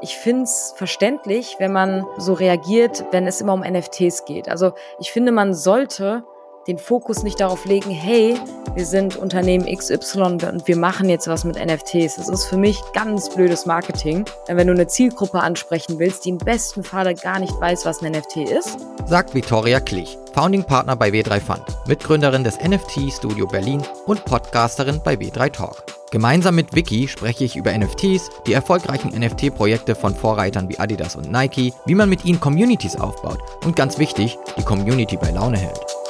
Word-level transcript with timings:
Ich 0.00 0.16
finde 0.16 0.42
es 0.42 0.74
verständlich, 0.76 1.56
wenn 1.58 1.72
man 1.72 2.04
so 2.18 2.32
reagiert, 2.32 3.04
wenn 3.12 3.26
es 3.26 3.40
immer 3.40 3.52
um 3.52 3.60
NFTs 3.60 4.24
geht. 4.24 4.48
Also 4.48 4.72
ich 4.98 5.12
finde, 5.12 5.30
man 5.30 5.54
sollte 5.54 6.24
den 6.66 6.78
Fokus 6.78 7.22
nicht 7.22 7.40
darauf 7.40 7.64
legen, 7.64 7.90
hey, 7.90 8.34
wir 8.74 8.86
sind 8.86 9.16
Unternehmen 9.16 9.66
XY 9.66 10.22
und 10.22 10.66
wir 10.66 10.76
machen 10.76 11.08
jetzt 11.08 11.28
was 11.28 11.44
mit 11.44 11.56
NFTs. 11.56 12.16
Das 12.16 12.28
ist 12.28 12.46
für 12.46 12.56
mich 12.56 12.80
ganz 12.94 13.30
blödes 13.30 13.66
Marketing. 13.66 14.24
Wenn 14.46 14.66
du 14.66 14.72
eine 14.72 14.86
Zielgruppe 14.86 15.40
ansprechen 15.40 15.98
willst, 15.98 16.24
die 16.24 16.30
im 16.30 16.38
besten 16.38 16.82
Falle 16.82 17.14
gar 17.14 17.38
nicht 17.38 17.58
weiß, 17.60 17.84
was 17.84 18.02
ein 18.02 18.12
NFT 18.12 18.38
ist. 18.38 18.78
Sagt 19.06 19.34
Victoria 19.34 19.80
Klich, 19.80 20.18
Founding 20.34 20.64
Partner 20.64 20.96
bei 20.96 21.08
W3 21.08 21.40
Fund, 21.40 21.64
Mitgründerin 21.86 22.44
des 22.44 22.58
NFT 22.60 23.12
Studio 23.12 23.46
Berlin 23.46 23.82
und 24.06 24.24
Podcasterin 24.24 25.00
bei 25.04 25.14
W3 25.14 25.52
Talk. 25.52 26.01
Gemeinsam 26.12 26.56
mit 26.56 26.74
Vicky 26.74 27.08
spreche 27.08 27.44
ich 27.44 27.56
über 27.56 27.72
NFTs, 27.72 28.28
die 28.46 28.52
erfolgreichen 28.52 29.18
NFT-Projekte 29.18 29.94
von 29.94 30.14
Vorreitern 30.14 30.68
wie 30.68 30.78
Adidas 30.78 31.16
und 31.16 31.32
Nike, 31.32 31.72
wie 31.86 31.94
man 31.94 32.10
mit 32.10 32.26
ihnen 32.26 32.38
Communities 32.38 32.96
aufbaut 32.96 33.38
und 33.64 33.76
ganz 33.76 33.98
wichtig, 33.98 34.36
die 34.58 34.62
Community 34.62 35.16
bei 35.16 35.30
Laune 35.30 35.56
hält. 35.56 36.01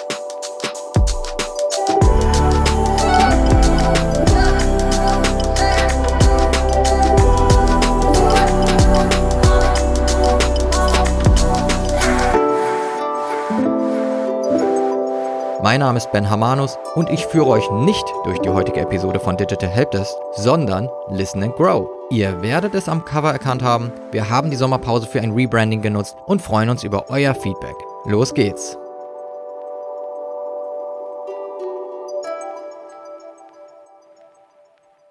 Mein 15.63 15.79
Name 15.79 15.97
ist 15.97 16.11
Ben 16.11 16.29
Hamanus 16.29 16.77
und 16.97 17.09
ich 17.09 17.25
führe 17.25 17.47
euch 17.47 17.71
nicht 17.71 18.05
durch 18.25 18.41
die 18.41 18.49
heutige 18.49 18.81
Episode 18.81 19.21
von 19.21 19.37
Digital 19.37 19.71
Helpdesk, 19.71 20.13
sondern 20.33 20.89
Listen 21.09 21.45
and 21.45 21.55
Grow. 21.55 21.89
Ihr 22.11 22.43
werdet 22.43 22.75
es 22.75 22.89
am 22.89 23.05
Cover 23.05 23.31
erkannt 23.31 23.63
haben, 23.63 23.93
wir 24.11 24.29
haben 24.29 24.51
die 24.51 24.57
Sommerpause 24.57 25.07
für 25.07 25.21
ein 25.21 25.31
Rebranding 25.31 25.81
genutzt 25.81 26.17
und 26.27 26.43
freuen 26.43 26.69
uns 26.69 26.83
über 26.83 27.09
euer 27.11 27.33
Feedback. 27.33 27.77
Los 28.07 28.35
geht's! 28.35 28.77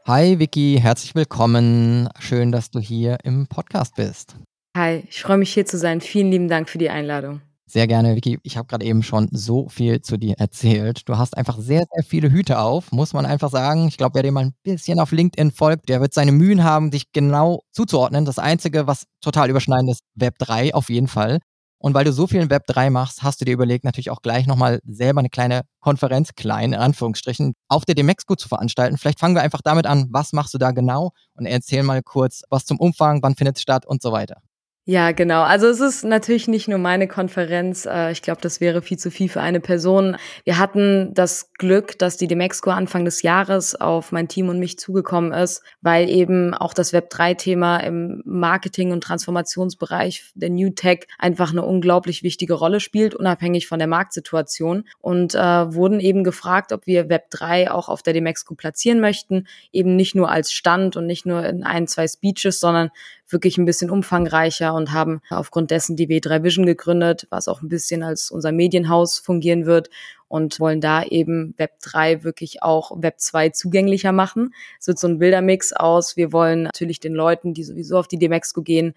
Hi 0.06 0.38
Vicky, 0.38 0.80
herzlich 0.82 1.16
willkommen. 1.16 2.10
Schön, 2.20 2.52
dass 2.52 2.72
du 2.72 2.82
hier 2.82 3.20
im 3.24 3.48
Podcast 3.48 3.96
bist. 3.96 4.36
Hi, 4.76 5.06
ich 5.10 5.22
freue 5.22 5.38
mich 5.38 5.54
hier 5.54 5.66
zu 5.66 5.78
sein. 5.78 6.02
Vielen 6.02 6.30
lieben 6.30 6.50
Dank 6.50 6.68
für 6.68 6.78
die 6.78 6.90
Einladung. 6.90 7.40
Sehr 7.72 7.88
gerne, 7.88 8.18
Vicky. 8.18 8.38
Ich 8.44 8.58
habe 8.58 8.68
gerade 8.68 8.86
eben 8.86 9.02
schon 9.02 9.30
so 9.32 9.70
viel 9.70 10.02
zu 10.02 10.18
dir 10.18 10.36
erzählt. 10.38 11.08
Du 11.08 11.18
hast 11.18 11.38
einfach 11.38 11.58
sehr, 11.58 11.86
sehr 11.90 12.04
viele 12.04 12.30
Hüte 12.30 12.60
auf, 12.60 12.92
muss 12.92 13.14
man 13.14 13.26
einfach 13.26 13.50
sagen. 13.50 13.88
Ich 13.88 13.96
glaube, 13.96 14.16
wer 14.16 14.24
dir 14.24 14.34
mal 14.34 14.44
ein 14.44 14.54
bisschen 14.64 15.00
auf 15.00 15.14
LinkedIn 15.14 15.52
folgt, 15.52 15.88
der 15.88 16.02
wird 16.02 16.14
seine 16.14 16.34
Mühen 16.34 16.66
haben, 16.66 16.92
dich 16.92 17.14
genau 17.14 17.62
zuzuordnen. 17.72 18.26
Das 18.26 18.40
Einzige, 18.40 18.88
was 18.88 19.06
total 19.22 19.50
überschneidend 19.50 19.90
ist, 19.90 20.02
Web 20.16 20.38
3 20.38 20.74
auf 20.74 20.90
jeden 20.90 21.08
Fall. 21.08 21.40
Und 21.78 21.94
weil 21.94 22.04
du 22.04 22.12
so 22.12 22.28
viel 22.28 22.42
in 22.42 22.50
Web 22.50 22.68
3 22.68 22.90
machst, 22.90 23.24
hast 23.24 23.40
du 23.40 23.46
dir 23.46 23.54
überlegt, 23.54 23.86
natürlich 23.86 24.10
auch 24.10 24.22
gleich 24.22 24.48
nochmal 24.48 24.82
selber 24.86 25.20
eine 25.20 25.30
kleine 25.30 25.62
Konferenz, 25.80 26.36
klein 26.36 26.74
in 26.74 26.80
Anführungsstrichen, 26.80 27.54
auf 27.70 27.86
der 27.86 27.96
Demexco 27.96 28.36
zu 28.36 28.50
veranstalten. 28.50 28.98
Vielleicht 28.98 29.22
fangen 29.22 29.36
wir 29.36 29.44
einfach 29.44 29.62
damit 29.64 29.86
an, 29.88 30.08
was 30.12 30.34
machst 30.34 30.54
du 30.54 30.58
da 30.58 30.72
genau? 30.72 31.12
Und 31.36 31.46
erzähl 31.46 31.84
mal 31.84 32.04
kurz 32.04 32.42
was 32.50 32.66
zum 32.66 32.80
Umfang, 32.80 33.24
wann 33.24 33.36
findet 33.36 33.56
es 33.56 33.62
statt 33.62 33.86
und 33.88 34.02
so 34.02 34.12
weiter. 34.12 34.42
Ja, 34.86 35.12
genau. 35.12 35.44
Also 35.44 35.68
es 35.68 35.80
ist 35.80 36.04
natürlich 36.04 36.48
nicht 36.48 36.68
nur 36.68 36.80
meine 36.80 37.08
Konferenz. 37.08 37.86
Äh, 37.86 38.12
ich 38.12 38.24
glaube, 38.24 38.42
das 38.42 38.60
wäre 38.60 38.82
viel 38.82 38.98
zu 38.98 39.12
viel 39.12 39.30
für 39.30 39.40
eine 39.40 39.60
Person. 39.60 40.18
Wir 40.44 40.58
hatten 40.58 41.14
das 41.14 41.54
Glück, 41.54 42.00
dass 42.00 42.18
die 42.18 42.26
Demexco 42.26 42.72
Anfang 42.72 43.06
des 43.06 43.22
Jahres 43.22 43.80
auf 43.80 44.12
mein 44.12 44.28
Team 44.28 44.50
und 44.50 44.58
mich 44.58 44.80
zugekommen 44.80 45.34
ist, 45.34 45.62
weil 45.82 46.10
eben 46.10 46.56
auch 46.56 46.74
das 46.74 46.94
Web3-Thema 46.94 47.78
im 47.78 48.24
Marketing- 48.26 48.92
und 48.92 49.04
Transformationsbereich 49.04 50.32
der 50.34 50.50
New 50.50 50.72
Tech 50.72 51.06
einfach 51.20 51.52
eine 51.52 51.64
unglaublich 51.64 52.24
wichtige 52.24 52.56
Rolle 52.56 52.80
spielt, 52.80 53.14
unabhängig 53.14 53.68
von 53.68 53.78
der 53.78 53.88
Marktsituation. 53.88 54.86
Und 54.98 55.36
äh, 55.36 55.40
wurden 55.40 56.00
eben 56.00 56.24
gefragt, 56.24 56.74
ob 56.74 56.88
wir 56.88 57.08
Web3 57.08 57.70
auch 57.70 57.88
auf 57.88 58.02
der 58.02 58.14
Demexco 58.14 58.56
platzieren 58.56 59.00
möchten. 59.00 59.46
Eben 59.72 59.96
nicht 59.96 60.16
nur 60.16 60.32
als 60.32 60.52
Stand 60.52 60.98
und 60.98 61.06
nicht 61.06 61.28
nur 61.28 61.46
in 61.46 61.64
ein, 61.64 61.86
zwei 61.86 62.08
Speeches, 62.08 62.60
sondern 62.60 62.90
wirklich 63.32 63.58
ein 63.58 63.66
bisschen 63.66 63.90
umfangreicher 63.90 64.74
und 64.74 64.92
haben 64.92 65.22
aufgrund 65.30 65.72
dessen 65.72 65.96
die 65.96 66.08
W3 66.08 66.44
Vision 66.44 66.66
gegründet, 66.66 67.28
was 67.30 67.48
auch 67.48 67.62
ein 67.62 67.70
bisschen 67.70 68.04
als 68.04 68.32
unser 68.32 68.52
Medienhaus 68.52 69.20
fungieren 69.20 69.66
wird 69.66 69.90
und 70.28 70.60
wollen 70.60 70.82
da 70.82 71.04
eben 71.04 71.54
Web 71.58 71.80
3 71.82 72.24
wirklich 72.24 72.64
auch 72.64 72.92
Web 73.02 73.20
2 73.20 73.50
zugänglicher 73.50 74.12
machen. 74.12 74.54
Es 74.80 74.88
wird 74.88 74.98
so 74.98 75.08
ein 75.08 75.20
wilder 75.20 75.42
Mix 75.42 75.74
aus. 75.74 76.16
Wir 76.16 76.32
wollen 76.32 76.64
natürlich 76.64 77.00
den 77.00 77.14
Leuten, 77.14 77.54
die 77.54 77.64
sowieso 77.64 77.98
auf 77.98 78.08
die 78.08 78.18
Demexco 78.18 78.62
gehen, 78.62 78.94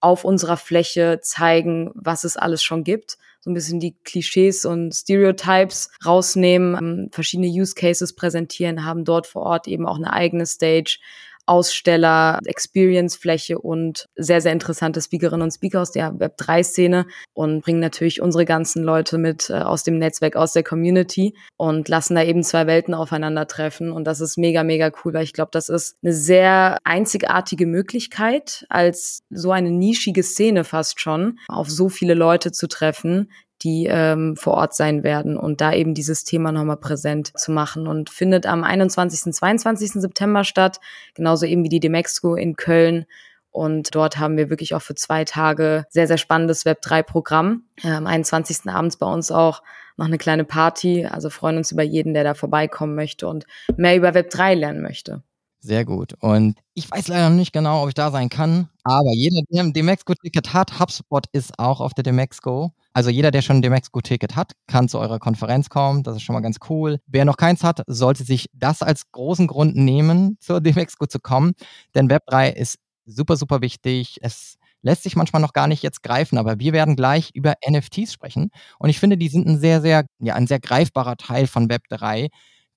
auf 0.00 0.24
unserer 0.24 0.58
Fläche 0.58 1.20
zeigen, 1.22 1.90
was 1.94 2.24
es 2.24 2.36
alles 2.36 2.62
schon 2.62 2.84
gibt. 2.84 3.16
So 3.40 3.50
ein 3.50 3.54
bisschen 3.54 3.80
die 3.80 3.94
Klischees 4.04 4.66
und 4.66 4.92
Stereotypes 4.94 5.90
rausnehmen, 6.04 6.76
ähm, 6.76 7.08
verschiedene 7.10 7.48
Use 7.48 7.74
Cases 7.74 8.14
präsentieren, 8.14 8.84
haben 8.84 9.04
dort 9.04 9.26
vor 9.26 9.42
Ort 9.42 9.66
eben 9.66 9.86
auch 9.86 9.96
eine 9.96 10.12
eigene 10.12 10.46
Stage, 10.46 10.98
Aussteller, 11.46 12.38
Experience-Fläche 12.44 13.58
und 13.58 14.06
sehr, 14.16 14.40
sehr 14.40 14.52
interessante 14.52 15.00
Speakerinnen 15.00 15.42
und 15.42 15.50
Speaker 15.50 15.82
aus 15.82 15.92
der 15.92 16.12
Web3-Szene 16.12 17.06
und 17.32 17.62
bringen 17.62 17.80
natürlich 17.80 18.22
unsere 18.22 18.44
ganzen 18.44 18.82
Leute 18.82 19.18
mit 19.18 19.50
äh, 19.50 19.54
aus 19.54 19.84
dem 19.84 19.98
Netzwerk, 19.98 20.36
aus 20.36 20.52
der 20.52 20.62
Community 20.62 21.34
und 21.56 21.88
lassen 21.88 22.14
da 22.14 22.22
eben 22.22 22.42
zwei 22.42 22.66
Welten 22.66 22.94
aufeinandertreffen. 22.94 23.92
Und 23.92 24.04
das 24.04 24.20
ist 24.20 24.38
mega, 24.38 24.64
mega 24.64 24.90
cool, 25.04 25.14
weil 25.14 25.24
ich 25.24 25.32
glaube, 25.32 25.50
das 25.52 25.68
ist 25.68 25.96
eine 26.02 26.12
sehr 26.12 26.78
einzigartige 26.84 27.66
Möglichkeit, 27.66 28.64
als 28.68 29.22
so 29.30 29.52
eine 29.52 29.70
nischige 29.70 30.22
Szene 30.22 30.64
fast 30.64 31.00
schon, 31.00 31.38
auf 31.48 31.68
so 31.70 31.88
viele 31.88 32.14
Leute 32.14 32.52
zu 32.52 32.68
treffen, 32.68 33.30
die 33.64 33.86
ähm, 33.90 34.36
vor 34.36 34.54
Ort 34.54 34.74
sein 34.74 35.02
werden 35.02 35.36
und 35.36 35.60
da 35.60 35.72
eben 35.72 35.94
dieses 35.94 36.24
Thema 36.24 36.52
nochmal 36.52 36.76
präsent 36.76 37.32
zu 37.36 37.50
machen 37.50 37.88
und 37.88 38.10
findet 38.10 38.46
am 38.46 38.62
21. 38.62 39.32
22. 39.32 39.92
September 39.92 40.44
statt, 40.44 40.80
genauso 41.14 41.46
eben 41.46 41.64
wie 41.64 41.70
die 41.70 41.80
Demexco 41.80 42.34
in 42.34 42.56
Köln. 42.56 43.06
Und 43.50 43.94
dort 43.94 44.18
haben 44.18 44.36
wir 44.36 44.50
wirklich 44.50 44.74
auch 44.74 44.82
für 44.82 44.94
zwei 44.94 45.24
Tage 45.24 45.86
sehr, 45.88 46.06
sehr 46.06 46.18
spannendes 46.18 46.66
Web3-Programm. 46.66 47.62
Äh, 47.82 47.92
am 47.92 48.06
21. 48.06 48.68
abends 48.68 48.96
bei 48.96 49.06
uns 49.06 49.30
auch 49.30 49.62
noch 49.96 50.06
eine 50.06 50.18
kleine 50.18 50.44
Party. 50.44 51.06
Also 51.06 51.30
freuen 51.30 51.56
uns 51.56 51.72
über 51.72 51.82
jeden, 51.82 52.14
der 52.14 52.24
da 52.24 52.34
vorbeikommen 52.34 52.94
möchte 52.94 53.28
und 53.28 53.46
mehr 53.76 53.96
über 53.96 54.10
Web3 54.10 54.54
lernen 54.54 54.82
möchte. 54.82 55.22
Sehr 55.64 55.86
gut. 55.86 56.12
Und 56.20 56.58
ich 56.74 56.90
weiß 56.90 57.08
leider 57.08 57.30
noch 57.30 57.36
nicht 57.36 57.54
genau, 57.54 57.82
ob 57.82 57.88
ich 57.88 57.94
da 57.94 58.10
sein 58.10 58.28
kann, 58.28 58.68
aber 58.82 59.10
jeder, 59.14 59.40
der 59.48 59.62
ein 59.62 59.72
Demexco-Ticket 59.72 60.52
hat, 60.52 60.78
HubSpot 60.78 61.24
ist 61.32 61.58
auch 61.58 61.80
auf 61.80 61.94
der 61.94 62.02
Demexco. 62.04 62.74
Also 62.92 63.08
jeder, 63.08 63.30
der 63.30 63.40
schon 63.40 63.56
ein 63.56 63.62
Demexco-Ticket 63.62 64.36
hat, 64.36 64.52
kann 64.66 64.90
zu 64.90 64.98
eurer 64.98 65.18
Konferenz 65.18 65.70
kommen. 65.70 66.02
Das 66.02 66.16
ist 66.16 66.22
schon 66.22 66.34
mal 66.34 66.42
ganz 66.42 66.58
cool. 66.68 66.98
Wer 67.06 67.24
noch 67.24 67.38
keins 67.38 67.64
hat, 67.64 67.80
sollte 67.86 68.24
sich 68.24 68.50
das 68.52 68.82
als 68.82 69.10
großen 69.10 69.46
Grund 69.46 69.74
nehmen, 69.74 70.36
zur 70.38 70.60
Demexco 70.60 71.06
zu 71.06 71.18
kommen. 71.18 71.52
Denn 71.94 72.10
Web3 72.10 72.52
ist 72.52 72.76
super, 73.06 73.38
super 73.38 73.62
wichtig. 73.62 74.18
Es 74.20 74.56
lässt 74.82 75.02
sich 75.04 75.16
manchmal 75.16 75.40
noch 75.40 75.54
gar 75.54 75.66
nicht 75.66 75.82
jetzt 75.82 76.02
greifen, 76.02 76.36
aber 76.36 76.58
wir 76.58 76.74
werden 76.74 76.94
gleich 76.94 77.30
über 77.32 77.54
NFTs 77.66 78.12
sprechen. 78.12 78.50
Und 78.78 78.90
ich 78.90 78.98
finde, 79.00 79.16
die 79.16 79.28
sind 79.28 79.46
ein 79.46 79.58
sehr, 79.58 79.80
sehr, 79.80 80.04
ja, 80.18 80.34
ein 80.34 80.46
sehr 80.46 80.60
greifbarer 80.60 81.16
Teil 81.16 81.46
von 81.46 81.70
Web3, 81.70 82.28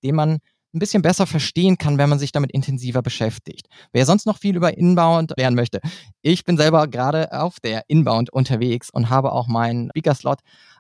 den 0.04 0.16
man 0.16 0.38
ein 0.74 0.80
bisschen 0.80 1.02
besser 1.02 1.26
verstehen 1.26 1.78
kann, 1.78 1.98
wenn 1.98 2.10
man 2.10 2.20
sich 2.20 2.32
damit 2.32 2.52
intensiver 2.52 3.02
beschäftigt. 3.02 3.68
Wer 3.94 4.06
sonst 4.06 4.26
noch 4.26 4.38
viel 4.38 4.56
über 4.56 4.78
Inbound 4.78 5.34
lernen 5.38 5.56
möchte, 5.56 5.80
ich 6.22 6.44
bin 6.44 6.58
selber 6.58 6.88
gerade 6.88 7.32
auf 7.32 7.60
der 7.60 7.84
Inbound 7.88 8.32
unterwegs 8.32 8.90
und 8.90 9.10
habe 9.10 9.32
auch 9.32 9.48
meinen 9.48 9.90
Speaker-Slot 9.90 10.40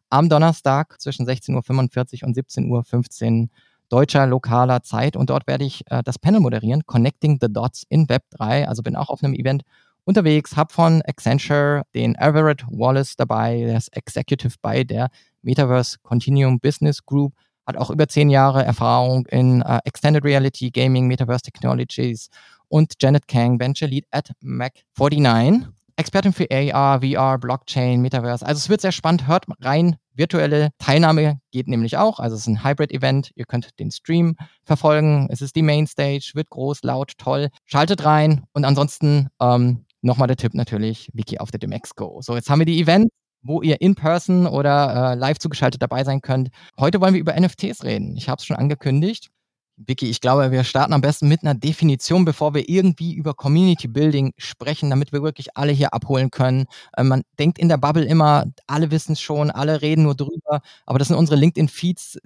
am 0.09 0.29
Donnerstag 0.29 0.99
zwischen 1.01 1.27
16.45 1.27 2.21
Uhr 2.21 2.27
und 2.27 2.37
17.15 2.37 3.41
Uhr 3.41 3.47
deutscher 3.89 4.27
lokaler 4.27 4.83
Zeit 4.83 5.15
und 5.15 5.29
dort 5.29 5.47
werde 5.47 5.65
ich 5.65 5.83
äh, 5.89 6.03
das 6.03 6.19
Panel 6.19 6.41
moderieren, 6.41 6.85
Connecting 6.85 7.37
the 7.41 7.47
Dots 7.49 7.83
in 7.89 8.09
Web 8.09 8.23
3. 8.31 8.67
Also 8.67 8.83
bin 8.83 8.95
auch 8.95 9.09
auf 9.09 9.23
einem 9.23 9.33
Event 9.33 9.63
unterwegs, 10.03 10.55
habe 10.55 10.73
von 10.73 11.01
Accenture 11.03 11.83
den 11.93 12.15
Everett 12.15 12.65
Wallace 12.69 13.15
dabei, 13.15 13.63
der 13.65 13.77
ist 13.77 13.95
Executive 13.95 14.55
bei 14.61 14.83
der 14.83 15.09
Metaverse 15.41 15.97
Continuum 16.01 16.59
Business 16.59 17.05
Group 17.05 17.33
hat 17.67 17.77
auch 17.77 17.91
über 17.91 18.07
zehn 18.07 18.29
Jahre 18.29 18.63
Erfahrung 18.63 19.25
in 19.27 19.61
uh, 19.61 19.79
Extended 19.83 20.23
Reality, 20.23 20.71
Gaming, 20.71 21.05
Metaverse 21.07 21.43
Technologies 21.43 22.29
und 22.69 22.93
Janet 23.01 23.27
Kang, 23.27 23.59
Venture 23.59 23.87
Lead 23.87 24.05
at 24.11 24.31
Mac49. 24.41 25.67
Expertin 25.97 26.31
für 26.31 26.47
AR, 26.51 27.01
VR, 27.01 27.39
Blockchain, 27.39 28.01
Metaverse. 28.01 28.45
Also 28.45 28.59
es 28.59 28.69
wird 28.69 28.81
sehr 28.81 28.91
spannend. 28.91 29.27
Hört 29.27 29.45
rein. 29.61 29.95
Virtuelle 30.13 30.69
Teilnahme 30.77 31.39
geht 31.51 31.67
nämlich 31.67 31.97
auch. 31.97 32.19
Also 32.19 32.35
es 32.35 32.41
ist 32.41 32.47
ein 32.47 32.63
Hybrid-Event. 32.63 33.31
Ihr 33.35 33.45
könnt 33.45 33.79
den 33.79 33.91
Stream 33.91 34.35
verfolgen. 34.63 35.27
Es 35.31 35.41
ist 35.41 35.55
die 35.55 35.63
Mainstage, 35.63 36.31
wird 36.35 36.49
groß, 36.51 36.83
laut, 36.83 37.13
toll. 37.17 37.49
Schaltet 37.65 38.05
rein. 38.05 38.43
Und 38.53 38.63
ansonsten 38.63 39.29
ähm, 39.41 39.85
nochmal 40.01 40.27
der 40.27 40.37
Tipp 40.37 40.53
natürlich, 40.53 41.09
Wiki 41.13 41.39
auf 41.39 41.49
der 41.49 41.59
Demexco. 41.59 42.21
So, 42.21 42.35
jetzt 42.35 42.49
haben 42.49 42.59
wir 42.59 42.65
die 42.65 42.79
Events 42.79 43.11
wo 43.47 43.61
ihr 43.61 43.81
in 43.81 43.95
person 43.95 44.45
oder 44.45 45.13
äh, 45.13 45.15
live 45.15 45.39
zugeschaltet 45.39 45.81
dabei 45.81 46.03
sein 46.03 46.21
könnt. 46.21 46.49
Heute 46.79 47.01
wollen 47.01 47.13
wir 47.13 47.21
über 47.21 47.39
NFTs 47.39 47.83
reden. 47.83 48.15
Ich 48.17 48.29
habe 48.29 48.39
es 48.39 48.45
schon 48.45 48.57
angekündigt. 48.57 49.29
Vicky, 49.77 50.09
ich 50.09 50.21
glaube, 50.21 50.51
wir 50.51 50.63
starten 50.63 50.93
am 50.93 51.01
besten 51.01 51.27
mit 51.27 51.43
einer 51.43 51.53
Definition, 51.53 52.25
bevor 52.25 52.55
wir 52.55 52.67
irgendwie 52.67 53.13
über 53.13 53.35
Community 53.35 53.87
Building 53.87 54.33
sprechen, 54.37 54.89
damit 54.89 55.11
wir 55.11 55.21
wirklich 55.21 55.55
alle 55.55 55.71
hier 55.71 55.93
abholen 55.93 56.31
können. 56.31 56.65
Äh, 56.95 57.03
man 57.03 57.21
denkt 57.37 57.59
in 57.59 57.69
der 57.69 57.77
Bubble 57.77 58.03
immer, 58.03 58.45
alle 58.65 58.89
wissen 58.89 59.13
es 59.13 59.21
schon, 59.21 59.51
alle 59.51 59.81
reden 59.81 60.03
nur 60.03 60.15
drüber, 60.15 60.61
aber 60.85 60.99
das 60.99 61.09
sind 61.09 61.17
unsere 61.17 61.39
LinkedIn-Feeds, 61.39 62.17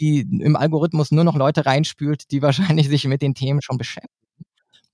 die 0.00 0.20
im 0.20 0.56
Algorithmus 0.56 1.12
nur 1.12 1.24
noch 1.24 1.36
Leute 1.36 1.66
reinspült, 1.66 2.30
die 2.30 2.42
wahrscheinlich 2.42 2.88
sich 2.88 3.04
mit 3.04 3.22
den 3.22 3.34
Themen 3.34 3.60
schon 3.60 3.76
beschäftigen. 3.76 4.23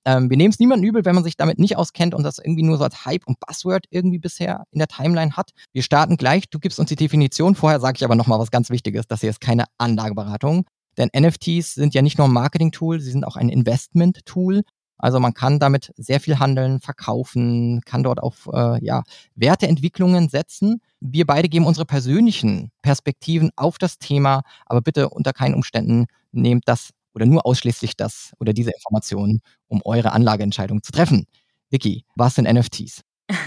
Ähm, 0.05 0.31
wir 0.31 0.37
nehmen 0.37 0.51
es 0.51 0.59
niemandem 0.59 0.89
übel, 0.89 1.05
wenn 1.05 1.15
man 1.15 1.25
sich 1.25 1.37
damit 1.37 1.59
nicht 1.59 1.77
auskennt 1.77 2.15
und 2.15 2.23
das 2.23 2.39
irgendwie 2.39 2.63
nur 2.63 2.79
so 2.79 2.85
als 2.85 3.05
Hype 3.05 3.27
und 3.27 3.39
Buzzword 3.41 3.85
irgendwie 3.91 4.19
bisher 4.19 4.65
in 4.71 4.79
der 4.79 4.89
Timeline 4.89 5.37
hat. 5.37 5.51
Wir 5.73 5.83
starten 5.83 6.17
gleich. 6.17 6.49
Du 6.49 6.59
gibst 6.59 6.81
uns 6.81 6.89
die 6.89 6.97
Definition. 6.97 7.55
Vorher 7.55 7.81
sage 7.81 7.97
ich 7.97 8.05
aber 8.05 8.15
nochmal 8.15 8.39
was 8.39 8.51
ganz 8.51 8.71
Wichtiges. 8.71 9.07
Das 9.07 9.21
hier 9.21 9.31
ist 9.31 9.41
keine 9.41 9.65
Anlageberatung. 9.79 10.65
Denn 10.97 11.11
NFTs 11.17 11.75
sind 11.75 11.95
ja 11.95 12.03
nicht 12.03 12.19
nur 12.19 12.29
ein 12.29 12.33
Marketing-Tool, 12.33 13.01
sie 13.01 13.11
sind 13.11 13.25
auch 13.25 13.37
ein 13.37 13.49
Investment-Tool. 13.49 14.63
Also 14.99 15.19
man 15.19 15.33
kann 15.33 15.59
damit 15.59 15.93
sehr 15.97 16.21
viel 16.21 16.39
handeln, 16.39 16.81
verkaufen, 16.81 17.81
kann 17.87 18.03
dort 18.03 18.23
auf 18.23 18.51
äh, 18.53 18.85
ja, 18.85 19.03
Werteentwicklungen 19.35 20.29
setzen. 20.29 20.83
Wir 21.01 21.27
beide 21.27 21.49
geben 21.49 21.67
unsere 21.67 21.87
persönlichen 21.87 22.71
Perspektiven 22.83 23.51
auf 23.57 23.79
das 23.79 23.99
Thema, 23.99 24.43
aber 24.67 24.83
bitte 24.83 25.09
unter 25.09 25.33
keinen 25.33 25.55
Umständen 25.55 26.07
nehmt 26.33 26.65
das 26.67 26.91
oder 27.15 27.27
nur 27.27 27.47
ausschließlich 27.47 27.97
das 27.97 28.33
oder 28.39 28.53
diese 28.53 28.71
Informationen, 28.71 29.41
um 29.69 29.81
eure 29.85 30.13
Anlageentscheidung 30.13 30.83
zu 30.83 30.93
treffen. 30.93 31.27
Vicky, 31.71 32.05
was 32.17 32.35
sind 32.35 32.51
NFTs? 32.51 33.03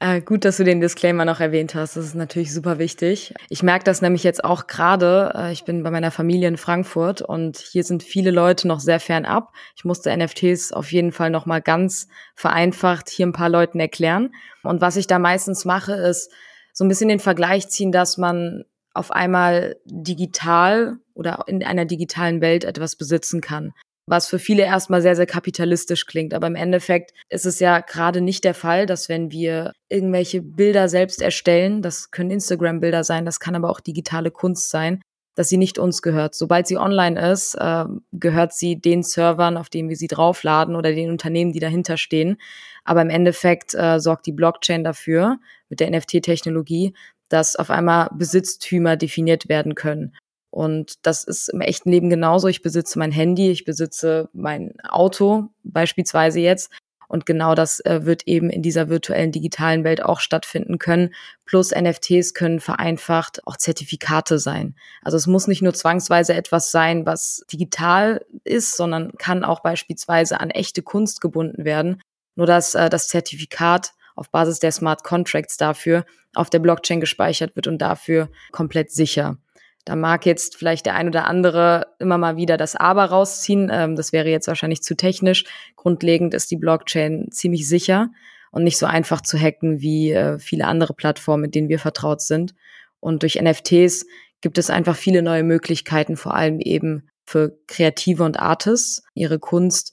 äh, 0.00 0.20
gut, 0.20 0.44
dass 0.44 0.58
du 0.58 0.64
den 0.64 0.80
Disclaimer 0.80 1.24
noch 1.24 1.40
erwähnt 1.40 1.74
hast. 1.74 1.96
Das 1.96 2.04
ist 2.04 2.14
natürlich 2.14 2.54
super 2.54 2.78
wichtig. 2.78 3.34
Ich 3.48 3.62
merke 3.62 3.84
das 3.84 4.02
nämlich 4.02 4.22
jetzt 4.22 4.44
auch 4.44 4.66
gerade. 4.66 5.32
Äh, 5.34 5.52
ich 5.52 5.64
bin 5.64 5.82
bei 5.82 5.90
meiner 5.90 6.10
Familie 6.10 6.48
in 6.48 6.56
Frankfurt 6.56 7.22
und 7.22 7.58
hier 7.58 7.84
sind 7.84 8.02
viele 8.02 8.30
Leute 8.30 8.68
noch 8.68 8.80
sehr 8.80 9.00
fernab. 9.00 9.52
Ich 9.76 9.84
musste 9.84 10.16
NFTs 10.16 10.72
auf 10.72 10.92
jeden 10.92 11.12
Fall 11.12 11.30
noch 11.30 11.46
mal 11.46 11.60
ganz 11.60 12.08
vereinfacht 12.34 13.08
hier 13.10 13.26
ein 13.26 13.32
paar 13.32 13.48
Leuten 13.48 13.80
erklären. 13.80 14.32
Und 14.62 14.80
was 14.80 14.96
ich 14.96 15.06
da 15.06 15.18
meistens 15.18 15.64
mache, 15.64 15.94
ist 15.94 16.30
so 16.72 16.84
ein 16.84 16.88
bisschen 16.88 17.08
den 17.08 17.20
Vergleich 17.20 17.68
ziehen, 17.68 17.92
dass 17.92 18.16
man 18.16 18.64
auf 18.92 19.10
einmal 19.10 19.76
digital 19.84 20.98
oder 21.20 21.44
in 21.46 21.62
einer 21.62 21.84
digitalen 21.84 22.40
Welt 22.40 22.64
etwas 22.64 22.96
besitzen 22.96 23.40
kann 23.40 23.72
was 24.10 24.28
für 24.28 24.40
viele 24.40 24.64
erstmal 24.64 25.02
sehr, 25.02 25.14
sehr 25.14 25.26
kapitalistisch 25.26 26.04
klingt. 26.04 26.34
Aber 26.34 26.48
im 26.48 26.56
Endeffekt 26.56 27.12
ist 27.28 27.46
es 27.46 27.60
ja 27.60 27.80
gerade 27.80 28.20
nicht 28.20 28.44
der 28.44 28.54
Fall, 28.54 28.86
dass 28.86 29.08
wenn 29.08 29.30
wir 29.30 29.72
irgendwelche 29.88 30.42
Bilder 30.42 30.88
selbst 30.88 31.22
erstellen, 31.22 31.80
das 31.80 32.10
können 32.10 32.30
Instagram-Bilder 32.32 33.04
sein, 33.04 33.24
das 33.24 33.40
kann 33.40 33.54
aber 33.54 33.70
auch 33.70 33.80
digitale 33.80 34.32
Kunst 34.32 34.70
sein, 34.70 35.00
dass 35.36 35.48
sie 35.48 35.58
nicht 35.58 35.78
uns 35.78 36.02
gehört. 36.02 36.34
Sobald 36.34 36.66
sie 36.66 36.76
online 36.76 37.30
ist, 37.30 37.54
äh, 37.54 37.84
gehört 38.12 38.52
sie 38.52 38.80
den 38.80 39.04
Servern, 39.04 39.56
auf 39.56 39.70
denen 39.70 39.88
wir 39.88 39.96
sie 39.96 40.08
draufladen 40.08 40.74
oder 40.74 40.92
den 40.92 41.10
Unternehmen, 41.10 41.52
die 41.52 41.60
dahinter 41.60 41.96
stehen. 41.96 42.36
Aber 42.84 43.02
im 43.02 43.10
Endeffekt 43.10 43.74
äh, 43.74 44.00
sorgt 44.00 44.26
die 44.26 44.32
Blockchain 44.32 44.82
dafür, 44.82 45.38
mit 45.68 45.78
der 45.78 45.90
NFT-Technologie, 45.90 46.94
dass 47.28 47.54
auf 47.54 47.70
einmal 47.70 48.08
Besitztümer 48.12 48.96
definiert 48.96 49.48
werden 49.48 49.76
können. 49.76 50.16
Und 50.50 51.06
das 51.06 51.24
ist 51.24 51.48
im 51.48 51.60
echten 51.60 51.90
Leben 51.90 52.10
genauso. 52.10 52.48
Ich 52.48 52.62
besitze 52.62 52.98
mein 52.98 53.12
Handy, 53.12 53.50
ich 53.50 53.64
besitze 53.64 54.28
mein 54.32 54.74
Auto 54.88 55.50
beispielsweise 55.62 56.40
jetzt. 56.40 56.70
Und 57.10 57.26
genau 57.26 57.56
das 57.56 57.80
äh, 57.80 58.04
wird 58.04 58.28
eben 58.28 58.50
in 58.50 58.62
dieser 58.62 58.88
virtuellen 58.88 59.32
digitalen 59.32 59.82
Welt 59.82 60.00
auch 60.00 60.20
stattfinden 60.20 60.78
können. 60.78 61.12
Plus 61.44 61.72
NFTs 61.72 62.34
können 62.34 62.60
vereinfacht 62.60 63.44
auch 63.48 63.56
Zertifikate 63.56 64.38
sein. 64.38 64.76
Also 65.02 65.16
es 65.16 65.26
muss 65.26 65.48
nicht 65.48 65.60
nur 65.60 65.74
zwangsweise 65.74 66.34
etwas 66.34 66.70
sein, 66.70 67.06
was 67.06 67.44
digital 67.52 68.24
ist, 68.44 68.76
sondern 68.76 69.12
kann 69.18 69.42
auch 69.42 69.58
beispielsweise 69.58 70.38
an 70.38 70.50
echte 70.50 70.82
Kunst 70.82 71.20
gebunden 71.20 71.64
werden. 71.64 72.00
Nur 72.36 72.46
dass 72.46 72.76
äh, 72.76 72.88
das 72.88 73.08
Zertifikat 73.08 73.92
auf 74.14 74.30
Basis 74.30 74.60
der 74.60 74.70
Smart 74.70 75.02
Contracts 75.02 75.56
dafür 75.56 76.04
auf 76.36 76.48
der 76.48 76.60
Blockchain 76.60 77.00
gespeichert 77.00 77.56
wird 77.56 77.66
und 77.66 77.78
dafür 77.78 78.28
komplett 78.52 78.92
sicher. 78.92 79.36
Da 79.90 79.96
mag 79.96 80.24
jetzt 80.24 80.56
vielleicht 80.56 80.86
der 80.86 80.94
ein 80.94 81.08
oder 81.08 81.26
andere 81.26 81.88
immer 81.98 82.16
mal 82.16 82.36
wieder 82.36 82.56
das 82.56 82.76
Aber 82.76 83.06
rausziehen. 83.06 83.72
Ähm, 83.72 83.96
das 83.96 84.12
wäre 84.12 84.28
jetzt 84.28 84.46
wahrscheinlich 84.46 84.82
zu 84.82 84.94
technisch. 84.96 85.42
Grundlegend 85.74 86.32
ist 86.32 86.48
die 86.52 86.56
Blockchain 86.56 87.26
ziemlich 87.32 87.68
sicher 87.68 88.12
und 88.52 88.62
nicht 88.62 88.78
so 88.78 88.86
einfach 88.86 89.20
zu 89.20 89.36
hacken 89.36 89.80
wie 89.80 90.12
äh, 90.12 90.38
viele 90.38 90.66
andere 90.66 90.94
Plattformen, 90.94 91.40
mit 91.40 91.56
denen 91.56 91.68
wir 91.68 91.80
vertraut 91.80 92.20
sind. 92.20 92.54
Und 93.00 93.24
durch 93.24 93.34
NFTs 93.34 94.06
gibt 94.40 94.58
es 94.58 94.70
einfach 94.70 94.94
viele 94.94 95.22
neue 95.22 95.42
Möglichkeiten, 95.42 96.16
vor 96.16 96.34
allem 96.34 96.60
eben 96.60 97.08
für 97.26 97.58
Kreative 97.66 98.22
und 98.22 98.38
Artists, 98.38 99.02
ihre 99.14 99.40
Kunst 99.40 99.92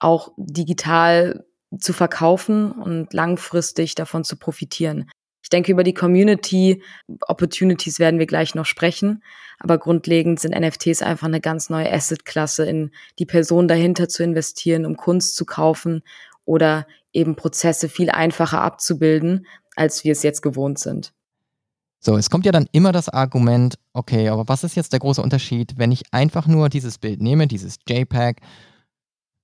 auch 0.00 0.32
digital 0.36 1.46
zu 1.78 1.94
verkaufen 1.94 2.72
und 2.72 3.14
langfristig 3.14 3.94
davon 3.94 4.22
zu 4.22 4.36
profitieren. 4.36 5.08
Ich 5.50 5.56
denke, 5.56 5.72
über 5.72 5.82
die 5.82 5.94
Community 5.94 6.80
Opportunities 7.22 7.98
werden 7.98 8.20
wir 8.20 8.26
gleich 8.26 8.54
noch 8.54 8.66
sprechen. 8.66 9.24
Aber 9.58 9.78
grundlegend 9.78 10.38
sind 10.38 10.56
NFTs 10.56 11.02
einfach 11.02 11.26
eine 11.26 11.40
ganz 11.40 11.70
neue 11.70 11.92
Asset-Klasse, 11.92 12.66
in 12.66 12.92
die 13.18 13.26
Person 13.26 13.66
dahinter 13.66 14.08
zu 14.08 14.22
investieren, 14.22 14.86
um 14.86 14.96
Kunst 14.96 15.34
zu 15.34 15.44
kaufen 15.44 16.04
oder 16.44 16.86
eben 17.12 17.34
Prozesse 17.34 17.88
viel 17.88 18.10
einfacher 18.10 18.62
abzubilden, 18.62 19.44
als 19.74 20.04
wir 20.04 20.12
es 20.12 20.22
jetzt 20.22 20.40
gewohnt 20.42 20.78
sind. 20.78 21.12
So, 21.98 22.16
es 22.16 22.30
kommt 22.30 22.46
ja 22.46 22.52
dann 22.52 22.68
immer 22.70 22.92
das 22.92 23.08
Argument, 23.08 23.74
okay, 23.92 24.28
aber 24.28 24.46
was 24.46 24.62
ist 24.62 24.76
jetzt 24.76 24.92
der 24.92 25.00
große 25.00 25.20
Unterschied, 25.20 25.74
wenn 25.78 25.90
ich 25.90 26.04
einfach 26.12 26.46
nur 26.46 26.68
dieses 26.68 26.98
Bild 26.98 27.20
nehme, 27.20 27.48
dieses 27.48 27.80
JPEG, 27.88 28.40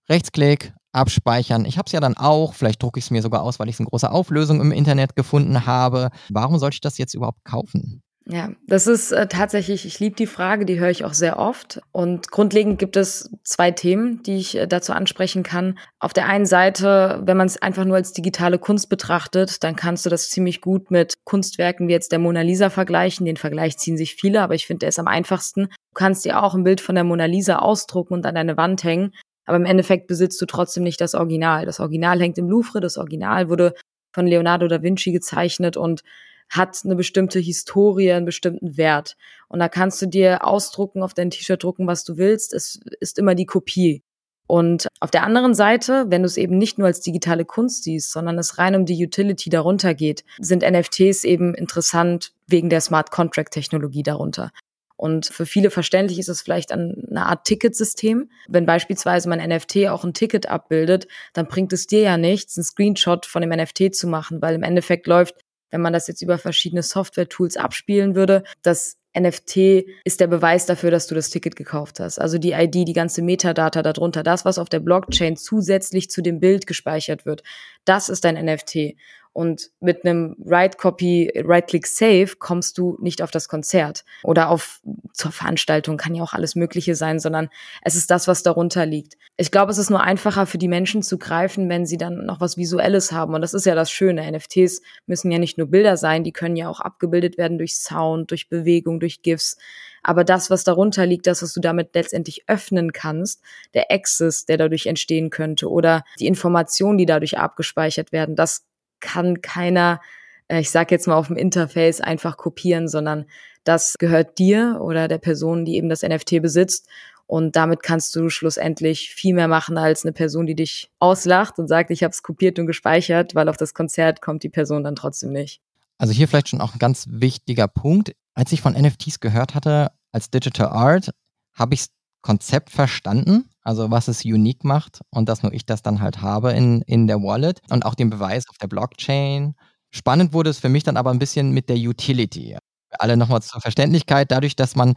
Rechtsklick, 0.09 0.73
abspeichern. 0.96 1.64
Ich 1.64 1.78
habe 1.78 1.87
es 1.87 1.93
ja 1.93 2.00
dann 2.00 2.16
auch, 2.16 2.54
vielleicht 2.54 2.82
drucke 2.82 2.98
ich 2.98 3.06
es 3.06 3.10
mir 3.10 3.22
sogar 3.22 3.43
aus, 3.43 3.58
weil 3.58 3.69
ich 3.69 3.75
es 3.75 3.81
in 3.81 3.87
großer 3.87 4.12
Auflösung 4.12 4.60
im 4.60 4.72
Internet 4.72 5.14
gefunden 5.16 5.66
habe. 5.66 6.10
Warum 6.31 6.58
sollte 6.58 6.75
ich 6.75 6.81
das 6.81 6.98
jetzt 6.98 7.14
überhaupt 7.14 7.44
kaufen? 7.44 8.02
Ja, 8.28 8.50
das 8.66 8.88
ist 8.88 9.12
äh, 9.12 9.28
tatsächlich, 9.28 9.87
ich 9.87 10.00
liebe 10.00 10.16
die 10.16 10.26
Frage, 10.26 10.64
die 10.64 10.81
höre 10.81 10.90
ich 10.90 11.04
auch 11.04 11.14
sehr 11.14 11.38
oft. 11.38 11.81
Und 11.93 12.32
grundlegend 12.32 12.81
gibt 12.81 12.96
es 12.96 13.31
zwei 13.44 13.70
Themen, 13.70 14.20
die 14.25 14.38
ich 14.38 14.56
äh, 14.56 14.66
dazu 14.66 14.93
ansprechen 14.93 15.44
kann. 15.44 15.78
Auf 16.00 16.12
der 16.12 16.26
einen 16.26 16.44
Seite, 16.44 17.22
wenn 17.25 17.37
man 17.37 17.46
es 17.46 17.62
einfach 17.62 17.84
nur 17.84 17.94
als 17.94 18.12
digitale 18.12 18.58
Kunst 18.58 18.88
betrachtet, 18.88 19.62
dann 19.62 19.76
kannst 19.76 20.04
du 20.04 20.10
das 20.10 20.28
ziemlich 20.28 20.60
gut 20.60 20.90
mit 20.90 21.14
Kunstwerken 21.25 21.87
wie 21.87 21.92
jetzt 21.92 22.10
der 22.10 22.19
Mona 22.19 22.40
Lisa 22.40 22.69
vergleichen. 22.69 23.26
Den 23.26 23.37
Vergleich 23.37 23.78
ziehen 23.78 23.96
sich 23.96 24.16
viele, 24.16 24.42
aber 24.42 24.56
ich 24.56 24.66
finde, 24.66 24.81
der 24.81 24.88
ist 24.88 24.99
am 24.99 25.06
einfachsten. 25.06 25.66
Du 25.66 25.94
kannst 25.94 26.25
dir 26.25 26.42
auch 26.42 26.56
ein 26.56 26.64
Bild 26.64 26.81
von 26.81 26.96
der 26.96 27.04
Mona 27.04 27.26
Lisa 27.26 27.60
ausdrucken 27.60 28.14
und 28.14 28.26
an 28.26 28.34
deine 28.34 28.56
Wand 28.56 28.82
hängen. 28.82 29.12
Aber 29.46 29.56
im 29.56 29.64
Endeffekt 29.64 30.06
besitzt 30.06 30.40
du 30.40 30.46
trotzdem 30.46 30.82
nicht 30.82 31.00
das 31.00 31.14
Original. 31.14 31.64
Das 31.64 31.81
Original 31.81 32.20
hängt 32.20 32.37
im 32.38 32.48
Louvre, 32.48 32.80
das 32.80 32.99
Original 32.99 33.49
wurde 33.49 33.75
von 34.12 34.26
Leonardo 34.26 34.66
da 34.68 34.82
Vinci 34.82 35.12
gezeichnet 35.12 35.76
und 35.76 36.02
hat 36.49 36.80
eine 36.85 36.97
bestimmte 36.97 37.38
Historie, 37.38 38.12
einen 38.12 38.26
bestimmten 38.26 38.76
Wert. 38.76 39.16
Und 39.49 39.59
da 39.59 39.68
kannst 39.68 40.00
du 40.02 40.06
dir 40.06 40.44
ausdrucken, 40.47 41.02
auf 41.02 41.14
dein 41.14 41.30
T-Shirt 41.30 41.62
drucken, 41.62 41.87
was 41.87 42.04
du 42.04 42.16
willst. 42.16 42.52
Es 42.52 42.80
ist 43.00 43.18
immer 43.18 43.35
die 43.35 43.47
Kopie. 43.47 44.02
Und 44.47 44.87
auf 45.00 45.11
der 45.11 45.25
anderen 45.25 45.54
Seite, 45.54 46.06
wenn 46.09 46.23
du 46.23 46.26
es 46.26 46.37
eben 46.37 46.56
nicht 46.56 46.78
nur 46.78 46.87
als 46.87 47.00
digitale 47.00 47.44
Kunst 47.44 47.82
siehst, 47.82 48.12
sondern 48.12 48.38
es 48.38 48.59
rein 48.59 48.76
um 48.76 48.87
die 48.87 49.04
Utility 49.04 49.50
darunter 49.50 49.92
geht, 49.92 50.25
sind 50.38 50.62
NFTs 50.62 51.25
eben 51.25 51.52
interessant 51.54 52.32
wegen 52.47 52.71
der 52.71 52.80
Smart 52.80 53.11
Contract 53.11 53.52
Technologie 53.52 54.04
darunter. 54.04 54.52
Und 54.97 55.26
für 55.26 55.47
viele 55.47 55.71
verständlich 55.71 56.19
ist 56.19 56.29
es 56.29 56.41
vielleicht 56.41 56.73
eine 56.73 57.26
Art 57.26 57.45
Ticketsystem. 57.45 58.31
Wenn 58.49 58.67
beispielsweise 58.67 59.29
mein 59.29 59.47
NFT 59.47 59.88
auch 59.88 60.05
ein 60.05 60.15
Ticket 60.15 60.49
abbildet, 60.49 61.07
dann 61.35 61.49
bringt 61.49 61.73
es 61.73 61.87
dir 61.87 62.00
ja 62.00 62.17
nichts, 62.17 62.57
einen 62.57 62.65
Screenshot 62.65 63.26
von 63.26 63.43
dem 63.43 63.50
NFT 63.50 63.95
zu 63.95 64.07
machen, 64.07 64.41
weil 64.41 64.55
im 64.55 64.62
Endeffekt 64.62 65.07
läuft, 65.07 65.37
wenn 65.71 65.83
man 65.83 65.93
das 65.93 66.07
jetzt 66.07 66.23
über 66.23 66.38
verschiedene 66.38 66.83
Software-Tools 66.83 67.57
abspielen 67.57 68.15
würde, 68.15 68.45
das 68.62 68.97
NFT 69.19 69.87
ist 70.05 70.21
der 70.21 70.26
Beweis 70.26 70.67
dafür, 70.67 70.91
dass 70.91 71.07
du 71.07 71.15
das 71.15 71.31
Ticket 71.31 71.57
gekauft 71.57 72.00
hast. 72.00 72.19
Also 72.19 72.38
die 72.38 72.53
ID, 72.53 72.87
die 72.87 72.93
ganze 72.93 73.23
Metadata 73.23 73.83
darunter, 73.83 74.23
das, 74.23 74.45
was 74.45 74.59
auf 74.59 74.69
der 74.69 74.81
Blockchain 74.81 75.37
zusätzlich 75.37 76.11
zu 76.11 76.23
dem 76.23 76.38
Bild 76.38 76.67
gespeichert 76.67 77.25
wird, 77.25 77.43
das 77.85 78.09
ist 78.09 78.25
dein 78.25 78.35
NFT. 78.35 78.95
Und 79.37 79.71
mit 79.81 80.07
einem 80.07 80.35
Right 80.47 80.78
Copy, 80.78 81.31
Right 81.37 81.66
Click 81.66 81.87
Save 81.87 82.37
kommst 82.38 82.78
du 82.78 82.97
nicht 83.02 83.21
auf 83.21 83.31
das 83.31 83.49
Konzert 83.49 84.07
oder 84.25 84.49
auf 84.49 84.81
zur 85.12 85.31
Veranstaltung 85.31 85.99
kann 85.99 86.14
ja 86.14 86.23
auch 86.23 86.33
alles 86.33 86.55
Mögliche 86.55 86.95
sein, 86.95 87.21
sondern 87.21 87.50
es 87.83 87.97
ist 87.97 88.11
das, 88.11 88.28
was 88.28 88.43
darunter 88.43 88.87
liegt. 88.87 89.19
Ich 89.37 89.50
glaube, 89.50 89.73
es 89.73 89.76
ist 89.76 89.90
nur 89.90 90.00
einfacher 90.00 90.47
für 90.47 90.57
die 90.57 90.69
Menschen 90.69 91.02
zu 91.02 91.19
greifen, 91.19 91.69
wenn 91.69 91.85
sie 91.85 91.99
dann 91.99 92.25
noch 92.25 92.40
was 92.40 92.57
Visuelles 92.57 93.12
haben. 93.12 93.35
Und 93.35 93.43
das 93.43 93.52
ist 93.52 93.66
ja 93.66 93.75
das 93.75 93.90
Schöne. 93.90 94.31
NFTs 94.33 94.81
müssen 95.05 95.31
ja 95.31 95.38
nicht 95.38 95.59
nur 95.59 95.66
Bilder 95.66 95.99
sein, 95.99 96.25
die 96.25 96.33
können 96.33 96.57
ja 96.57 96.71
auch 96.71 96.81
abgebildet 96.81 97.37
werden 97.37 97.59
durch 97.59 97.76
Sound, 97.76 98.31
durch 98.31 98.49
Bewegung, 98.49 99.00
durch 99.00 99.21
GIFs. 99.21 99.59
Aber 100.02 100.25
das, 100.25 100.49
was 100.49 100.64
darunter 100.64 101.05
liegt, 101.05 101.26
das, 101.26 101.43
was 101.43 101.52
du 101.52 101.61
damit 101.61 101.95
letztendlich 101.95 102.45
öffnen 102.47 102.95
kannst, 102.95 103.43
der 103.75 103.90
Access, 103.90 104.47
der 104.47 104.57
dadurch 104.57 104.87
entstehen 104.87 105.28
könnte 105.28 105.71
oder 105.71 106.05
die 106.19 106.26
Informationen, 106.26 106.97
die 106.97 107.07
dadurch 107.07 107.37
abgespeichert 107.37 108.12
werden, 108.12 108.35
das 108.35 108.64
kann 109.00 109.43
keiner, 109.43 110.00
äh, 110.49 110.61
ich 110.61 110.71
sage 110.71 110.95
jetzt 110.95 111.07
mal 111.07 111.17
auf 111.17 111.29
dem 111.29 111.37
Interface, 111.37 112.00
einfach 112.00 112.37
kopieren, 112.37 112.88
sondern 112.88 113.26
das 113.65 113.95
gehört 113.99 114.38
dir 114.38 114.79
oder 114.81 115.09
der 115.09 115.19
Person, 115.19 115.65
die 115.65 115.76
eben 115.76 115.88
das 115.88 116.03
NFT 116.03 116.41
besitzt. 116.43 116.88
Und 117.26 117.57
damit 117.57 117.83
kannst 117.83 118.15
du 118.15 118.29
schlussendlich 118.29 119.11
viel 119.11 119.35
mehr 119.35 119.49
machen 119.49 119.79
als 119.79 120.05
eine 120.05 120.12
Person, 120.12 120.47
die 120.47 120.55
dich 120.55 120.91
auslacht 121.00 121.59
und 121.59 121.67
sagt, 121.67 121.91
ich 121.91 122.05
habe 122.05 122.12
es 122.12 122.23
kopiert 122.23 122.59
und 122.61 122.67
gespeichert, 122.67 123.35
weil 123.35 123.49
auf 123.49 123.57
das 123.57 123.75
Konzert 123.75 124.23
kommt 124.23 124.45
die 124.45 124.49
Person 124.49 124.85
dann 124.85 124.95
trotzdem 124.95 125.33
nicht. 125.33 125.61
Also 125.99 126.12
hier 126.12 126.29
vielleicht 126.29 126.49
schon 126.49 126.61
auch 126.61 126.75
ein 126.75 126.79
ganz 126.79 127.07
wichtiger 127.11 127.67
Punkt. 127.67 128.12
Als 128.35 128.53
ich 128.53 128.61
von 128.61 128.75
NFTs 128.75 129.19
gehört 129.19 129.55
hatte 129.55 129.91
als 130.12 130.31
Digital 130.31 130.69
Art, 130.69 131.11
habe 131.55 131.75
ich 131.75 131.81
das 131.81 131.88
Konzept 132.26 132.71
verstanden, 132.71 133.49
also 133.62 133.92
was 133.92 134.09
es 134.09 134.25
unique 134.25 134.64
macht 134.64 135.00
und 135.11 135.28
dass 135.28 135.45
nur 135.45 135.52
ich 135.52 135.64
das 135.64 135.83
dann 135.83 136.00
halt 136.00 136.23
habe 136.23 136.50
in, 136.50 136.83
in 136.83 137.06
der 137.06 137.23
Wallet 137.23 137.61
und 137.71 137.87
auch 137.87 137.95
den 137.95 138.11
Beweis 138.11 138.49
auf 138.49 138.59
der 138.59 138.66
Blockchain. 138.66 139.54
Spannend 139.92 140.33
wurde 140.33 140.50
es 140.50 140.59
für 140.59 140.68
mich 140.68 140.83
dann 140.83 140.97
aber 140.97 141.12
ein 141.12 141.21
bisschen 141.21 141.52
mit 141.52 141.68
der 141.68 141.76
Utility. 141.76 142.59
Alle 142.90 143.16
nochmal 143.16 143.42
zur 143.42 143.61
Verständlichkeit, 143.61 144.33
dadurch, 144.33 144.56
dass 144.56 144.75
man 144.75 144.95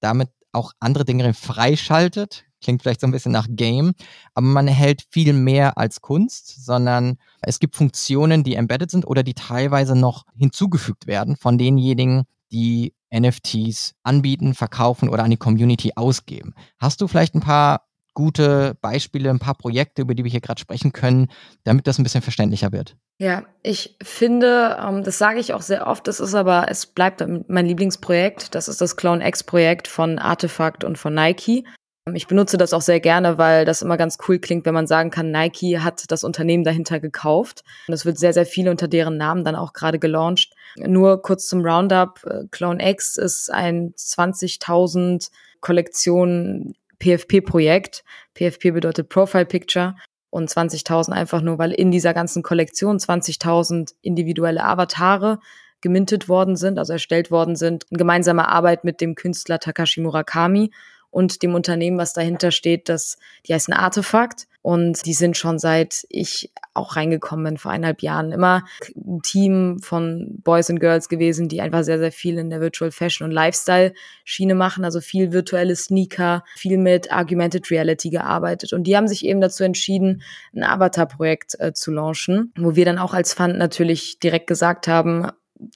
damit 0.00 0.30
auch 0.50 0.72
andere 0.80 1.04
Dinge 1.04 1.32
freischaltet, 1.34 2.46
klingt 2.60 2.82
vielleicht 2.82 3.00
so 3.00 3.06
ein 3.06 3.12
bisschen 3.12 3.30
nach 3.30 3.46
Game, 3.48 3.92
aber 4.34 4.46
man 4.48 4.66
erhält 4.66 5.04
viel 5.08 5.32
mehr 5.34 5.78
als 5.78 6.00
Kunst, 6.00 6.64
sondern 6.64 7.18
es 7.42 7.60
gibt 7.60 7.76
Funktionen, 7.76 8.42
die 8.42 8.56
embedded 8.56 8.90
sind 8.90 9.06
oder 9.06 9.22
die 9.22 9.34
teilweise 9.34 9.94
noch 9.94 10.24
hinzugefügt 10.36 11.06
werden 11.06 11.36
von 11.36 11.58
denjenigen, 11.58 12.24
die 12.50 12.92
NFTs 13.12 13.94
anbieten, 14.02 14.54
verkaufen 14.54 15.08
oder 15.08 15.24
an 15.24 15.30
die 15.30 15.36
Community 15.36 15.92
ausgeben. 15.96 16.54
Hast 16.78 17.00
du 17.00 17.08
vielleicht 17.08 17.34
ein 17.34 17.40
paar 17.40 17.86
gute 18.14 18.76
Beispiele, 18.80 19.30
ein 19.30 19.38
paar 19.38 19.54
Projekte, 19.54 20.02
über 20.02 20.14
die 20.14 20.24
wir 20.24 20.30
hier 20.30 20.40
gerade 20.40 20.60
sprechen 20.60 20.92
können, 20.92 21.28
damit 21.64 21.86
das 21.86 21.98
ein 21.98 22.02
bisschen 22.02 22.22
verständlicher 22.22 22.72
wird? 22.72 22.96
Ja, 23.18 23.44
ich 23.62 23.96
finde, 24.02 24.76
ähm, 24.82 25.04
das 25.04 25.18
sage 25.18 25.40
ich 25.40 25.54
auch 25.54 25.62
sehr 25.62 25.86
oft, 25.86 26.06
das 26.08 26.20
ist 26.20 26.34
aber, 26.34 26.66
es 26.68 26.86
bleibt 26.86 27.24
mein 27.48 27.66
Lieblingsprojekt. 27.66 28.54
Das 28.54 28.68
ist 28.68 28.80
das 28.80 28.96
Clone 28.96 29.26
X-Projekt 29.26 29.88
von 29.88 30.18
Artefakt 30.18 30.84
und 30.84 30.98
von 30.98 31.14
Nike. 31.14 31.64
Ähm, 32.06 32.14
ich 32.14 32.26
benutze 32.26 32.56
das 32.56 32.72
auch 32.72 32.80
sehr 32.80 33.00
gerne, 33.00 33.38
weil 33.38 33.64
das 33.64 33.82
immer 33.82 33.96
ganz 33.96 34.18
cool 34.28 34.38
klingt, 34.38 34.66
wenn 34.66 34.74
man 34.74 34.86
sagen 34.86 35.10
kann, 35.10 35.30
Nike 35.30 35.78
hat 35.80 36.10
das 36.10 36.24
Unternehmen 36.24 36.64
dahinter 36.64 37.00
gekauft. 37.00 37.64
Und 37.88 37.94
es 37.94 38.04
wird 38.04 38.18
sehr, 38.18 38.32
sehr 38.32 38.46
viel 38.46 38.68
unter 38.68 38.88
deren 38.88 39.16
Namen 39.16 39.44
dann 39.44 39.56
auch 39.56 39.72
gerade 39.72 39.98
gelauncht. 39.98 40.54
Nur 40.76 41.22
kurz 41.22 41.46
zum 41.46 41.64
Roundup. 41.64 42.24
Äh, 42.24 42.44
Clone 42.50 42.88
X 42.90 43.16
ist 43.16 43.50
ein 43.50 43.92
20.000 43.94 45.30
Kollektion 45.60 46.74
PFP-Projekt. 46.98 48.04
PFP 48.34 48.72
bedeutet 48.72 49.08
Profile 49.08 49.46
Picture 49.46 49.96
und 50.30 50.48
20.000 50.48 51.12
einfach 51.12 51.42
nur, 51.42 51.58
weil 51.58 51.72
in 51.72 51.90
dieser 51.90 52.14
ganzen 52.14 52.42
Kollektion 52.42 52.98
20.000 52.98 53.94
individuelle 54.00 54.64
Avatare 54.64 55.40
gemintet 55.82 56.28
worden 56.28 56.56
sind, 56.56 56.78
also 56.78 56.92
erstellt 56.92 57.30
worden 57.30 57.56
sind, 57.56 57.84
in 57.90 57.98
gemeinsamer 57.98 58.48
Arbeit 58.48 58.84
mit 58.84 59.00
dem 59.00 59.16
Künstler 59.16 59.58
Takashi 59.58 60.00
Murakami 60.00 60.70
und 61.12 61.42
dem 61.42 61.54
Unternehmen, 61.54 61.98
was 61.98 62.14
dahinter 62.14 62.50
steht, 62.50 62.88
das, 62.88 63.18
die 63.46 63.54
heißen 63.54 63.72
Artefakt. 63.72 64.48
Und 64.62 65.06
die 65.06 65.12
sind 65.12 65.36
schon 65.36 65.58
seit 65.58 66.06
ich 66.08 66.50
auch 66.72 66.96
reingekommen 66.96 67.44
bin, 67.44 67.56
vor 67.58 67.72
eineinhalb 67.72 68.00
Jahren, 68.00 68.32
immer 68.32 68.64
ein 68.96 69.20
Team 69.22 69.80
von 69.80 70.38
Boys 70.42 70.70
and 70.70 70.80
Girls 70.80 71.08
gewesen, 71.08 71.48
die 71.48 71.60
einfach 71.60 71.82
sehr, 71.82 71.98
sehr 71.98 72.12
viel 72.12 72.38
in 72.38 72.48
der 72.48 72.60
Virtual 72.60 72.90
Fashion 72.92 73.26
und 73.26 73.32
Lifestyle 73.32 73.92
Schiene 74.24 74.54
machen, 74.54 74.84
also 74.84 75.00
viel 75.00 75.32
virtuelle 75.32 75.76
Sneaker, 75.76 76.44
viel 76.56 76.78
mit 76.78 77.12
Argumented 77.12 77.70
Reality 77.70 78.08
gearbeitet. 78.08 78.72
Und 78.72 78.84
die 78.84 78.96
haben 78.96 79.08
sich 79.08 79.26
eben 79.26 79.40
dazu 79.40 79.64
entschieden, 79.64 80.22
ein 80.54 80.62
Avatar-Projekt 80.62 81.60
äh, 81.60 81.72
zu 81.74 81.90
launchen, 81.90 82.52
wo 82.56 82.74
wir 82.74 82.84
dann 82.84 82.98
auch 82.98 83.12
als 83.12 83.34
Fund 83.34 83.58
natürlich 83.58 84.20
direkt 84.20 84.46
gesagt 84.46 84.88
haben, 84.88 85.26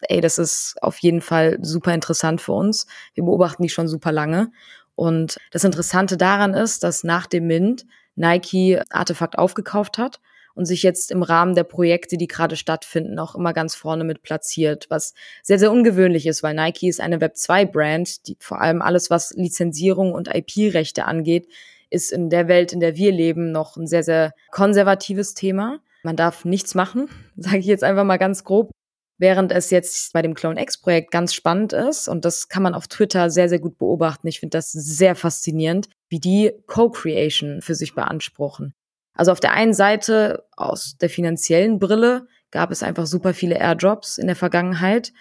ey, 0.02 0.20
das 0.20 0.38
ist 0.38 0.76
auf 0.80 0.98
jeden 0.98 1.20
Fall 1.20 1.58
super 1.60 1.92
interessant 1.92 2.40
für 2.40 2.52
uns. 2.52 2.86
Wir 3.14 3.24
beobachten 3.24 3.62
die 3.64 3.68
schon 3.68 3.88
super 3.88 4.12
lange 4.12 4.50
und 4.96 5.36
das 5.52 5.62
Interessante 5.62 6.16
daran 6.16 6.54
ist, 6.54 6.82
dass 6.82 7.04
nach 7.04 7.26
dem 7.26 7.46
Mint 7.46 7.86
Nike 8.16 8.80
Artefakt 8.90 9.38
aufgekauft 9.38 9.98
hat 9.98 10.20
und 10.54 10.64
sich 10.64 10.82
jetzt 10.82 11.10
im 11.10 11.22
Rahmen 11.22 11.54
der 11.54 11.64
Projekte, 11.64 12.16
die 12.16 12.26
gerade 12.26 12.56
stattfinden, 12.56 13.18
auch 13.18 13.34
immer 13.34 13.52
ganz 13.52 13.74
vorne 13.74 14.04
mit 14.04 14.22
platziert, 14.22 14.86
was 14.88 15.12
sehr, 15.42 15.58
sehr 15.58 15.70
ungewöhnlich 15.70 16.26
ist, 16.26 16.42
weil 16.42 16.54
Nike 16.54 16.88
ist 16.88 17.00
eine 17.00 17.18
Web2-Brand, 17.18 18.26
die 18.26 18.36
vor 18.40 18.60
allem 18.60 18.80
alles, 18.80 19.10
was 19.10 19.32
Lizenzierung 19.36 20.12
und 20.12 20.34
IP-Rechte 20.34 21.04
angeht, 21.04 21.46
ist 21.90 22.10
in 22.10 22.30
der 22.30 22.48
Welt, 22.48 22.72
in 22.72 22.80
der 22.80 22.96
wir 22.96 23.12
leben, 23.12 23.52
noch 23.52 23.76
ein 23.76 23.86
sehr, 23.86 24.02
sehr 24.02 24.32
konservatives 24.50 25.34
Thema. 25.34 25.78
Man 26.02 26.16
darf 26.16 26.46
nichts 26.46 26.74
machen, 26.74 27.10
sage 27.36 27.58
ich 27.58 27.66
jetzt 27.66 27.84
einfach 27.84 28.04
mal 28.04 28.16
ganz 28.16 28.42
grob. 28.42 28.70
Während 29.18 29.50
es 29.50 29.70
jetzt 29.70 30.12
bei 30.12 30.20
dem 30.20 30.34
Clone 30.34 30.60
X-Projekt 30.60 31.10
ganz 31.10 31.32
spannend 31.32 31.72
ist, 31.72 32.06
und 32.08 32.24
das 32.24 32.48
kann 32.48 32.62
man 32.62 32.74
auf 32.74 32.86
Twitter 32.86 33.30
sehr, 33.30 33.48
sehr 33.48 33.58
gut 33.58 33.78
beobachten. 33.78 34.28
Ich 34.28 34.40
finde 34.40 34.58
das 34.58 34.72
sehr 34.72 35.14
faszinierend, 35.14 35.88
wie 36.08 36.20
die 36.20 36.52
Co-Creation 36.66 37.62
für 37.62 37.74
sich 37.74 37.94
beanspruchen. 37.94 38.74
Also 39.14 39.32
auf 39.32 39.40
der 39.40 39.52
einen 39.52 39.72
Seite 39.72 40.44
aus 40.56 40.96
der 41.00 41.08
finanziellen 41.08 41.78
Brille 41.78 42.26
gab 42.50 42.70
es 42.70 42.82
einfach 42.82 43.06
super 43.06 43.32
viele 43.32 43.58
Airdrops 43.58 44.18
in 44.18 44.26
der 44.26 44.36
Vergangenheit, 44.36 45.12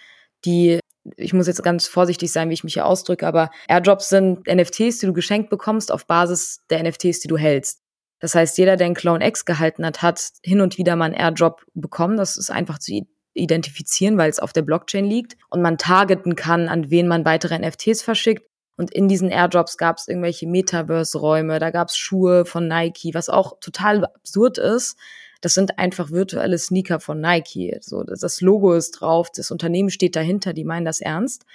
die 0.44 0.80
ich 1.16 1.32
muss 1.32 1.46
jetzt 1.46 1.62
ganz 1.62 1.86
vorsichtig 1.86 2.32
sein, 2.32 2.50
wie 2.50 2.54
ich 2.54 2.64
mich 2.64 2.74
hier 2.74 2.86
ausdrücke, 2.86 3.26
aber 3.26 3.50
Airdrops 3.68 4.08
sind 4.08 4.46
NFTs, 4.48 4.98
die 4.98 5.06
du 5.06 5.12
geschenkt 5.12 5.50
bekommst 5.50 5.92
auf 5.92 6.06
Basis 6.06 6.58
der 6.68 6.82
NFTs, 6.82 7.20
die 7.20 7.28
du 7.28 7.36
hältst. 7.36 7.80
Das 8.18 8.34
heißt, 8.34 8.58
jeder, 8.58 8.76
der 8.76 8.86
einen 8.86 8.94
Clone 8.94 9.26
X 9.26 9.44
gehalten 9.44 9.84
hat, 9.84 10.02
hat 10.02 10.20
hin 10.42 10.60
und 10.60 10.78
wieder 10.78 10.96
mal 10.96 11.06
einen 11.06 11.14
Airdrop 11.14 11.64
bekommen. 11.74 12.16
Das 12.16 12.36
ist 12.36 12.50
einfach 12.50 12.78
zu 12.78 12.92
identifizieren, 13.36 14.18
weil 14.18 14.30
es 14.30 14.40
auf 14.40 14.52
der 14.52 14.62
Blockchain 14.62 15.04
liegt 15.04 15.36
und 15.50 15.62
man 15.62 15.78
targeten 15.78 16.36
kann, 16.36 16.68
an 16.68 16.90
wen 16.90 17.08
man 17.08 17.24
weitere 17.24 17.58
NFTs 17.58 18.02
verschickt. 18.02 18.48
Und 18.76 18.92
in 18.92 19.08
diesen 19.08 19.30
Airdrops 19.30 19.78
gab 19.78 19.96
es 19.96 20.08
irgendwelche 20.08 20.46
Metaverse-Räume, 20.46 21.58
da 21.58 21.70
gab 21.70 21.88
es 21.88 21.96
Schuhe 21.96 22.44
von 22.44 22.68
Nike, 22.68 23.14
was 23.14 23.28
auch 23.28 23.58
total 23.60 24.04
absurd 24.04 24.58
ist. 24.58 24.98
Das 25.40 25.54
sind 25.54 25.78
einfach 25.78 26.10
virtuelle 26.10 26.58
Sneaker 26.58 27.00
von 27.00 27.20
Nike. 27.20 27.78
So, 27.80 28.02
das 28.02 28.40
Logo 28.40 28.74
ist 28.74 28.92
drauf, 28.92 29.30
das 29.34 29.50
Unternehmen 29.50 29.90
steht 29.90 30.16
dahinter, 30.16 30.52
die 30.52 30.64
meinen 30.64 30.84
das 30.84 31.00
ernst. 31.00 31.46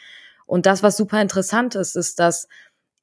Und 0.45 0.65
das, 0.65 0.83
was 0.83 0.97
super 0.97 1.21
interessant 1.21 1.75
ist, 1.75 1.95
ist, 1.95 2.19
dass 2.19 2.47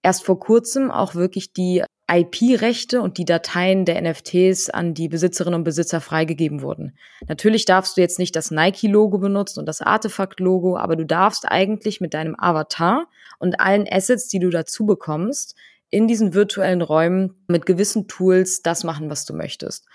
erst 0.03 0.25
vor 0.25 0.39
kurzem 0.39 0.91
auch 0.91 1.15
wirklich 1.15 1.53
die 1.53 1.85
IP-Rechte 2.11 3.03
und 3.03 3.19
die 3.19 3.25
Dateien 3.25 3.85
der 3.85 4.01
NFTs 4.01 4.71
an 4.71 4.95
die 4.95 5.09
Besitzerinnen 5.09 5.61
und 5.61 5.65
Besitzer 5.65 6.01
freigegeben 6.01 6.63
wurden. 6.63 6.97
Natürlich 7.29 7.67
darfst 7.67 7.97
du 7.97 8.01
jetzt 8.01 8.19
nicht 8.19 8.35
das 8.35 8.51
Nike-Logo 8.51 9.19
benutzen 9.19 9.61
und 9.61 9.67
das 9.67 9.83
Artefakt-Logo, 9.83 10.79
aber 10.79 10.97
du 10.97 11.05
darfst 11.05 11.47
eigentlich 11.47 12.01
mit 12.01 12.15
deinem 12.15 12.35
Avatar 12.39 13.07
und 13.39 13.61
allen 13.61 13.87
Assets, 13.91 14.29
die 14.29 14.39
du 14.39 14.49
dazu 14.49 14.87
bekommst, 14.87 15.55
in 15.91 16.07
diesen 16.07 16.35
virtuellen 16.35 16.83
Räumen 16.83 17.35
mit 17.47 17.67
gewissen 17.67 18.09
Tools 18.09 18.63
das 18.63 18.85
machen, 18.85 19.11
was 19.11 19.25
du 19.25 19.35
möchtest. 19.35 19.87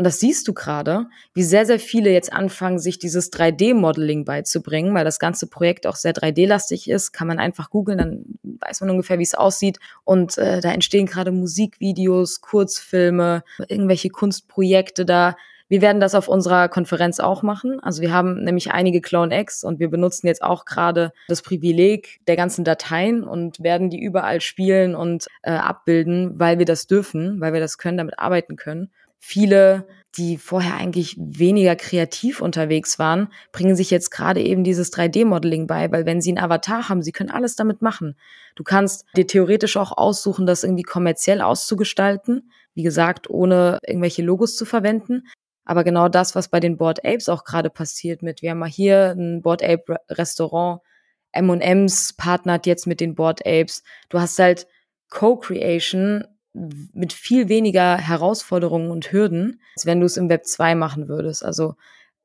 Und 0.00 0.04
das 0.04 0.18
siehst 0.18 0.48
du 0.48 0.54
gerade, 0.54 1.08
wie 1.34 1.42
sehr, 1.42 1.66
sehr 1.66 1.78
viele 1.78 2.10
jetzt 2.10 2.32
anfangen, 2.32 2.78
sich 2.78 2.98
dieses 2.98 3.30
3D-Modeling 3.34 4.24
beizubringen, 4.24 4.94
weil 4.94 5.04
das 5.04 5.18
ganze 5.18 5.46
Projekt 5.46 5.86
auch 5.86 5.94
sehr 5.94 6.14
3D-lastig 6.14 6.88
ist. 6.88 7.12
Kann 7.12 7.28
man 7.28 7.38
einfach 7.38 7.68
googeln, 7.68 7.98
dann 7.98 8.24
weiß 8.42 8.80
man 8.80 8.88
ungefähr, 8.88 9.18
wie 9.18 9.24
es 9.24 9.34
aussieht. 9.34 9.78
Und 10.04 10.38
äh, 10.38 10.62
da 10.62 10.72
entstehen 10.72 11.04
gerade 11.04 11.32
Musikvideos, 11.32 12.40
Kurzfilme, 12.40 13.44
irgendwelche 13.68 14.08
Kunstprojekte 14.08 15.04
da. 15.04 15.36
Wir 15.68 15.82
werden 15.82 16.00
das 16.00 16.14
auf 16.14 16.28
unserer 16.28 16.70
Konferenz 16.70 17.20
auch 17.20 17.42
machen. 17.42 17.78
Also 17.80 18.00
wir 18.00 18.10
haben 18.10 18.42
nämlich 18.42 18.72
einige 18.72 19.02
Clone 19.02 19.38
X 19.38 19.62
und 19.64 19.80
wir 19.80 19.90
benutzen 19.90 20.28
jetzt 20.28 20.42
auch 20.42 20.64
gerade 20.64 21.12
das 21.28 21.42
Privileg 21.42 22.20
der 22.26 22.36
ganzen 22.36 22.64
Dateien 22.64 23.22
und 23.22 23.62
werden 23.62 23.90
die 23.90 24.00
überall 24.00 24.40
spielen 24.40 24.94
und 24.94 25.26
äh, 25.42 25.50
abbilden, 25.50 26.40
weil 26.40 26.58
wir 26.58 26.64
das 26.64 26.86
dürfen, 26.86 27.38
weil 27.42 27.52
wir 27.52 27.60
das 27.60 27.76
können, 27.76 27.98
damit 27.98 28.18
arbeiten 28.18 28.56
können. 28.56 28.90
Viele, 29.20 29.86
die 30.16 30.38
vorher 30.38 30.74
eigentlich 30.74 31.14
weniger 31.18 31.76
kreativ 31.76 32.40
unterwegs 32.40 32.98
waren, 32.98 33.28
bringen 33.52 33.76
sich 33.76 33.90
jetzt 33.90 34.10
gerade 34.10 34.42
eben 34.42 34.64
dieses 34.64 34.92
3D-Modeling 34.92 35.66
bei, 35.66 35.92
weil 35.92 36.06
wenn 36.06 36.20
sie 36.20 36.30
einen 36.30 36.42
Avatar 36.42 36.88
haben, 36.88 37.02
sie 37.02 37.12
können 37.12 37.30
alles 37.30 37.54
damit 37.54 37.82
machen. 37.82 38.16
Du 38.56 38.64
kannst 38.64 39.04
dir 39.16 39.26
theoretisch 39.26 39.76
auch 39.76 39.96
aussuchen, 39.96 40.46
das 40.46 40.64
irgendwie 40.64 40.82
kommerziell 40.82 41.42
auszugestalten. 41.42 42.50
Wie 42.74 42.82
gesagt, 42.82 43.30
ohne 43.30 43.78
irgendwelche 43.86 44.22
Logos 44.22 44.56
zu 44.56 44.64
verwenden. 44.64 45.28
Aber 45.64 45.84
genau 45.84 46.08
das, 46.08 46.34
was 46.34 46.48
bei 46.48 46.58
den 46.58 46.76
Board 46.76 47.04
Apes 47.04 47.28
auch 47.28 47.44
gerade 47.44 47.70
passiert 47.70 48.22
mit, 48.22 48.42
wir 48.42 48.50
haben 48.50 48.58
mal 48.58 48.68
hier 48.68 49.14
ein 49.16 49.42
Board 49.42 49.62
Ape 49.62 49.98
Restaurant, 50.08 50.80
M&M's 51.32 52.14
partnert 52.14 52.66
jetzt 52.66 52.86
mit 52.86 53.00
den 53.00 53.14
Board 53.14 53.46
Apes. 53.46 53.84
Du 54.08 54.18
hast 54.18 54.38
halt 54.38 54.66
Co-Creation 55.10 56.24
mit 56.52 57.12
viel 57.12 57.48
weniger 57.48 57.96
Herausforderungen 57.96 58.90
und 58.90 59.12
Hürden, 59.12 59.60
als 59.76 59.86
wenn 59.86 60.00
du 60.00 60.06
es 60.06 60.16
im 60.16 60.28
Web 60.28 60.46
2 60.46 60.74
machen 60.74 61.08
würdest. 61.08 61.44
Also 61.44 61.74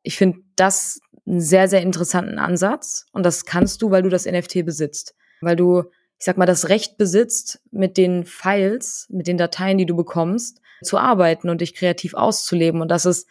ich 0.01 0.17
finde 0.17 0.39
das 0.55 0.99
einen 1.25 1.41
sehr, 1.41 1.67
sehr 1.67 1.81
interessanten 1.81 2.37
Ansatz 2.37 3.05
und 3.11 3.23
das 3.23 3.45
kannst 3.45 3.81
du, 3.81 3.91
weil 3.91 4.03
du 4.03 4.09
das 4.09 4.25
NFT 4.25 4.65
besitzt. 4.65 5.15
Weil 5.41 5.55
du, 5.55 5.83
ich 6.17 6.25
sag 6.25 6.37
mal, 6.37 6.45
das 6.45 6.69
Recht 6.69 6.97
besitzt, 6.97 7.61
mit 7.71 7.97
den 7.97 8.25
Files, 8.25 9.07
mit 9.09 9.27
den 9.27 9.37
Dateien, 9.37 9.77
die 9.77 9.85
du 9.85 9.95
bekommst, 9.95 10.61
zu 10.83 10.97
arbeiten 10.97 11.49
und 11.49 11.61
dich 11.61 11.73
kreativ 11.73 12.13
auszuleben. 12.13 12.81
Und 12.81 12.89
das 12.89 13.05
ist 13.05 13.27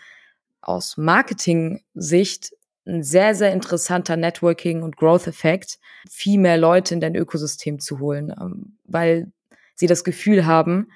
aus 0.61 0.97
Marketing-Sicht 0.97 2.53
ein 2.87 3.03
sehr, 3.03 3.35
sehr 3.35 3.53
interessanter 3.53 4.17
Networking- 4.17 4.83
und 4.83 4.97
Growth-Effekt, 4.97 5.79
viel 6.09 6.39
mehr 6.39 6.59
Leute 6.59 6.95
in 6.95 7.01
dein 7.01 7.15
Ökosystem 7.15 7.79
zu 7.79 7.99
holen. 7.99 8.35
Ähm, 8.39 8.77
weil 8.85 9.33
sie 9.75 9.87
das 9.87 10.05
Gefühl 10.05 10.47
haben, 10.47 10.89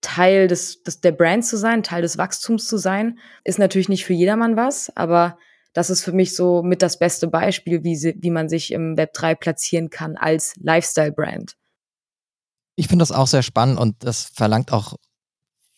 Teil 0.00 0.48
des, 0.48 0.82
des 0.82 1.00
der 1.00 1.12
Brand 1.12 1.44
zu 1.44 1.56
sein, 1.56 1.82
Teil 1.82 2.02
des 2.02 2.18
Wachstums 2.18 2.66
zu 2.66 2.78
sein, 2.78 3.18
ist 3.44 3.58
natürlich 3.58 3.88
nicht 3.88 4.04
für 4.04 4.14
jedermann 4.14 4.56
was, 4.56 4.94
aber 4.96 5.38
das 5.72 5.90
ist 5.90 6.02
für 6.02 6.12
mich 6.12 6.34
so 6.34 6.62
mit 6.62 6.82
das 6.82 6.98
beste 6.98 7.28
Beispiel, 7.28 7.84
wie, 7.84 7.96
sie, 7.96 8.14
wie 8.18 8.30
man 8.30 8.48
sich 8.48 8.72
im 8.72 8.96
Web 8.96 9.12
3 9.12 9.34
platzieren 9.34 9.90
kann 9.90 10.16
als 10.16 10.54
Lifestyle-Brand. 10.56 11.56
Ich 12.76 12.88
finde 12.88 13.02
das 13.02 13.12
auch 13.12 13.26
sehr 13.26 13.42
spannend 13.42 13.78
und 13.78 13.96
das 14.00 14.24
verlangt 14.24 14.72
auch 14.72 14.96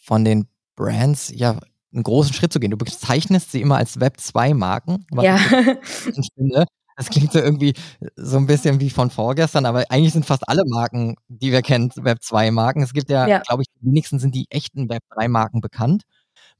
von 0.00 0.24
den 0.24 0.46
Brands 0.76 1.32
ja 1.34 1.58
einen 1.92 2.02
großen 2.04 2.32
Schritt 2.32 2.52
zu 2.52 2.60
gehen. 2.60 2.70
Du 2.70 2.78
bezeichnest 2.78 3.52
sie 3.52 3.60
immer 3.60 3.76
als 3.76 4.00
Web 4.00 4.18
2 4.18 4.54
Marken, 4.54 5.04
was 5.10 5.24
ja. 5.24 5.36
ich 5.36 6.28
finde. 6.34 6.64
Das 7.02 7.10
klingt 7.10 7.32
so 7.32 7.40
irgendwie 7.40 7.74
so 8.14 8.36
ein 8.36 8.46
bisschen 8.46 8.78
wie 8.78 8.90
von 8.90 9.10
vorgestern, 9.10 9.66
aber 9.66 9.82
eigentlich 9.88 10.12
sind 10.12 10.24
fast 10.24 10.48
alle 10.48 10.62
Marken, 10.64 11.16
die 11.26 11.50
wir 11.50 11.62
kennen, 11.62 11.90
Web 11.96 12.22
2 12.22 12.52
Marken. 12.52 12.80
Es 12.80 12.92
gibt 12.92 13.10
ja, 13.10 13.26
ja. 13.26 13.40
glaube 13.40 13.62
ich, 13.62 13.68
die 13.74 13.86
wenigsten 13.86 14.20
sind 14.20 14.36
die 14.36 14.46
echten 14.50 14.88
Web 14.88 15.02
3 15.10 15.26
Marken 15.26 15.60
bekannt. 15.60 16.04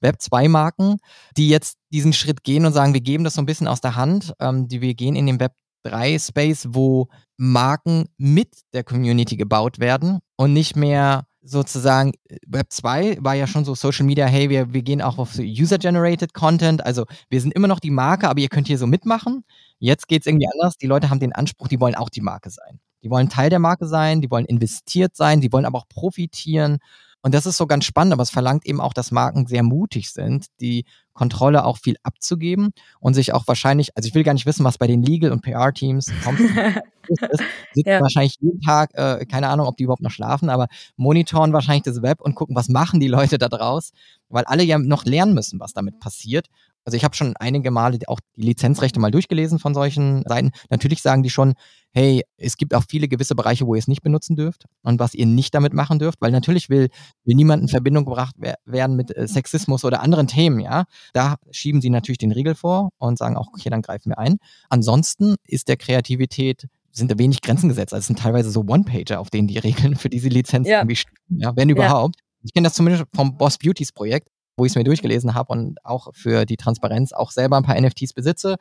Web 0.01 0.21
2 0.21 0.49
Marken, 0.49 0.97
die 1.37 1.49
jetzt 1.49 1.79
diesen 1.93 2.13
Schritt 2.13 2.43
gehen 2.43 2.67
und 2.67 2.73
sagen, 2.73 2.93
wir 2.93 3.01
geben 3.01 3.23
das 3.23 3.35
so 3.35 3.41
ein 3.41 3.47
bisschen 3.47 3.69
aus 3.69 3.81
der 3.81 3.95
Hand, 3.95 4.33
ähm, 4.41 4.67
die 4.67 4.81
wir 4.81 4.95
gehen 4.95 5.15
in 5.15 5.27
den 5.27 5.39
Web 5.39 5.53
3 5.85 6.19
Space, 6.19 6.67
wo 6.71 7.07
Marken 7.37 8.09
mit 8.17 8.63
der 8.73 8.83
Community 8.83 9.37
gebaut 9.37 9.79
werden 9.79 10.19
und 10.35 10.53
nicht 10.53 10.75
mehr 10.75 11.25
sozusagen, 11.43 12.13
Web 12.47 12.67
2 12.71 13.19
war 13.21 13.35
ja 13.35 13.47
schon 13.47 13.65
so 13.65 13.75
Social 13.75 14.07
Media, 14.07 14.27
hey, 14.27 14.49
wir, 14.49 14.73
wir 14.73 14.83
gehen 14.83 15.03
auch 15.03 15.19
auf 15.19 15.39
User-Generated 15.39 16.35
Content, 16.35 16.85
also 16.85 17.05
wir 17.29 17.41
sind 17.41 17.53
immer 17.55 17.69
noch 17.69 17.81
die 17.81 17.91
Marke, 17.91 18.29
aber 18.29 18.41
ihr 18.41 18.49
könnt 18.49 18.69
hier 18.69 18.79
so 18.79 18.87
mitmachen. 18.87 19.45
Jetzt 19.79 20.07
geht 20.09 20.23
es 20.23 20.27
irgendwie 20.27 20.47
anders. 20.53 20.77
Die 20.77 20.87
Leute 20.87 21.11
haben 21.11 21.19
den 21.21 21.33
Anspruch, 21.33 21.69
die 21.69 21.81
wollen 21.81 21.97
auch 21.97 22.11
die 22.11 22.21
Marke 22.21 22.51
sein. 22.51 22.79
Die 23.03 23.11
wollen 23.11 23.29
Teil 23.29 23.51
der 23.51 23.59
Marke 23.59 23.87
sein, 23.87 24.21
die 24.21 24.31
wollen 24.31 24.47
investiert 24.47 25.17
sein, 25.17 25.41
die 25.41 25.53
wollen 25.53 25.65
aber 25.65 25.79
auch 25.79 25.89
profitieren. 25.89 26.79
Und 27.23 27.35
das 27.35 27.47
ist 27.47 27.57
so 27.57 27.67
ganz 27.67 27.85
spannend, 27.85 28.13
aber 28.13 28.23
es 28.23 28.31
verlangt 28.31 28.67
eben 28.67 28.81
auch, 28.81 28.93
dass 28.93 29.13
Marken 29.13 29.47
sehr 29.47 29.63
mutig 29.63 30.11
sind, 30.11 30.47
die 30.61 30.85
Kontrolle 31.13 31.65
auch 31.65 31.79
viel 31.79 31.97
abzugeben 32.03 32.71
und 32.99 33.15
sich 33.15 33.33
auch 33.33 33.47
wahrscheinlich, 33.47 33.97
also 33.97 34.09
ich 34.09 34.15
will 34.15 34.25
gar 34.25 34.33
nicht 34.33 34.47
wissen, 34.47 34.65
was 34.65 34.79
bei 34.79 34.87
den 34.87 35.03
Legal- 35.03 35.31
und 35.31 35.43
PR-Teams 35.43 36.11
kommt. 36.25 36.41
ist, 37.09 37.43
sitzen 37.75 37.89
ja. 37.89 38.01
wahrscheinlich 38.01 38.37
jeden 38.41 38.61
Tag, 38.61 38.91
äh, 38.95 39.25
keine 39.27 39.49
Ahnung, 39.49 39.67
ob 39.67 39.77
die 39.77 39.85
überhaupt 39.85 40.03
noch 40.03 40.11
schlafen, 40.11 40.51
aber 40.51 40.67
monitoren 40.97 41.53
wahrscheinlich 41.53 41.85
das 41.85 42.03
Web 42.03 42.21
und 42.21 42.35
gucken, 42.35 42.57
was 42.57 42.69
machen 42.69 42.99
die 42.99 43.09
Leute 43.09 43.39
da 43.39 43.49
draus, 43.49 43.93
weil 44.29 44.45
alle 44.45 44.65
ja 44.65 44.79
noch 44.79 45.05
lernen 45.05 45.35
müssen, 45.35 45.61
was 45.61 45.73
damit 45.73 46.01
passiert. 46.01 46.49
Also 46.85 46.97
ich 46.97 47.05
habe 47.05 47.15
schon 47.15 47.37
einige 47.37 47.71
Male 47.71 47.99
auch 48.07 48.19
die 48.37 48.43
Lizenzrechte 48.43 48.99
mal 48.99 49.11
durchgelesen 49.11 49.59
von 49.59 49.75
solchen 49.75 50.25
Seiten. 50.27 50.51
Natürlich 50.69 51.03
sagen 51.03 51.23
die 51.23 51.31
schon, 51.31 51.55
hey, 51.93 52.23
es 52.37 52.57
gibt 52.57 52.75
auch 52.75 52.85
viele 52.89 53.09
gewisse 53.09 53.35
Bereiche, 53.35 53.67
wo 53.67 53.75
ihr 53.75 53.79
es 53.79 53.89
nicht 53.89 54.03
benutzen 54.03 54.37
dürft 54.37 54.67
und 54.83 54.99
was 54.99 55.15
ihr 55.15 55.27
nicht 55.27 55.55
damit 55.55 55.73
machen 55.73 55.99
dürft, 55.99 56.21
weil 56.21 56.31
natürlich 56.31 56.69
will, 56.69 56.89
will 57.25 57.37
niemand 57.37 57.63
in 57.63 57.69
Verbindung 57.69 58.05
gebracht 58.05 58.35
werden 58.65 58.97
mit 58.97 59.17
äh, 59.17 59.29
Sexismus 59.29 59.85
oder 59.85 60.03
anderen 60.03 60.27
Themen, 60.27 60.61
ja. 60.61 60.85
Da 61.13 61.37
schieben 61.51 61.81
sie 61.81 61.91
natürlich 61.91 62.19
den 62.19 62.33
Riegel 62.33 62.55
vor 62.55 62.91
und 62.99 63.19
sagen 63.19 63.37
auch, 63.37 63.49
okay, 63.49 63.71
dann 63.71 63.83
greifen 63.83 64.11
wir 64.11 64.19
ein. 64.19 64.39
Ansonsten 64.69 65.37
ist 65.47 65.69
der 65.69 65.77
Kreativität 65.77 66.69
sind 66.91 67.11
da 67.11 67.19
wenig 67.19 67.41
Grenzen 67.41 67.71
gesetzt. 67.71 67.95
Also 67.95 68.03
es 68.03 68.07
sind 68.09 68.19
teilweise 68.19 68.51
so 68.51 68.61
One-Pager, 68.67 69.19
auf 69.19 69.31
denen 69.31 69.49
die 69.49 69.59
Regeln 69.59 69.97
für 69.97 70.11
diese 70.11 70.29
Lizenz 70.29 70.69
ja. 70.69 70.81
irgendwie 70.81 70.97
stehen, 70.97 71.15
ja, 71.29 71.57
wenn 71.57 71.69
überhaupt. 71.69 72.17
Ja. 72.17 72.25
Ich 72.45 72.53
kenne 72.53 72.67
das 72.67 72.75
zumindest 72.75 73.05
vom 73.15 73.37
Boss 73.39 73.57
Beauties 73.57 73.93
Projekt 73.93 74.29
wo 74.57 74.65
ich 74.65 74.73
es 74.73 74.77
mir 74.77 74.85
durchgelesen 74.85 75.35
habe 75.35 75.53
und 75.53 75.85
auch 75.85 76.09
für 76.15 76.45
die 76.45 76.57
Transparenz 76.57 77.13
auch 77.13 77.31
selber 77.31 77.57
ein 77.57 77.63
paar 77.63 77.81
NFTs 77.81 78.13
besitze, 78.13 78.57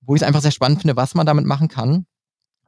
wo 0.00 0.14
ich 0.14 0.22
es 0.22 0.26
einfach 0.26 0.40
sehr 0.40 0.50
spannend 0.50 0.80
finde, 0.80 0.96
was 0.96 1.14
man 1.14 1.26
damit 1.26 1.44
machen 1.44 1.68
kann. 1.68 2.06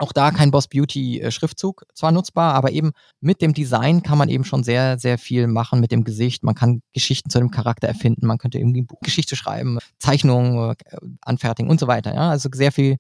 Auch 0.03 0.13
da 0.13 0.33
kein 0.33 0.51
Boss 0.51 0.67
Beauty 0.67 1.21
äh, 1.21 1.31
Schriftzug 1.31 1.85
zwar 1.95 2.11
nutzbar, 2.11 2.55
aber 2.55 2.73
eben 2.73 2.91
mit 3.21 3.41
dem 3.41 3.55
Design 3.55 4.03
kann 4.03 4.19
man 4.19 4.29
eben 4.29 4.43
schon 4.43 4.65
sehr, 4.65 4.99
sehr 4.99 5.17
viel 5.17 5.47
machen 5.47 5.79
mit 5.79 5.93
dem 5.93 6.03
Gesicht. 6.03 6.43
Man 6.43 6.57
kann 6.57 6.83
Geschichten 6.93 7.31
zu 7.31 7.39
dem 7.39 7.53
Charakter 7.53 7.87
erfinden, 7.87 8.27
man 8.27 8.39
könnte 8.39 8.59
irgendwie 8.59 8.85
Geschichte 9.03 9.37
schreiben, 9.37 9.79
Zeichnungen 10.01 10.73
äh, 10.73 10.97
anfertigen 11.21 11.71
und 11.71 11.79
so 11.79 11.87
weiter. 11.87 12.13
Ja? 12.13 12.31
Also 12.31 12.49
sehr 12.53 12.73
viel 12.73 12.97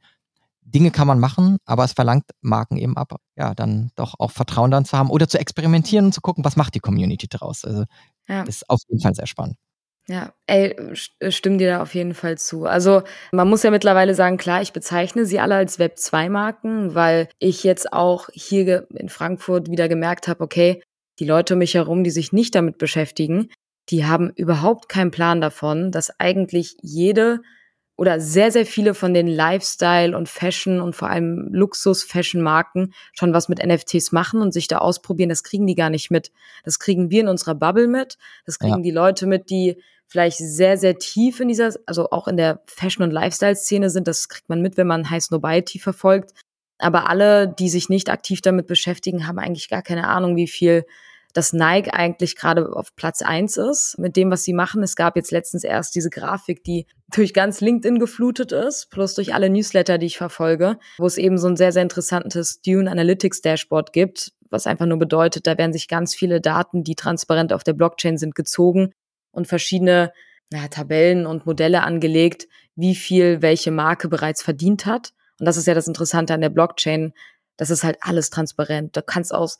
Dinge 0.60 0.92
kann 0.92 1.08
man 1.08 1.18
machen, 1.18 1.56
aber 1.64 1.82
es 1.82 1.92
verlangt 1.92 2.30
Marken 2.40 2.76
eben 2.76 2.96
ab, 2.96 3.16
ja, 3.34 3.52
dann 3.52 3.90
doch 3.96 4.14
auch 4.20 4.30
Vertrauen 4.30 4.70
dann 4.70 4.84
zu 4.84 4.96
haben 4.96 5.10
oder 5.10 5.26
zu 5.26 5.40
experimentieren 5.40 6.06
und 6.06 6.12
zu 6.12 6.20
gucken, 6.20 6.44
was 6.44 6.54
macht 6.54 6.76
die 6.76 6.80
Community 6.80 7.26
daraus. 7.26 7.64
Also 7.64 7.84
ja. 8.28 8.44
ist 8.44 8.70
auf 8.70 8.78
jeden 8.86 9.02
Fall 9.02 9.16
sehr 9.16 9.26
spannend. 9.26 9.56
Ja, 10.08 10.32
ey, 10.46 10.76
äh, 11.20 11.30
stimme 11.30 11.58
dir 11.58 11.70
da 11.70 11.82
auf 11.82 11.94
jeden 11.94 12.14
Fall 12.14 12.36
zu. 12.36 12.66
Also 12.66 13.02
man 13.30 13.48
muss 13.48 13.62
ja 13.62 13.70
mittlerweile 13.70 14.14
sagen, 14.14 14.36
klar, 14.36 14.60
ich 14.60 14.72
bezeichne 14.72 15.26
sie 15.26 15.38
alle 15.38 15.54
als 15.54 15.78
Web 15.78 15.98
2 15.98 16.28
Marken, 16.28 16.94
weil 16.94 17.28
ich 17.38 17.62
jetzt 17.62 17.92
auch 17.92 18.28
hier 18.32 18.86
in 18.94 19.08
Frankfurt 19.08 19.70
wieder 19.70 19.88
gemerkt 19.88 20.26
habe, 20.26 20.42
okay, 20.42 20.82
die 21.20 21.24
Leute 21.24 21.54
um 21.54 21.58
mich 21.58 21.74
herum, 21.74 22.02
die 22.02 22.10
sich 22.10 22.32
nicht 22.32 22.54
damit 22.54 22.78
beschäftigen, 22.78 23.48
die 23.90 24.04
haben 24.04 24.30
überhaupt 24.34 24.88
keinen 24.88 25.10
Plan 25.12 25.40
davon, 25.40 25.92
dass 25.92 26.18
eigentlich 26.18 26.76
jede 26.80 27.40
oder 28.02 28.18
sehr, 28.18 28.50
sehr 28.50 28.66
viele 28.66 28.94
von 28.94 29.14
den 29.14 29.28
Lifestyle- 29.28 30.16
und 30.16 30.28
Fashion- 30.28 30.80
und 30.80 30.96
vor 30.96 31.08
allem 31.08 31.46
Luxus-Fashion-Marken 31.52 32.94
schon 33.12 33.32
was 33.32 33.48
mit 33.48 33.64
NFTs 33.64 34.10
machen 34.10 34.40
und 34.40 34.50
sich 34.50 34.66
da 34.66 34.78
ausprobieren. 34.78 35.28
Das 35.28 35.44
kriegen 35.44 35.68
die 35.68 35.76
gar 35.76 35.88
nicht 35.88 36.10
mit. 36.10 36.32
Das 36.64 36.80
kriegen 36.80 37.12
wir 37.12 37.20
in 37.20 37.28
unserer 37.28 37.54
Bubble 37.54 37.86
mit. 37.86 38.18
Das 38.44 38.58
kriegen 38.58 38.78
ja. 38.78 38.82
die 38.82 38.90
Leute 38.90 39.28
mit, 39.28 39.50
die 39.50 39.80
vielleicht 40.08 40.38
sehr, 40.38 40.78
sehr 40.78 40.98
tief 40.98 41.38
in 41.38 41.46
dieser, 41.46 41.74
also 41.86 42.10
auch 42.10 42.26
in 42.26 42.36
der 42.36 42.60
Fashion- 42.66 43.04
und 43.04 43.12
Lifestyle-Szene 43.12 43.88
sind. 43.88 44.08
Das 44.08 44.28
kriegt 44.28 44.48
man 44.48 44.62
mit, 44.62 44.76
wenn 44.76 44.88
man 44.88 45.08
High 45.08 45.22
Snobiety 45.22 45.78
verfolgt. 45.78 46.32
Aber 46.78 47.08
alle, 47.08 47.46
die 47.46 47.68
sich 47.68 47.88
nicht 47.88 48.10
aktiv 48.10 48.40
damit 48.40 48.66
beschäftigen, 48.66 49.28
haben 49.28 49.38
eigentlich 49.38 49.68
gar 49.68 49.82
keine 49.82 50.08
Ahnung, 50.08 50.34
wie 50.34 50.48
viel 50.48 50.86
dass 51.32 51.52
Nike 51.52 51.92
eigentlich 51.92 52.36
gerade 52.36 52.74
auf 52.74 52.94
Platz 52.94 53.22
eins 53.22 53.56
ist 53.56 53.98
mit 53.98 54.16
dem, 54.16 54.30
was 54.30 54.44
sie 54.44 54.52
machen. 54.52 54.82
Es 54.82 54.96
gab 54.96 55.16
jetzt 55.16 55.30
letztens 55.30 55.64
erst 55.64 55.94
diese 55.94 56.10
Grafik, 56.10 56.62
die 56.64 56.86
durch 57.14 57.34
ganz 57.34 57.60
LinkedIn 57.60 57.98
geflutet 57.98 58.52
ist, 58.52 58.90
plus 58.90 59.14
durch 59.14 59.34
alle 59.34 59.50
Newsletter, 59.50 59.98
die 59.98 60.06
ich 60.06 60.18
verfolge, 60.18 60.78
wo 60.98 61.06
es 61.06 61.18
eben 61.18 61.38
so 61.38 61.48
ein 61.48 61.56
sehr, 61.56 61.72
sehr 61.72 61.82
interessantes 61.82 62.60
Dune 62.62 62.90
Analytics 62.90 63.42
Dashboard 63.42 63.92
gibt, 63.92 64.32
was 64.50 64.66
einfach 64.66 64.86
nur 64.86 64.98
bedeutet, 64.98 65.46
da 65.46 65.56
werden 65.58 65.72
sich 65.72 65.88
ganz 65.88 66.14
viele 66.14 66.40
Daten, 66.40 66.84
die 66.84 66.94
transparent 66.94 67.52
auf 67.52 67.64
der 67.64 67.72
Blockchain 67.72 68.18
sind, 68.18 68.34
gezogen 68.34 68.92
und 69.30 69.46
verschiedene 69.46 70.12
ja, 70.52 70.68
Tabellen 70.68 71.26
und 71.26 71.46
Modelle 71.46 71.82
angelegt, 71.82 72.48
wie 72.76 72.94
viel 72.94 73.42
welche 73.42 73.70
Marke 73.70 74.08
bereits 74.08 74.42
verdient 74.42 74.86
hat. 74.86 75.12
Und 75.40 75.46
das 75.46 75.56
ist 75.56 75.66
ja 75.66 75.74
das 75.74 75.88
Interessante 75.88 76.34
an 76.34 76.42
der 76.42 76.50
Blockchain. 76.50 77.12
Das 77.56 77.70
ist 77.70 77.84
halt 77.84 77.96
alles 78.00 78.30
transparent. 78.30 78.96
Du 78.96 79.02
kannst 79.02 79.34
aus 79.34 79.58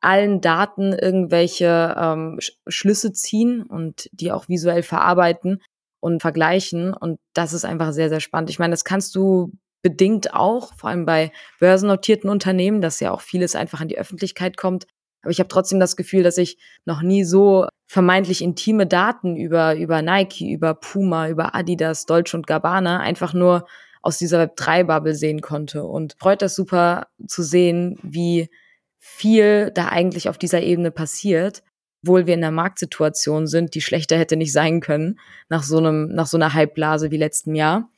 allen 0.00 0.40
Daten 0.40 0.92
irgendwelche 0.92 1.94
ähm, 1.98 2.38
Schlüsse 2.66 3.12
ziehen 3.12 3.62
und 3.62 4.08
die 4.12 4.32
auch 4.32 4.48
visuell 4.48 4.82
verarbeiten 4.82 5.62
und 6.00 6.20
vergleichen. 6.20 6.94
Und 6.94 7.18
das 7.34 7.52
ist 7.52 7.64
einfach 7.64 7.92
sehr, 7.92 8.08
sehr 8.08 8.20
spannend. 8.20 8.50
Ich 8.50 8.58
meine, 8.58 8.72
das 8.72 8.84
kannst 8.84 9.14
du 9.14 9.52
bedingt 9.82 10.34
auch, 10.34 10.74
vor 10.74 10.90
allem 10.90 11.06
bei 11.06 11.32
börsennotierten 11.58 12.28
Unternehmen, 12.28 12.80
dass 12.80 13.00
ja 13.00 13.12
auch 13.12 13.20
vieles 13.20 13.56
einfach 13.56 13.80
an 13.80 13.88
die 13.88 13.98
Öffentlichkeit 13.98 14.56
kommt. 14.56 14.86
Aber 15.22 15.30
ich 15.30 15.38
habe 15.38 15.48
trotzdem 15.48 15.80
das 15.80 15.96
Gefühl, 15.96 16.22
dass 16.22 16.38
ich 16.38 16.58
noch 16.84 17.02
nie 17.02 17.24
so 17.24 17.66
vermeintlich 17.86 18.42
intime 18.42 18.86
Daten 18.86 19.36
über, 19.36 19.74
über 19.76 20.00
Nike, 20.00 20.52
über 20.52 20.74
Puma, 20.74 21.28
über 21.28 21.54
Adidas, 21.54 22.06
Dolce 22.06 22.36
und 22.36 22.46
Gabbana 22.46 23.00
einfach 23.00 23.34
nur 23.34 23.66
aus 24.02 24.16
dieser 24.16 24.42
Web3-Bubble 24.42 25.14
sehen 25.14 25.42
konnte. 25.42 25.84
Und 25.84 26.16
freut 26.18 26.40
das 26.40 26.54
super 26.54 27.08
zu 27.26 27.42
sehen, 27.42 27.98
wie 28.02 28.48
viel 29.00 29.72
da 29.74 29.88
eigentlich 29.88 30.28
auf 30.28 30.38
dieser 30.38 30.62
Ebene 30.62 30.90
passiert, 30.90 31.62
obwohl 32.02 32.26
wir 32.26 32.34
in 32.34 32.44
einer 32.44 32.54
Marktsituation 32.54 33.46
sind, 33.46 33.74
die 33.74 33.80
schlechter 33.80 34.16
hätte 34.16 34.36
nicht 34.36 34.52
sein 34.52 34.80
können 34.80 35.18
nach 35.48 35.62
so 35.62 35.78
einem, 35.78 36.08
nach 36.14 36.26
so 36.26 36.36
einer 36.36 36.54
Halbblase 36.54 37.10
wie 37.10 37.16
letzten 37.16 37.54
Jahr. 37.54 37.90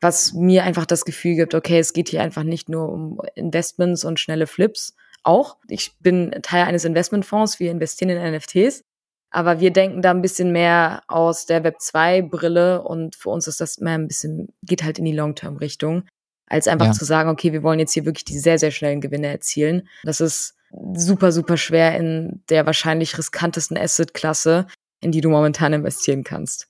Was 0.00 0.32
mir 0.32 0.64
einfach 0.64 0.86
das 0.86 1.04
Gefühl 1.04 1.34
gibt, 1.36 1.54
okay, 1.54 1.78
es 1.78 1.92
geht 1.92 2.08
hier 2.08 2.22
einfach 2.22 2.44
nicht 2.44 2.68
nur 2.68 2.88
um 2.88 3.20
Investments 3.34 4.04
und 4.04 4.20
schnelle 4.20 4.46
Flips. 4.46 4.94
Auch. 5.24 5.56
Ich 5.68 5.96
bin 5.98 6.30
Teil 6.42 6.64
eines 6.64 6.84
Investmentfonds, 6.84 7.58
wir 7.58 7.70
investieren 7.70 8.10
in 8.10 8.34
NFTs. 8.34 8.82
Aber 9.30 9.60
wir 9.60 9.72
denken 9.72 10.00
da 10.00 10.10
ein 10.10 10.22
bisschen 10.22 10.52
mehr 10.52 11.02
aus 11.08 11.46
der 11.46 11.64
Web 11.64 11.80
2 11.80 12.22
Brille 12.22 12.82
und 12.82 13.16
für 13.16 13.30
uns 13.30 13.46
ist 13.46 13.60
das 13.60 13.78
mehr 13.78 13.94
ein 13.94 14.08
bisschen, 14.08 14.54
geht 14.62 14.84
halt 14.84 14.98
in 14.98 15.04
die 15.04 15.12
Long-Term-Richtung 15.12 16.04
als 16.48 16.68
einfach 16.68 16.86
ja. 16.86 16.92
zu 16.92 17.04
sagen, 17.04 17.30
okay, 17.30 17.52
wir 17.52 17.62
wollen 17.62 17.78
jetzt 17.78 17.92
hier 17.92 18.04
wirklich 18.04 18.24
die 18.24 18.38
sehr, 18.38 18.58
sehr 18.58 18.70
schnellen 18.70 19.00
Gewinne 19.00 19.28
erzielen. 19.28 19.88
Das 20.02 20.20
ist 20.20 20.54
super, 20.94 21.32
super 21.32 21.56
schwer 21.56 21.96
in 21.96 22.42
der 22.48 22.66
wahrscheinlich 22.66 23.16
riskantesten 23.16 23.76
Asset-Klasse, 23.76 24.66
in 25.00 25.12
die 25.12 25.20
du 25.20 25.30
momentan 25.30 25.72
investieren 25.72 26.24
kannst. 26.24 26.68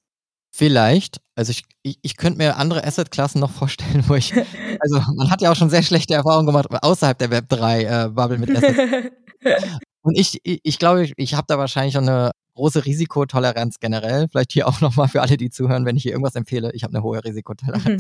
Vielleicht. 0.51 1.19
Also 1.35 1.51
ich, 1.51 1.65
ich, 1.83 1.99
ich 2.03 2.17
könnte 2.17 2.39
mir 2.39 2.57
andere 2.57 2.85
Asset-Klassen 2.85 3.41
noch 3.41 3.51
vorstellen, 3.51 4.05
wo 4.09 4.15
ich, 4.15 4.33
also 4.81 5.01
man 5.15 5.31
hat 5.31 5.41
ja 5.43 5.53
auch 5.53 5.57
schon 5.57 5.71
sehr 5.71 5.83
schlechte 5.83 6.15
Erfahrungen 6.15 6.47
gemacht 6.47 6.67
außerhalb 6.71 7.19
der 7.19 7.31
Web3-Bubble 7.31 8.37
äh, 8.37 8.39
mit 8.39 8.57
Assets. 8.57 9.11
Und 10.03 10.19
ich, 10.19 10.41
ich, 10.43 10.61
ich 10.63 10.79
glaube, 10.79 11.05
ich, 11.05 11.13
ich 11.17 11.35
habe 11.35 11.45
da 11.49 11.59
wahrscheinlich 11.59 11.95
schon 11.95 12.09
eine 12.09 12.31
große 12.55 12.85
Risikotoleranz 12.85 13.79
generell. 13.79 14.27
Vielleicht 14.31 14.53
hier 14.53 14.67
auch 14.67 14.81
nochmal 14.81 15.09
für 15.09 15.23
alle, 15.23 15.37
die 15.37 15.51
zuhören, 15.51 15.85
wenn 15.85 15.97
ich 15.97 16.03
hier 16.03 16.13
irgendwas 16.13 16.35
empfehle. 16.35 16.73
Ich 16.73 16.83
habe 16.83 16.95
eine 16.95 17.03
hohe 17.03 17.23
Risikotoleranz. 17.23 17.85
Mhm. 17.85 17.99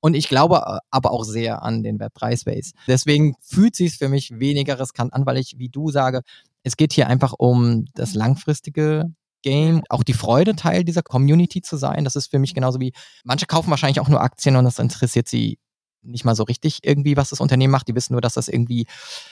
Und 0.00 0.14
ich 0.14 0.28
glaube 0.28 0.62
äh, 0.66 0.78
aber 0.90 1.10
auch 1.12 1.24
sehr 1.24 1.62
an 1.62 1.82
den 1.82 1.98
Web3-Space. 1.98 2.72
Deswegen 2.86 3.34
fühlt 3.40 3.76
sich 3.76 3.98
für 3.98 4.08
mich 4.08 4.30
weniger 4.38 4.78
riskant 4.78 5.12
an, 5.12 5.26
weil 5.26 5.38
ich, 5.38 5.58
wie 5.58 5.68
du 5.68 5.90
sage, 5.90 6.22
Es 6.64 6.76
geht 6.76 6.92
hier 6.92 7.08
einfach 7.08 7.32
um 7.36 7.86
das 7.94 8.14
langfristige 8.14 9.12
Game, 9.42 9.82
auch 9.88 10.04
die 10.04 10.12
Freude, 10.12 10.54
Teil 10.54 10.84
dieser 10.84 11.02
Community 11.02 11.62
zu 11.62 11.76
sein. 11.76 12.04
Das 12.04 12.16
ist 12.16 12.30
für 12.30 12.38
mich 12.38 12.54
genauso 12.54 12.80
wie, 12.80 12.92
manche 13.24 13.46
kaufen 13.46 13.70
wahrscheinlich 13.70 14.00
auch 14.00 14.08
nur 14.08 14.20
Aktien 14.20 14.56
und 14.56 14.64
das 14.64 14.78
interessiert 14.78 15.28
sie 15.28 15.58
nicht 16.02 16.24
mal 16.24 16.34
so 16.34 16.42
richtig 16.44 16.80
irgendwie, 16.82 17.16
was 17.16 17.30
das 17.30 17.40
Unternehmen 17.40 17.70
macht. 17.70 17.88
Die 17.88 17.94
wissen 17.94 18.12
nur, 18.14 18.20
dass 18.20 18.34
das 18.34 18.48
irgendwie 18.48 18.86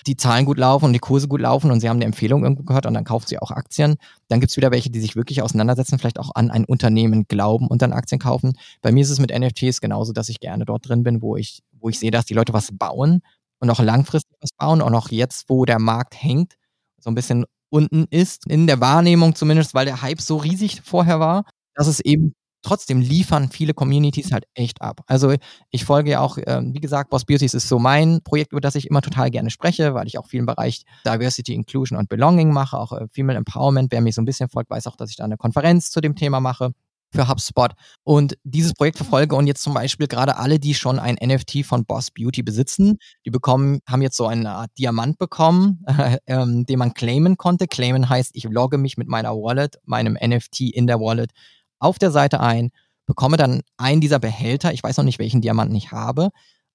die 0.07 0.17
Zahlen 0.17 0.45
gut 0.45 0.59
laufen 0.59 0.87
und 0.87 0.93
die 0.93 0.99
Kurse 0.99 1.29
gut 1.29 1.41
laufen 1.41 1.71
und 1.71 1.81
sie 1.81 1.89
haben 1.89 1.97
eine 1.97 2.05
Empfehlung 2.05 2.43
irgendwo 2.43 2.63
gehört 2.63 2.87
und 2.87 2.95
dann 2.95 3.05
kaufen 3.05 3.27
sie 3.27 3.39
auch 3.39 3.51
Aktien. 3.51 3.97
Dann 4.29 4.41
gibt 4.41 4.51
es 4.51 4.57
wieder 4.57 4.71
welche, 4.71 4.91
die 4.91 5.01
sich 5.01 5.17
wirklich 5.17 5.43
auseinandersetzen, 5.43 5.99
vielleicht 5.99 6.19
auch 6.19 6.31
an 6.35 6.51
ein 6.51 6.65
Unternehmen 6.65 7.27
glauben 7.29 7.67
und 7.67 7.83
dann 7.83 7.93
Aktien 7.93 8.19
kaufen. 8.19 8.53
Bei 8.83 8.93
mir 8.93 9.03
ist 9.03 9.11
es 9.11 9.21
mit 9.21 9.37
NFTs 9.37 9.81
genauso, 9.81 10.13
dass 10.13 10.29
ich 10.29 10.41
gerne 10.41 10.65
dort 10.65 10.89
drin 10.89 11.03
bin, 11.03 11.23
wo 11.23 11.37
ich, 11.37 11.63
wo 11.73 11.89
ich 11.89 11.99
sehe, 11.99 12.11
dass 12.11 12.27
die 12.27 12.35
Leute 12.35 12.53
was 12.53 12.71
bauen 12.73 13.23
und 13.61 13.71
auch 13.71 13.81
langfristig 13.81 14.37
was 14.41 14.51
bauen 14.57 14.83
und 14.83 14.95
auch 14.95 15.11
jetzt, 15.11 15.49
wo 15.49 15.65
der 15.65 15.79
Markt 15.79 16.15
hängt, 16.21 16.55
so 16.99 17.11
ein 17.11 17.15
bisschen 17.15 17.45
unten 17.71 18.07
ist, 18.11 18.47
in 18.47 18.67
der 18.67 18.81
Wahrnehmung 18.81 19.35
zumindest, 19.35 19.75
weil 19.75 19.87
der 19.87 20.03
Hype 20.03 20.21
so 20.21 20.37
riesig 20.37 20.83
vorher 20.83 21.21
war, 21.21 21.45
dass 21.75 21.87
es 21.87 22.01
eben 22.01 22.35
trotzdem 22.63 23.01
liefern 23.01 23.51
viele 23.51 23.75
Communities 23.75 24.33
halt 24.33 24.45
echt 24.55 24.83
ab. 24.83 25.01
Also 25.07 25.35
ich 25.71 25.85
folge 25.85 26.11
ja 26.11 26.21
auch, 26.21 26.39
ähm, 26.47 26.75
wie 26.75 26.81
gesagt, 26.81 27.11
Boss 27.11 27.25
Beauties 27.25 27.55
ist 27.55 27.69
so 27.69 27.79
mein 27.79 28.21
Projekt, 28.23 28.53
über 28.53 28.61
das 28.61 28.75
ich 28.75 28.89
immer 28.89 29.03
total 29.03 29.31
gerne 29.31 29.51
spreche, 29.51 29.95
weil 29.95 30.07
ich 30.07 30.19
auch 30.19 30.27
viel 30.27 30.41
im 30.41 30.47
Bereich 30.47 30.85
Diversity, 31.07 31.55
Inclusion 31.55 31.99
und 31.99 32.09
Belonging 32.09 32.53
mache, 32.53 32.79
auch 32.79 32.93
äh, 32.93 33.07
Female 33.13 33.39
Empowerment. 33.39 33.93
Wer 33.93 34.01
mir 34.01 34.13
so 34.13 34.23
ein 34.23 34.27
bisschen 34.27 34.49
folgt, 34.49 34.71
weiß 34.71 34.87
auch, 34.87 34.97
dass 34.97 35.11
ich 35.11 35.17
da 35.17 35.25
eine 35.25 35.37
Konferenz 35.37 35.91
zu 35.91 36.01
dem 36.01 36.17
Thema 36.17 36.41
mache 36.41 36.73
für 37.13 37.29
HubSpot 37.29 37.73
und 38.05 38.37
dieses 38.45 38.73
Projekt 38.75 38.97
verfolge 38.97 39.35
und 39.35 39.47
jetzt 39.47 39.63
zum 39.63 39.75
Beispiel 39.75 40.07
gerade 40.07 40.37
alle, 40.37 40.59
die 40.59 40.75
schon 40.75 40.99
ein 40.99 41.17
NFT 41.21 41.65
von 41.65 41.85
Boss 41.85 42.11
Beauty 42.11 42.43
besitzen, 42.43 42.99
die 43.25 43.31
bekommen, 43.31 43.81
haben 43.89 44.03
jetzt 44.03 44.17
so 44.17 44.27
eine 44.27 44.51
Art 44.51 44.71
Diamant 44.79 45.19
bekommen, 45.19 45.85
äh, 45.87 46.19
ähm, 46.27 46.67
den 46.67 46.79
man 46.79 46.95
claimen 46.95 47.37
konnte. 47.37 47.67
Claimen 47.67 48.09
heißt, 48.09 48.31
ich 48.35 48.45
logge 48.45 48.79
mich 48.79 48.97
mit 48.97 49.09
meiner 49.09 49.33
Wallet, 49.33 49.79
meinem 49.85 50.17
NFT 50.21 50.61
in 50.61 50.87
der 50.87 51.01
Wallet 51.01 51.33
auf 51.81 51.99
der 51.99 52.11
Seite 52.13 52.41
ein, 52.41 52.71
bekomme 53.07 53.37
dann 53.37 53.63
einen 53.77 54.01
dieser 54.01 54.21
Behälter. 54.21 54.73
Ich 54.73 54.83
weiß 54.83 54.97
noch 54.97 55.05
nicht, 55.05 55.19
welchen 55.19 55.41
Diamanten 55.41 55.75
ich 55.75 55.91
habe, 55.91 56.31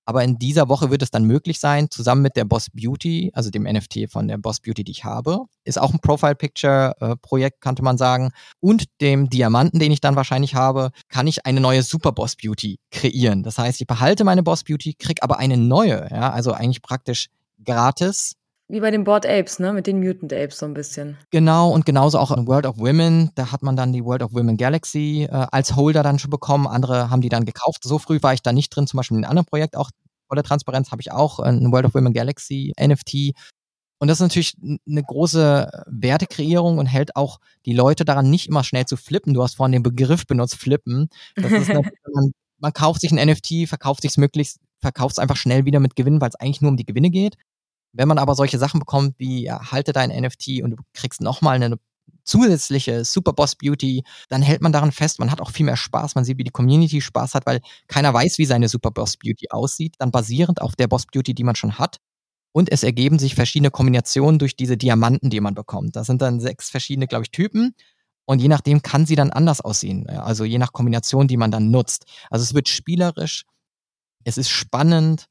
aber 0.06 0.24
in 0.24 0.38
dieser 0.38 0.70
Woche 0.70 0.92
wird 0.92 1.02
es 1.02 1.10
dann 1.10 1.26
möglich 1.26 1.60
sein, 1.60 1.90
zusammen 1.90 2.22
mit 2.22 2.36
der 2.36 2.46
Boss 2.46 2.68
Beauty, 2.72 3.32
also 3.34 3.50
dem 3.50 3.64
NFT 3.64 4.10
von 4.10 4.28
der 4.28 4.38
Boss 4.38 4.60
Beauty, 4.60 4.84
die 4.84 4.92
ich 4.92 5.04
habe, 5.04 5.46
ist 5.64 5.80
auch 5.80 5.92
ein 5.94 6.00
Profile 6.00 6.36
Picture 6.36 6.94
äh, 7.00 7.16
Projekt, 7.16 7.62
könnte 7.62 7.84
man 7.84 7.98
sagen, 7.98 8.32
und 8.60 8.86
dem 9.02 9.30
Diamanten, 9.30 9.80
den 9.80 9.92
ich 9.92 10.02
dann 10.02 10.16
wahrscheinlich 10.16 10.54
habe, 10.54 10.92
kann 11.10 11.26
ich 11.26 11.46
eine 11.46 11.60
neue 11.60 11.82
Super 11.82 12.12
Boss 12.12 12.36
Beauty 12.36 12.80
kreieren. 12.92 13.42
Das 13.42 13.58
heißt, 13.58 13.82
ich 13.82 13.88
behalte 13.88 14.24
meine 14.24 14.44
Boss 14.44 14.64
Beauty, 14.64 14.94
krieg 14.94 15.24
aber 15.24 15.40
eine 15.40 15.58
neue, 15.58 16.08
ja, 16.12 16.30
also 16.32 16.52
eigentlich 16.52 16.84
praktisch 16.84 17.30
gratis 17.64 18.34
wie 18.68 18.80
bei 18.80 18.90
den 18.90 19.04
Board 19.04 19.26
Apes, 19.26 19.60
ne? 19.60 19.74
Mit 19.74 19.86
den 19.86 20.00
Mutant 20.00 20.34
Apes 20.34 20.58
so 20.58 20.66
ein 20.66 20.74
bisschen. 20.74 21.18
Genau, 21.32 21.72
und 21.72 21.86
genauso 21.86 22.18
auch 22.18 22.32
in 22.32 22.48
World 22.48 22.66
of 22.66 22.78
Women. 22.78 23.32
Da 23.36 23.52
hat 23.52 23.62
man 23.62 23.76
dann 23.76 23.94
die 23.94 24.04
World 24.04 24.24
of 24.24 24.34
Women 24.34 24.58
Galaxy 24.58 25.28
äh, 25.30 25.48
als 25.52 25.76
Holder 25.76 26.02
dann 26.02 26.18
schon 26.18 26.32
bekommen. 26.32 26.66
Andere 26.66 27.10
haben 27.10 27.22
die 27.22 27.30
dann 27.30 27.46
gekauft. 27.46 27.84
So 27.84 28.00
früh 28.00 28.18
war 28.22 28.34
ich 28.34 28.42
da 28.42 28.52
nicht 28.52 28.70
drin. 28.76 28.88
Zum 28.88 28.98
Beispiel 28.98 29.18
in 29.18 29.24
einem 29.24 29.32
anderen 29.32 29.46
Projekt 29.46 29.76
auch 29.78 29.92
voller 30.28 30.44
Transparenz 30.44 30.92
habe 30.92 31.02
ich 31.02 31.12
auch 31.12 31.40
ein 31.40 31.72
World 31.72 31.86
of 31.86 31.94
Women 31.94 32.14
Galaxy 32.14 32.74
NFT. 32.80 33.34
Und 34.00 34.08
das 34.10 34.18
ist 34.18 34.24
natürlich 34.24 34.58
eine 34.62 35.04
große 35.04 35.70
Wertekreierung 35.88 36.80
und 36.80 36.88
hält 36.88 37.16
auch 37.16 37.40
die 37.66 37.74
Leute 37.74 38.04
daran, 38.04 38.30
nicht 38.30 38.48
immer 38.48 38.64
schnell 38.64 38.86
zu 38.86 38.98
flippen. 38.98 39.34
Du 39.34 39.44
hast 39.44 39.56
vorhin 39.56 39.72
den 39.72 39.84
Begriff 39.84 40.26
benutzt, 40.26 40.56
flippen. 40.56 41.08
Das 41.36 41.52
ist 41.52 41.70
man, 42.14 42.32
man 42.60 42.74
kauft 42.74 43.02
sich 43.02 43.12
ein 43.12 43.28
NFT, 43.28 43.68
verkauft 43.68 44.02
sich 44.02 44.12
es 44.12 44.18
möglichst, 44.18 44.60
verkauft 44.82 45.14
es 45.14 45.20
einfach 45.20 45.38
schnell 45.38 45.66
wieder 45.66 45.80
mit 45.80 45.96
Gewinn, 45.96 46.20
weil 46.20 46.30
es 46.30 46.36
eigentlich 46.36 46.62
nur 46.62 46.72
um 46.72 46.78
die 46.78 46.86
Gewinne 46.86 47.10
geht. 47.10 47.36
Wenn 47.96 48.08
man 48.08 48.18
aber 48.18 48.36
solche 48.36 48.60
Sachen 48.60 48.80
bekommt 48.80 49.16
wie, 49.18 49.44
ja, 49.44 49.72
halte 49.72 49.94
dein 49.94 50.10
NFT 50.10 50.62
und 50.62 50.72
du 50.72 50.84
kriegst 50.94 51.22
nochmal 51.22 51.56
eine 51.56 51.78
zusätzliche 52.24 53.06
Superboss 53.06 53.56
Beauty, 53.56 54.04
dann 54.30 54.42
hält 54.42 54.62
man 54.62 54.72
daran 54.72 54.92
fest, 54.92 55.20
man 55.20 55.32
hat 55.32 55.42
auch 55.42 55.52
viel 55.52 55.66
mehr 55.66 55.78
Spaß, 55.78 56.16
man 56.16 56.26
sieht, 56.26 56.38
wie 56.38 56.44
die 56.44 56.52
Community 56.52 57.00
Spaß 57.00 57.36
hat, 57.36 57.46
weil 57.46 57.62
keiner 57.88 58.14
weiß, 58.14 58.38
wie 58.38 58.46
seine 58.46 58.68
Superboss 58.68 59.18
Beauty 59.18 59.48
aussieht, 59.50 59.96
dann 60.00 60.12
basierend 60.12 60.62
auf 60.62 60.76
der 60.76 60.88
Boss 60.88 61.06
Beauty, 61.06 61.34
die 61.34 61.44
man 61.44 61.56
schon 61.56 61.78
hat. 61.78 61.98
Und 62.52 62.72
es 62.72 62.84
ergeben 62.84 63.20
sich 63.20 63.36
verschiedene 63.36 63.70
Kombinationen 63.70 64.40
durch 64.40 64.56
diese 64.56 64.78
Diamanten, 64.78 65.30
die 65.30 65.42
man 65.42 65.56
bekommt. 65.56 65.96
Das 65.96 66.08
sind 66.08 66.22
dann 66.22 66.40
sechs 66.40 66.70
verschiedene, 66.70 67.08
glaube 67.08 67.26
ich, 67.26 67.32
Typen. 67.32 67.76
Und 68.26 68.42
je 68.42 68.48
nachdem 68.48 68.82
kann 68.82 69.06
sie 69.06 69.16
dann 69.16 69.32
anders 69.32 69.62
aussehen. 69.62 70.10
Also 70.10 70.46
je 70.46 70.58
nach 70.58 70.72
Kombination, 70.74 71.28
die 71.28 71.38
man 71.38 71.52
dann 71.52 71.70
nutzt. 71.70 72.06
Also 72.30 72.44
es 72.44 72.54
wird 72.54 72.70
spielerisch, 72.70 73.46
es 74.24 74.38
ist 74.38 74.50
spannend, 74.50 75.28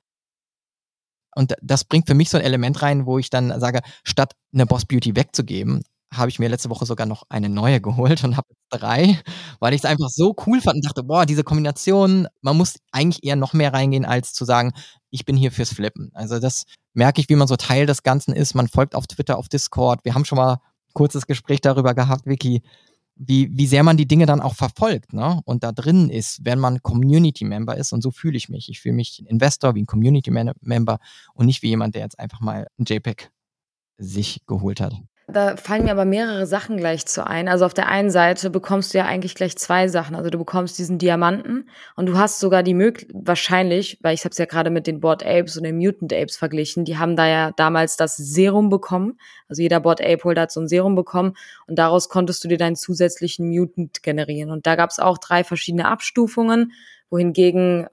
und 1.34 1.54
das 1.62 1.84
bringt 1.84 2.06
für 2.06 2.14
mich 2.14 2.30
so 2.30 2.38
ein 2.38 2.44
Element 2.44 2.82
rein, 2.82 3.06
wo 3.06 3.18
ich 3.18 3.30
dann 3.30 3.58
sage, 3.60 3.80
statt 4.04 4.34
eine 4.52 4.66
Boss 4.66 4.84
Beauty 4.84 5.16
wegzugeben, 5.16 5.82
habe 6.16 6.30
ich 6.30 6.38
mir 6.38 6.48
letzte 6.48 6.70
Woche 6.70 6.86
sogar 6.86 7.06
noch 7.06 7.24
eine 7.28 7.48
neue 7.48 7.80
geholt 7.80 8.24
und 8.24 8.36
habe 8.36 8.48
drei, 8.70 9.20
weil 9.60 9.74
ich 9.74 9.80
es 9.80 9.84
einfach 9.84 10.08
so 10.08 10.34
cool 10.46 10.60
fand 10.60 10.76
und 10.76 10.86
dachte, 10.86 11.02
boah, 11.02 11.26
diese 11.26 11.44
Kombination, 11.44 12.28
man 12.40 12.56
muss 12.56 12.76
eigentlich 12.92 13.24
eher 13.24 13.36
noch 13.36 13.52
mehr 13.52 13.72
reingehen, 13.72 14.04
als 14.04 14.32
zu 14.32 14.44
sagen, 14.44 14.72
ich 15.10 15.24
bin 15.24 15.36
hier 15.36 15.52
fürs 15.52 15.72
Flippen. 15.72 16.10
Also 16.14 16.38
das 16.38 16.64
merke 16.92 17.20
ich, 17.20 17.28
wie 17.28 17.36
man 17.36 17.48
so 17.48 17.56
Teil 17.56 17.86
des 17.86 18.02
Ganzen 18.02 18.34
ist. 18.34 18.54
Man 18.54 18.68
folgt 18.68 18.94
auf 18.94 19.06
Twitter, 19.06 19.38
auf 19.38 19.48
Discord. 19.48 20.04
Wir 20.04 20.14
haben 20.14 20.24
schon 20.24 20.38
mal 20.38 20.54
ein 20.54 20.92
kurzes 20.92 21.26
Gespräch 21.26 21.60
darüber 21.60 21.94
gehabt, 21.94 22.26
Vicky, 22.26 22.62
wie, 23.16 23.48
wie 23.52 23.66
sehr 23.66 23.82
man 23.82 23.96
die 23.96 24.06
Dinge 24.06 24.26
dann 24.26 24.40
auch 24.40 24.54
verfolgt 24.54 25.12
ne? 25.12 25.40
und 25.44 25.62
da 25.62 25.72
drin 25.72 26.10
ist, 26.10 26.44
wenn 26.44 26.58
man 26.58 26.82
Community-Member 26.82 27.76
ist. 27.76 27.92
Und 27.92 28.02
so 28.02 28.10
fühle 28.10 28.36
ich 28.36 28.48
mich. 28.48 28.68
Ich 28.68 28.80
fühle 28.80 28.96
mich 28.96 29.20
ein 29.20 29.26
Investor 29.26 29.74
wie 29.74 29.82
ein 29.82 29.86
Community-Member 29.86 30.98
und 31.34 31.46
nicht 31.46 31.62
wie 31.62 31.68
jemand, 31.68 31.94
der 31.94 32.02
jetzt 32.02 32.18
einfach 32.18 32.40
mal 32.40 32.66
ein 32.78 32.84
JPEG 32.84 33.30
sich 33.98 34.42
geholt 34.46 34.80
hat. 34.80 34.94
Da 35.26 35.56
fallen 35.56 35.84
mir 35.84 35.92
aber 35.92 36.04
mehrere 36.04 36.46
Sachen 36.46 36.76
gleich 36.76 37.06
zu 37.06 37.26
ein. 37.26 37.48
Also 37.48 37.64
auf 37.64 37.72
der 37.72 37.88
einen 37.88 38.10
Seite 38.10 38.50
bekommst 38.50 38.92
du 38.92 38.98
ja 38.98 39.06
eigentlich 39.06 39.34
gleich 39.34 39.56
zwei 39.56 39.88
Sachen. 39.88 40.14
Also 40.14 40.28
du 40.28 40.36
bekommst 40.36 40.78
diesen 40.78 40.98
Diamanten 40.98 41.70
und 41.96 42.06
du 42.06 42.18
hast 42.18 42.40
sogar 42.40 42.62
die 42.62 42.74
Möglichkeit, 42.74 43.16
wahrscheinlich, 43.24 43.98
weil 44.02 44.12
ich 44.12 44.24
habe 44.24 44.32
es 44.32 44.38
ja 44.38 44.44
gerade 44.44 44.68
mit 44.68 44.86
den 44.86 45.00
Board 45.00 45.24
Apes 45.24 45.56
und 45.56 45.64
den 45.64 45.78
Mutant 45.78 46.12
Apes 46.12 46.36
verglichen, 46.36 46.84
die 46.84 46.98
haben 46.98 47.16
da 47.16 47.26
ja 47.26 47.52
damals 47.52 47.96
das 47.96 48.18
Serum 48.18 48.68
bekommen. 48.68 49.18
Also 49.48 49.62
jeder 49.62 49.80
Board 49.80 50.02
Ape 50.02 50.24
Holder 50.24 50.42
hat 50.42 50.52
so 50.52 50.60
ein 50.60 50.68
Serum 50.68 50.94
bekommen 50.94 51.34
und 51.66 51.78
daraus 51.78 52.10
konntest 52.10 52.44
du 52.44 52.48
dir 52.48 52.58
deinen 52.58 52.76
zusätzlichen 52.76 53.48
Mutant 53.48 54.02
generieren. 54.02 54.50
Und 54.50 54.66
da 54.66 54.76
gab 54.76 54.90
es 54.90 54.98
auch 54.98 55.16
drei 55.16 55.42
verschiedene 55.42 55.88
Abstufungen, 55.88 56.72
wohingegen 57.08 57.86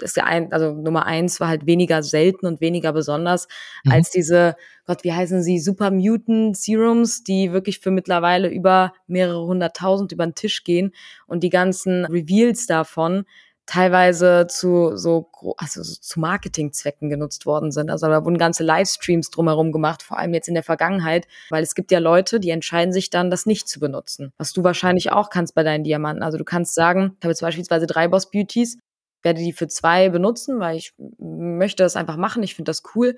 ist 0.00 0.18
ein, 0.18 0.52
also 0.52 0.72
Nummer 0.72 1.06
eins 1.06 1.40
war 1.40 1.48
halt 1.48 1.66
weniger 1.66 2.02
selten 2.02 2.46
und 2.46 2.60
weniger 2.60 2.92
besonders 2.92 3.48
mhm. 3.84 3.92
als 3.92 4.10
diese, 4.10 4.56
Gott, 4.86 5.04
wie 5.04 5.12
heißen 5.12 5.42
sie, 5.42 5.58
Super 5.58 5.90
Mutant 5.90 6.56
Serums, 6.56 7.22
die 7.24 7.52
wirklich 7.52 7.80
für 7.80 7.90
mittlerweile 7.90 8.48
über 8.48 8.92
mehrere 9.06 9.44
hunderttausend 9.44 10.12
über 10.12 10.26
den 10.26 10.34
Tisch 10.34 10.64
gehen 10.64 10.92
und 11.26 11.42
die 11.42 11.50
ganzen 11.50 12.04
Reveals 12.06 12.66
davon 12.66 13.24
teilweise 13.66 14.46
zu 14.48 14.96
so 14.96 15.30
also 15.56 15.82
zu 15.82 16.20
Marketingzwecken 16.20 17.08
genutzt 17.08 17.46
worden 17.46 17.70
sind. 17.70 17.90
Also 17.90 18.06
da 18.06 18.24
wurden 18.24 18.38
ganze 18.38 18.64
Livestreams 18.64 19.30
drumherum 19.30 19.72
gemacht, 19.72 20.02
vor 20.02 20.18
allem 20.18 20.34
jetzt 20.34 20.48
in 20.48 20.54
der 20.54 20.62
Vergangenheit, 20.62 21.26
weil 21.50 21.62
es 21.62 21.74
gibt 21.74 21.90
ja 21.90 21.98
Leute, 21.98 22.40
die 22.40 22.50
entscheiden 22.50 22.92
sich 22.92 23.10
dann, 23.10 23.30
das 23.30 23.46
nicht 23.46 23.68
zu 23.68 23.80
benutzen. 23.80 24.32
Was 24.36 24.52
du 24.52 24.64
wahrscheinlich 24.64 25.12
auch 25.12 25.30
kannst 25.30 25.54
bei 25.54 25.62
deinen 25.62 25.84
Diamanten. 25.84 26.22
Also 26.22 26.38
du 26.38 26.44
kannst 26.44 26.74
sagen, 26.74 27.16
ich 27.18 27.24
habe 27.24 27.30
jetzt 27.30 27.40
beispielsweise 27.40 27.86
drei 27.86 28.08
Boss 28.08 28.30
Beauties, 28.30 28.78
werde 29.22 29.40
die 29.40 29.52
für 29.52 29.68
zwei 29.68 30.08
benutzen, 30.08 30.60
weil 30.60 30.76
ich 30.76 30.94
möchte 31.18 31.82
das 31.82 31.96
einfach 31.96 32.16
machen. 32.16 32.42
Ich 32.42 32.54
finde 32.54 32.70
das 32.70 32.82
cool. 32.94 33.16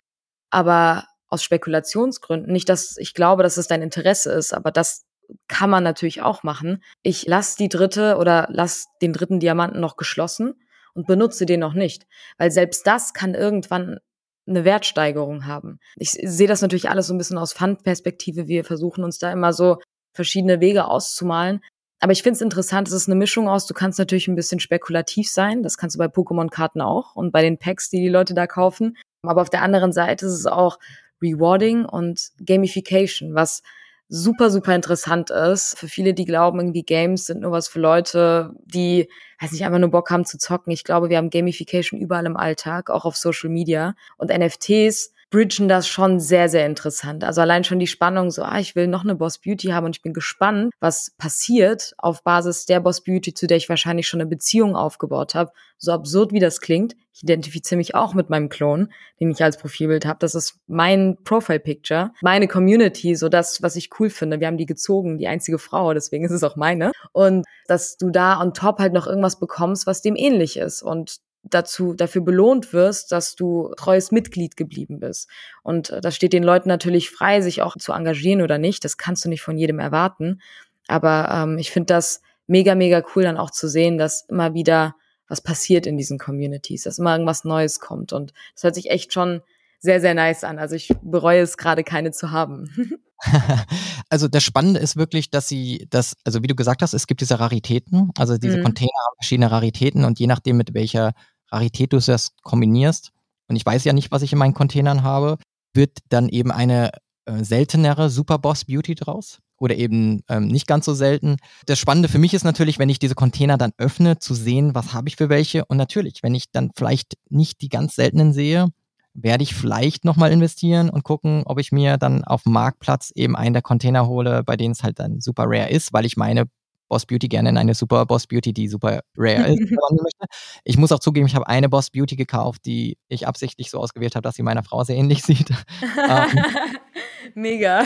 Aber 0.50 1.06
aus 1.28 1.42
Spekulationsgründen, 1.42 2.52
nicht, 2.52 2.68
dass 2.68 2.96
ich 2.96 3.14
glaube, 3.14 3.42
dass 3.42 3.56
es 3.56 3.66
dein 3.66 3.82
Interesse 3.82 4.32
ist, 4.32 4.52
aber 4.52 4.70
das 4.70 5.04
kann 5.48 5.70
man 5.70 5.82
natürlich 5.82 6.22
auch 6.22 6.42
machen. 6.42 6.82
Ich 7.02 7.26
lasse 7.26 7.56
die 7.56 7.68
dritte 7.68 8.16
oder 8.18 8.46
lass 8.50 8.86
den 9.02 9.12
dritten 9.12 9.40
Diamanten 9.40 9.80
noch 9.80 9.96
geschlossen 9.96 10.54
und 10.94 11.06
benutze 11.06 11.46
den 11.46 11.60
noch 11.60 11.74
nicht, 11.74 12.06
weil 12.38 12.50
selbst 12.50 12.86
das 12.86 13.14
kann 13.14 13.34
irgendwann 13.34 13.98
eine 14.46 14.64
Wertsteigerung 14.64 15.46
haben. 15.46 15.78
Ich 15.96 16.10
sehe 16.10 16.46
das 16.46 16.60
natürlich 16.62 16.90
alles 16.90 17.06
so 17.06 17.14
ein 17.14 17.18
bisschen 17.18 17.38
aus 17.38 17.54
Fundperspektive. 17.54 18.46
Wir 18.46 18.64
versuchen 18.64 19.02
uns 19.02 19.18
da 19.18 19.32
immer 19.32 19.52
so 19.52 19.78
verschiedene 20.12 20.60
Wege 20.60 20.84
auszumalen. 20.84 21.60
Aber 22.00 22.12
ich 22.12 22.22
finde 22.22 22.36
es 22.36 22.42
interessant, 22.42 22.88
es 22.88 22.94
ist 22.94 23.08
eine 23.08 23.14
Mischung 23.14 23.48
aus, 23.48 23.66
du 23.66 23.74
kannst 23.74 23.98
natürlich 23.98 24.28
ein 24.28 24.34
bisschen 24.34 24.60
spekulativ 24.60 25.30
sein, 25.30 25.62
das 25.62 25.78
kannst 25.78 25.96
du 25.96 25.98
bei 25.98 26.06
Pokémon-Karten 26.06 26.80
auch 26.80 27.16
und 27.16 27.32
bei 27.32 27.42
den 27.42 27.58
Packs, 27.58 27.88
die 27.88 28.00
die 28.00 28.08
Leute 28.08 28.34
da 28.34 28.46
kaufen. 28.46 28.96
Aber 29.22 29.40
auf 29.40 29.50
der 29.50 29.62
anderen 29.62 29.92
Seite 29.92 30.26
ist 30.26 30.32
es 30.32 30.46
auch 30.46 30.78
Rewarding 31.22 31.84
und 31.86 32.30
Gamification, 32.44 33.34
was 33.34 33.62
super, 34.08 34.50
super 34.50 34.74
interessant 34.74 35.30
ist. 35.30 35.78
Für 35.78 35.88
viele, 35.88 36.14
die 36.14 36.24
glauben, 36.24 36.58
irgendwie 36.60 36.82
Games 36.82 37.26
sind 37.26 37.40
nur 37.40 37.52
was 37.52 37.68
für 37.68 37.80
Leute, 37.80 38.54
die, 38.64 39.08
weiß 39.40 39.52
nicht, 39.52 39.64
einfach 39.64 39.78
nur 39.78 39.90
Bock 39.90 40.10
haben 40.10 40.26
zu 40.26 40.38
zocken. 40.38 40.72
Ich 40.72 40.84
glaube, 40.84 41.08
wir 41.08 41.16
haben 41.16 41.30
Gamification 41.30 41.98
überall 42.00 42.26
im 42.26 42.36
Alltag, 42.36 42.90
auch 42.90 43.04
auf 43.04 43.16
Social 43.16 43.50
Media. 43.50 43.94
Und 44.18 44.30
NFTs 44.30 45.13
bridgen 45.34 45.66
das 45.66 45.88
schon 45.88 46.20
sehr, 46.20 46.48
sehr 46.48 46.64
interessant. 46.64 47.24
Also 47.24 47.40
allein 47.40 47.64
schon 47.64 47.80
die 47.80 47.88
Spannung, 47.88 48.30
so, 48.30 48.44
ah, 48.44 48.60
ich 48.60 48.76
will 48.76 48.86
noch 48.86 49.02
eine 49.02 49.16
Boss 49.16 49.38
Beauty 49.38 49.70
haben 49.70 49.84
und 49.84 49.96
ich 49.96 50.02
bin 50.02 50.12
gespannt, 50.12 50.72
was 50.78 51.10
passiert 51.18 51.92
auf 51.98 52.22
Basis 52.22 52.66
der 52.66 52.78
Boss 52.78 53.02
Beauty, 53.02 53.34
zu 53.34 53.48
der 53.48 53.56
ich 53.56 53.68
wahrscheinlich 53.68 54.06
schon 54.06 54.20
eine 54.20 54.30
Beziehung 54.30 54.76
aufgebaut 54.76 55.34
habe. 55.34 55.50
So 55.76 55.90
absurd 55.90 56.30
wie 56.30 56.38
das 56.38 56.60
klingt, 56.60 56.94
ich 57.12 57.24
identifiziere 57.24 57.78
mich 57.78 57.96
auch 57.96 58.14
mit 58.14 58.30
meinem 58.30 58.48
Klon, 58.48 58.92
den 59.18 59.32
ich 59.32 59.42
als 59.42 59.58
Profilbild 59.58 60.06
habe. 60.06 60.20
Das 60.20 60.36
ist 60.36 60.60
mein 60.68 61.16
Profile-Picture, 61.24 62.12
meine 62.22 62.46
Community, 62.46 63.16
so 63.16 63.28
das, 63.28 63.60
was 63.60 63.74
ich 63.74 63.90
cool 63.98 64.10
finde. 64.10 64.38
Wir 64.38 64.46
haben 64.46 64.56
die 64.56 64.66
gezogen, 64.66 65.18
die 65.18 65.26
einzige 65.26 65.58
Frau, 65.58 65.94
deswegen 65.94 66.24
ist 66.24 66.30
es 66.30 66.44
auch 66.44 66.54
meine. 66.54 66.92
Und 67.10 67.44
dass 67.66 67.96
du 67.96 68.10
da 68.10 68.40
on 68.40 68.54
top 68.54 68.78
halt 68.78 68.92
noch 68.92 69.08
irgendwas 69.08 69.40
bekommst, 69.40 69.88
was 69.88 70.00
dem 70.00 70.14
ähnlich 70.14 70.56
ist. 70.58 70.80
Und 70.80 71.16
dazu 71.44 71.94
dafür 71.94 72.22
belohnt 72.22 72.72
wirst, 72.72 73.12
dass 73.12 73.36
du 73.36 73.72
treues 73.76 74.10
Mitglied 74.10 74.56
geblieben 74.56 75.00
bist. 75.00 75.28
Und 75.62 75.90
äh, 75.90 76.00
das 76.00 76.16
steht 76.16 76.32
den 76.32 76.42
Leuten 76.42 76.68
natürlich 76.68 77.10
frei, 77.10 77.40
sich 77.40 77.62
auch 77.62 77.76
zu 77.76 77.92
engagieren 77.92 78.42
oder 78.42 78.58
nicht. 78.58 78.84
Das 78.84 78.96
kannst 78.96 79.24
du 79.24 79.28
nicht 79.28 79.42
von 79.42 79.58
jedem 79.58 79.78
erwarten. 79.78 80.40
Aber 80.88 81.28
ähm, 81.30 81.58
ich 81.58 81.70
finde 81.70 81.94
das 81.94 82.22
mega, 82.46 82.74
mega 82.74 83.02
cool, 83.14 83.22
dann 83.22 83.38
auch 83.38 83.50
zu 83.50 83.68
sehen, 83.68 83.98
dass 83.98 84.26
immer 84.28 84.54
wieder 84.54 84.94
was 85.28 85.40
passiert 85.40 85.86
in 85.86 85.96
diesen 85.96 86.18
Communities, 86.18 86.82
dass 86.82 86.98
immer 86.98 87.12
irgendwas 87.12 87.44
Neues 87.44 87.80
kommt. 87.80 88.12
Und 88.12 88.32
das 88.54 88.64
hört 88.64 88.74
sich 88.74 88.90
echt 88.90 89.12
schon 89.12 89.40
sehr, 89.78 90.00
sehr 90.00 90.14
nice 90.14 90.44
an. 90.44 90.58
Also 90.58 90.76
ich 90.76 90.92
bereue 91.02 91.42
es 91.42 91.56
gerade, 91.56 91.84
keine 91.84 92.10
zu 92.10 92.30
haben. 92.30 92.98
also 94.08 94.28
das 94.28 94.42
Spannende 94.42 94.80
ist 94.80 94.96
wirklich, 94.96 95.30
dass 95.30 95.48
sie 95.48 95.86
das, 95.90 96.14
also 96.24 96.42
wie 96.42 96.46
du 96.46 96.54
gesagt 96.54 96.82
hast, 96.82 96.94
es 96.94 97.06
gibt 97.06 97.20
diese 97.20 97.40
Raritäten, 97.40 98.10
also 98.18 98.36
diese 98.38 98.58
mhm. 98.58 98.64
Container 98.64 98.90
haben 99.06 99.16
verschiedene 99.18 99.50
Raritäten 99.50 100.04
und 100.04 100.18
je 100.18 100.26
nachdem, 100.26 100.56
mit 100.56 100.74
welcher 100.74 101.12
Rarität 101.54 101.92
du 101.92 101.98
das 101.98 102.32
kombinierst, 102.42 103.12
und 103.48 103.56
ich 103.56 103.66
weiß 103.66 103.84
ja 103.84 103.92
nicht, 103.92 104.10
was 104.10 104.22
ich 104.22 104.32
in 104.32 104.38
meinen 104.38 104.54
Containern 104.54 105.02
habe, 105.02 105.38
wird 105.74 105.98
dann 106.08 106.28
eben 106.28 106.50
eine 106.50 106.92
äh, 107.26 107.44
seltenere 107.44 108.10
Superboss 108.10 108.64
Beauty 108.64 108.94
draus 108.94 109.38
oder 109.58 109.76
eben 109.76 110.22
ähm, 110.28 110.48
nicht 110.48 110.66
ganz 110.66 110.84
so 110.84 110.94
selten. 110.94 111.36
Das 111.66 111.78
Spannende 111.78 112.08
für 112.08 112.18
mich 112.18 112.34
ist 112.34 112.44
natürlich, 112.44 112.78
wenn 112.78 112.88
ich 112.88 112.98
diese 112.98 113.14
Container 113.14 113.58
dann 113.58 113.72
öffne, 113.78 114.18
zu 114.18 114.34
sehen, 114.34 114.74
was 114.74 114.92
habe 114.92 115.08
ich 115.08 115.16
für 115.16 115.28
welche. 115.28 115.64
Und 115.66 115.76
natürlich, 115.76 116.22
wenn 116.22 116.34
ich 116.34 116.50
dann 116.50 116.70
vielleicht 116.74 117.14
nicht 117.28 117.60
die 117.60 117.68
ganz 117.68 117.94
seltenen 117.94 118.32
sehe, 118.32 118.68
werde 119.14 119.44
ich 119.44 119.54
vielleicht 119.54 120.04
nochmal 120.04 120.32
investieren 120.32 120.90
und 120.90 121.04
gucken, 121.04 121.42
ob 121.46 121.60
ich 121.60 121.70
mir 121.70 121.98
dann 121.98 122.24
auf 122.24 122.42
dem 122.42 122.52
Marktplatz 122.52 123.12
eben 123.14 123.36
einen 123.36 123.52
der 123.52 123.62
Container 123.62 124.08
hole, 124.08 124.42
bei 124.42 124.56
denen 124.56 124.72
es 124.72 124.82
halt 124.82 124.98
dann 124.98 125.20
super 125.20 125.44
rare 125.46 125.70
ist, 125.70 125.92
weil 125.92 126.04
ich 126.04 126.16
meine 126.16 126.46
Boss 126.88 127.06
Beauty 127.06 127.28
gerne 127.28 127.48
in 127.48 127.56
eine 127.56 127.74
super 127.74 128.06
Boss 128.06 128.26
Beauty, 128.26 128.52
die 128.52 128.68
super 128.68 129.00
rare 129.16 129.52
ist, 129.52 129.60
möchte. 129.70 130.26
Ich 130.64 130.76
muss 130.76 130.92
auch 130.92 130.98
zugeben, 130.98 131.26
ich 131.26 131.34
habe 131.34 131.46
eine 131.48 131.68
Boss 131.68 131.90
Beauty 131.90 132.16
gekauft, 132.16 132.62
die 132.66 132.96
ich 133.08 133.26
absichtlich 133.26 133.70
so 133.70 133.78
ausgewählt 133.78 134.14
habe, 134.16 134.22
dass 134.22 134.34
sie 134.36 134.42
meiner 134.42 134.62
Frau 134.62 134.84
sehr 134.84 134.96
ähnlich 134.96 135.22
sieht. 135.24 135.50
ähm, 135.50 136.44
Mega. 137.34 137.84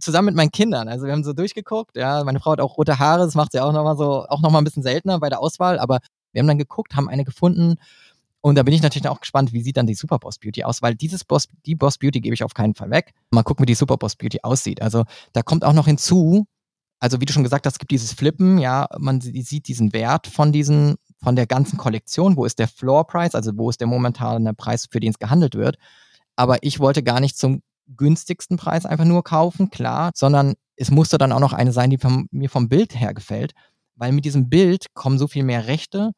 zusammen 0.00 0.26
mit 0.26 0.34
meinen 0.34 0.50
Kindern. 0.50 0.88
Also 0.88 1.06
wir 1.06 1.12
haben 1.12 1.24
so 1.24 1.32
durchgeguckt. 1.32 1.96
Ja, 1.96 2.24
meine 2.24 2.40
Frau 2.40 2.52
hat 2.52 2.60
auch 2.60 2.78
rote 2.78 2.98
Haare, 2.98 3.24
das 3.24 3.34
macht 3.34 3.52
sie 3.52 3.60
auch 3.60 3.72
nochmal 3.72 3.96
so, 3.96 4.26
auch 4.26 4.40
nochmal 4.40 4.62
ein 4.62 4.64
bisschen 4.64 4.82
seltener 4.82 5.20
bei 5.20 5.28
der 5.28 5.40
Auswahl. 5.40 5.78
Aber 5.78 5.98
wir 6.32 6.40
haben 6.40 6.48
dann 6.48 6.58
geguckt, 6.58 6.96
haben 6.96 7.08
eine 7.08 7.24
gefunden. 7.24 7.76
Und 8.42 8.54
da 8.54 8.62
bin 8.62 8.72
ich 8.72 8.82
natürlich 8.82 9.08
auch 9.08 9.20
gespannt, 9.20 9.52
wie 9.52 9.62
sieht 9.62 9.76
dann 9.76 9.86
die 9.86 9.94
Super 9.94 10.18
Boss 10.18 10.38
Beauty 10.38 10.64
aus, 10.64 10.80
weil 10.80 10.94
dieses 10.94 11.24
Boss, 11.24 11.48
die 11.66 11.74
Boss 11.74 11.98
Beauty 11.98 12.20
gebe 12.20 12.34
ich 12.34 12.42
auf 12.42 12.54
keinen 12.54 12.74
Fall 12.74 12.90
weg. 12.90 13.12
Mal 13.30 13.42
gucken, 13.42 13.62
wie 13.64 13.66
die 13.66 13.74
Super 13.74 13.98
Boss 13.98 14.16
Beauty 14.16 14.38
aussieht. 14.42 14.80
Also 14.80 15.04
da 15.34 15.42
kommt 15.42 15.62
auch 15.64 15.74
noch 15.74 15.86
hinzu, 15.86 16.46
also 17.00 17.20
wie 17.20 17.24
du 17.24 17.32
schon 17.32 17.42
gesagt 17.42 17.66
hast, 17.66 17.74
es 17.74 17.78
gibt 17.78 17.90
dieses 17.90 18.12
Flippen, 18.12 18.58
ja, 18.58 18.86
man 18.98 19.20
sieht 19.20 19.66
diesen 19.68 19.92
Wert 19.92 20.26
von 20.26 20.52
diesen, 20.52 20.96
von 21.22 21.34
der 21.34 21.46
ganzen 21.46 21.78
Kollektion, 21.78 22.36
wo 22.36 22.44
ist 22.44 22.58
der 22.58 22.68
Floor 22.68 23.06
Price, 23.06 23.34
also 23.34 23.52
wo 23.56 23.70
ist 23.70 23.80
der 23.80 23.88
momentane 23.88 24.54
Preis, 24.54 24.86
für 24.90 25.00
den 25.00 25.10
es 25.10 25.18
gehandelt 25.18 25.54
wird. 25.54 25.76
Aber 26.36 26.62
ich 26.62 26.78
wollte 26.78 27.02
gar 27.02 27.20
nicht 27.20 27.36
zum 27.36 27.62
günstigsten 27.96 28.56
Preis 28.56 28.86
einfach 28.86 29.06
nur 29.06 29.24
kaufen, 29.24 29.70
klar, 29.70 30.10
sondern 30.14 30.54
es 30.76 30.90
musste 30.90 31.18
dann 31.18 31.32
auch 31.32 31.40
noch 31.40 31.52
eine 31.52 31.72
sein, 31.72 31.90
die 31.90 31.98
vom, 31.98 32.28
mir 32.30 32.50
vom 32.50 32.68
Bild 32.68 32.98
her 32.98 33.14
gefällt, 33.14 33.52
weil 33.96 34.12
mit 34.12 34.24
diesem 34.24 34.48
Bild 34.48 34.86
kommen 34.94 35.18
so 35.18 35.26
viel 35.26 35.42
mehr 35.42 35.66
Rechte 35.66 36.12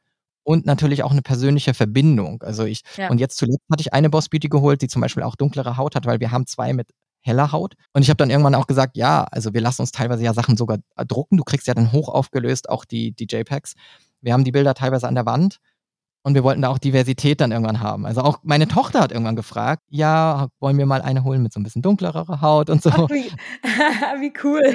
und 0.45 0.66
natürlich 0.66 1.03
auch 1.03 1.12
eine 1.12 1.23
persönliche 1.23 1.75
Verbindung. 1.75 2.42
Also 2.42 2.64
ich, 2.64 2.83
ja. 2.97 3.09
und 3.09 3.18
jetzt 3.18 3.37
zuletzt 3.37 3.62
hatte 3.71 3.81
ich 3.81 3.92
eine 3.92 4.11
Boss 4.11 4.29
Beauty 4.29 4.49
geholt, 4.49 4.83
die 4.83 4.88
zum 4.88 5.01
Beispiel 5.01 5.23
auch 5.23 5.37
dunklere 5.37 5.77
Haut 5.77 5.95
hat, 5.95 6.07
weil 6.07 6.21
wir 6.21 6.31
haben 6.31 6.47
zwei 6.47 6.73
mit 6.73 6.88
heller 7.23 7.53
Haut. 7.53 7.75
Und 7.93 8.03
ich 8.03 8.11
habe 8.11 8.19
dann 8.19 8.31
irgendwann 8.31 8.55
auch 8.55 8.67
gesagt, 8.67 8.97
ja, 8.97 9.25
also 9.25 9.55
wir 9.55 9.61
lassen 9.61 9.83
uns 9.83 9.93
teilweise 9.93 10.25
ja 10.25 10.35
Sachen 10.35 10.57
sogar 10.57 10.79
drucken. 11.09 11.37
Du 11.37 11.45
kriegst 11.45 11.67
ja 11.67 11.75
dann 11.75 11.93
hoch 11.93 12.09
aufgelöst 12.09 12.69
auch 12.69 12.85
die, 12.85 13.13
die 13.13 13.27
JPEGs. 13.31 13.75
Wir 14.21 14.33
haben 14.33 14.45
die 14.45 14.53
Bilder 14.53 14.75
teilweise 14.75 15.09
an 15.09 15.15
der 15.15 15.27
Wand 15.27 15.59
und 16.23 16.35
wir 16.35 16.45
wollten 16.45 16.63
da 16.63 16.69
auch 16.69 16.79
Diversität 16.79 17.41
dann 17.41 17.53
irgendwann 17.53 17.81
haben. 17.81 18.07
Also 18.07 18.23
auch 18.23 18.39
meine 18.43 18.69
Tochter 18.69 19.01
hat 19.01 19.13
irgendwann 19.13 19.37
gefragt, 19.37 19.83
ja, 19.89 20.49
wollen 20.61 20.79
wir 20.79 20.87
mal 20.87 21.03
eine 21.03 21.25
holen 21.25 21.43
mit 21.43 21.53
so 21.53 21.61
ein 21.61 21.65
bisschen 21.65 21.83
dunklerer 21.83 22.41
Haut 22.41 22.71
und 22.71 22.83
so. 22.83 22.91
Ach, 22.91 23.09
wie, 23.11 23.31
wie 24.21 24.33
cool. 24.45 24.75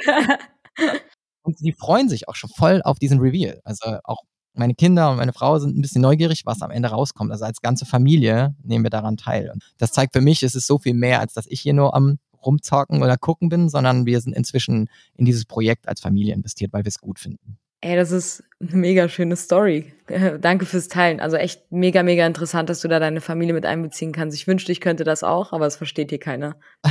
und 1.44 1.58
sie 1.58 1.74
freuen 1.74 2.10
sich 2.10 2.28
auch 2.28 2.36
schon 2.36 2.50
voll 2.50 2.82
auf 2.84 3.00
diesen 3.00 3.20
Reveal. 3.20 3.62
Also 3.64 3.98
auch 4.04 4.24
meine 4.58 4.76
Kinder 4.76 5.12
und 5.12 5.18
meine 5.18 5.34
Frau 5.34 5.60
sind 5.60 5.78
ein 5.78 5.82
bisschen 5.82 6.02
neugierig, 6.02 6.46
was 6.46 6.62
am 6.62 6.72
Ende 6.72 6.90
rauskommt. 6.90 7.32
Also 7.32 7.46
als 7.46 7.62
ganze 7.62 7.86
Familie 7.86 8.56
nehmen 8.64 8.84
wir 8.84 8.90
daran 8.90 9.16
teil. 9.18 9.52
Und 9.52 9.64
das 9.78 9.92
zeigt 9.92 10.14
für 10.14 10.22
mich, 10.22 10.44
es 10.44 10.56
ist 10.56 10.68
so 10.68 10.78
viel 10.78 10.96
mehr, 10.96 11.20
als 11.20 11.34
dass 11.34 11.46
ich 11.48 11.62
hier 11.62 11.74
nur 11.74 11.96
am 11.96 12.18
rumzocken 12.48 13.04
oder 13.04 13.18
gucken 13.18 13.50
bin, 13.50 13.70
sondern 13.70 14.08
wir 14.08 14.20
sind 14.22 14.34
inzwischen 14.34 14.90
in 15.16 15.26
dieses 15.26 15.46
Projekt 15.46 15.88
als 15.88 16.02
Familie 16.02 16.34
investiert, 16.34 16.74
weil 16.74 16.84
wir 16.84 16.90
es 16.90 17.00
gut 17.00 17.20
finden. 17.20 17.60
Ey, 17.82 17.96
das 17.96 18.12
ist 18.12 18.44
eine 18.60 18.76
mega 18.76 19.08
schöne 19.08 19.36
Story. 19.36 19.94
Danke 20.42 20.66
fürs 20.66 20.88
Teilen. 20.88 21.20
Also 21.20 21.38
echt 21.38 21.72
mega, 21.72 22.02
mega 22.02 22.26
interessant, 22.26 22.70
dass 22.70 22.82
du 22.82 22.88
da 22.88 23.00
deine 23.00 23.22
Familie 23.22 23.54
mit 23.54 23.68
einbeziehen 23.68 24.14
kannst. 24.14 24.36
Ich 24.36 24.48
wünschte, 24.48 24.72
ich 24.72 24.82
könnte 24.82 25.04
das 25.04 25.22
auch, 25.22 25.54
aber 25.54 25.68
es 25.68 25.76
versteht 25.76 26.10
hier 26.10 26.20
keiner. 26.20 26.56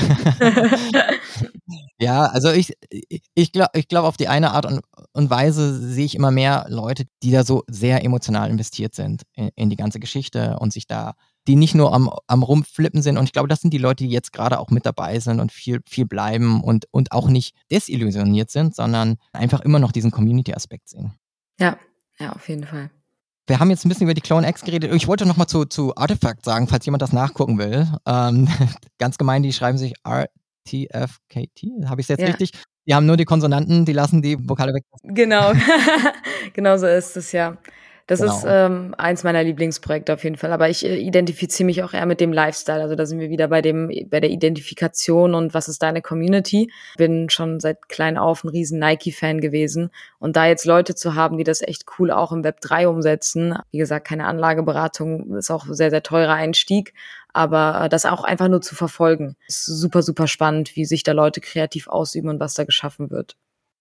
ja, 1.98 2.26
also 2.26 2.52
ich, 2.52 2.74
ich 3.34 3.50
glaube, 3.50 3.70
ich 3.74 3.88
glaub, 3.88 4.04
auf 4.04 4.16
die 4.16 4.28
eine 4.28 4.52
Art 4.52 4.66
und, 4.66 4.80
und 5.12 5.28
Weise 5.28 5.76
sehe 5.76 6.04
ich 6.04 6.14
immer 6.14 6.30
mehr 6.30 6.66
Leute, 6.68 7.04
die 7.24 7.32
da 7.32 7.42
so 7.42 7.64
sehr 7.66 8.04
emotional 8.04 8.48
investiert 8.48 8.94
sind 8.94 9.22
in, 9.34 9.50
in 9.56 9.70
die 9.70 9.76
ganze 9.76 9.98
Geschichte 9.98 10.56
und 10.60 10.72
sich 10.72 10.86
da 10.86 11.14
die 11.46 11.56
nicht 11.56 11.74
nur 11.74 11.92
am, 11.92 12.10
am 12.26 12.42
Rumflippen 12.42 13.02
sind. 13.02 13.18
Und 13.18 13.24
ich 13.24 13.32
glaube, 13.32 13.48
das 13.48 13.60
sind 13.60 13.72
die 13.72 13.78
Leute, 13.78 14.04
die 14.04 14.10
jetzt 14.10 14.32
gerade 14.32 14.58
auch 14.58 14.70
mit 14.70 14.86
dabei 14.86 15.18
sind 15.20 15.40
und 15.40 15.52
viel, 15.52 15.80
viel 15.88 16.06
bleiben 16.06 16.62
und, 16.62 16.86
und 16.90 17.12
auch 17.12 17.28
nicht 17.28 17.54
desillusioniert 17.70 18.50
sind, 18.50 18.74
sondern 18.74 19.16
einfach 19.32 19.60
immer 19.60 19.78
noch 19.78 19.92
diesen 19.92 20.10
Community-Aspekt 20.10 20.88
sehen. 20.88 21.12
Ja, 21.60 21.78
ja, 22.18 22.32
auf 22.32 22.48
jeden 22.48 22.64
Fall. 22.64 22.90
Wir 23.46 23.60
haben 23.60 23.70
jetzt 23.70 23.84
ein 23.84 23.88
bisschen 23.88 24.06
über 24.06 24.14
die 24.14 24.20
Clone 24.20 24.48
X 24.48 24.62
geredet. 24.62 24.92
Ich 24.92 25.06
wollte 25.06 25.24
noch 25.24 25.36
mal 25.36 25.46
zu, 25.46 25.66
zu 25.66 25.94
Artifact 25.96 26.44
sagen, 26.44 26.66
falls 26.66 26.84
jemand 26.84 27.02
das 27.02 27.12
nachgucken 27.12 27.58
will. 27.58 27.86
Ähm, 28.04 28.48
ganz 28.98 29.18
gemein, 29.18 29.42
die 29.42 29.52
schreiben 29.52 29.78
sich 29.78 29.94
RTFKT. 30.04 31.86
Habe 31.86 32.00
ich 32.00 32.06
es 32.06 32.08
jetzt 32.08 32.20
ja. 32.22 32.26
richtig? 32.26 32.50
Die 32.86 32.94
haben 32.94 33.06
nur 33.06 33.16
die 33.16 33.24
Konsonanten, 33.24 33.84
die 33.84 33.92
lassen 33.92 34.20
die 34.20 34.36
Vokale 34.48 34.72
weg. 34.74 34.84
Genau, 35.02 35.52
genau 36.54 36.76
so 36.76 36.86
ist 36.86 37.16
es 37.16 37.32
ja. 37.32 37.56
Das 38.06 38.20
genau. 38.20 38.36
ist 38.36 38.44
ähm, 38.46 38.94
eins 38.98 39.24
meiner 39.24 39.42
Lieblingsprojekte 39.42 40.14
auf 40.14 40.22
jeden 40.22 40.36
Fall. 40.36 40.52
Aber 40.52 40.68
ich 40.68 40.84
äh, 40.84 40.96
identifiziere 40.96 41.66
mich 41.66 41.82
auch 41.82 41.92
eher 41.92 42.06
mit 42.06 42.20
dem 42.20 42.32
Lifestyle. 42.32 42.80
Also 42.80 42.94
da 42.94 43.04
sind 43.04 43.18
wir 43.18 43.30
wieder 43.30 43.48
bei 43.48 43.62
dem, 43.62 43.90
bei 44.08 44.20
der 44.20 44.30
Identifikation 44.30 45.34
und 45.34 45.54
was 45.54 45.66
ist 45.66 45.82
deine 45.82 46.02
Community. 46.02 46.70
Bin 46.96 47.28
schon 47.30 47.58
seit 47.58 47.88
klein 47.88 48.16
auf 48.16 48.44
ein 48.44 48.48
riesen 48.48 48.78
Nike-Fan 48.78 49.40
gewesen. 49.40 49.90
Und 50.20 50.36
da 50.36 50.46
jetzt 50.46 50.66
Leute 50.66 50.94
zu 50.94 51.16
haben, 51.16 51.36
die 51.36 51.44
das 51.44 51.62
echt 51.62 51.84
cool 51.98 52.12
auch 52.12 52.30
im 52.30 52.44
Web 52.44 52.60
3 52.60 52.86
umsetzen, 52.86 53.58
wie 53.72 53.78
gesagt, 53.78 54.06
keine 54.06 54.26
Anlageberatung, 54.26 55.34
ist 55.34 55.50
auch 55.50 55.66
sehr, 55.68 55.90
sehr 55.90 56.04
teurer 56.04 56.34
Einstieg. 56.34 56.94
Aber 57.32 57.82
äh, 57.82 57.88
das 57.88 58.06
auch 58.06 58.22
einfach 58.22 58.46
nur 58.46 58.62
zu 58.62 58.76
verfolgen, 58.76 59.34
ist 59.48 59.66
super, 59.66 60.02
super 60.02 60.28
spannend, 60.28 60.76
wie 60.76 60.84
sich 60.84 61.02
da 61.02 61.10
Leute 61.10 61.40
kreativ 61.40 61.88
ausüben 61.88 62.28
und 62.28 62.38
was 62.38 62.54
da 62.54 62.62
geschaffen 62.62 63.10
wird. 63.10 63.36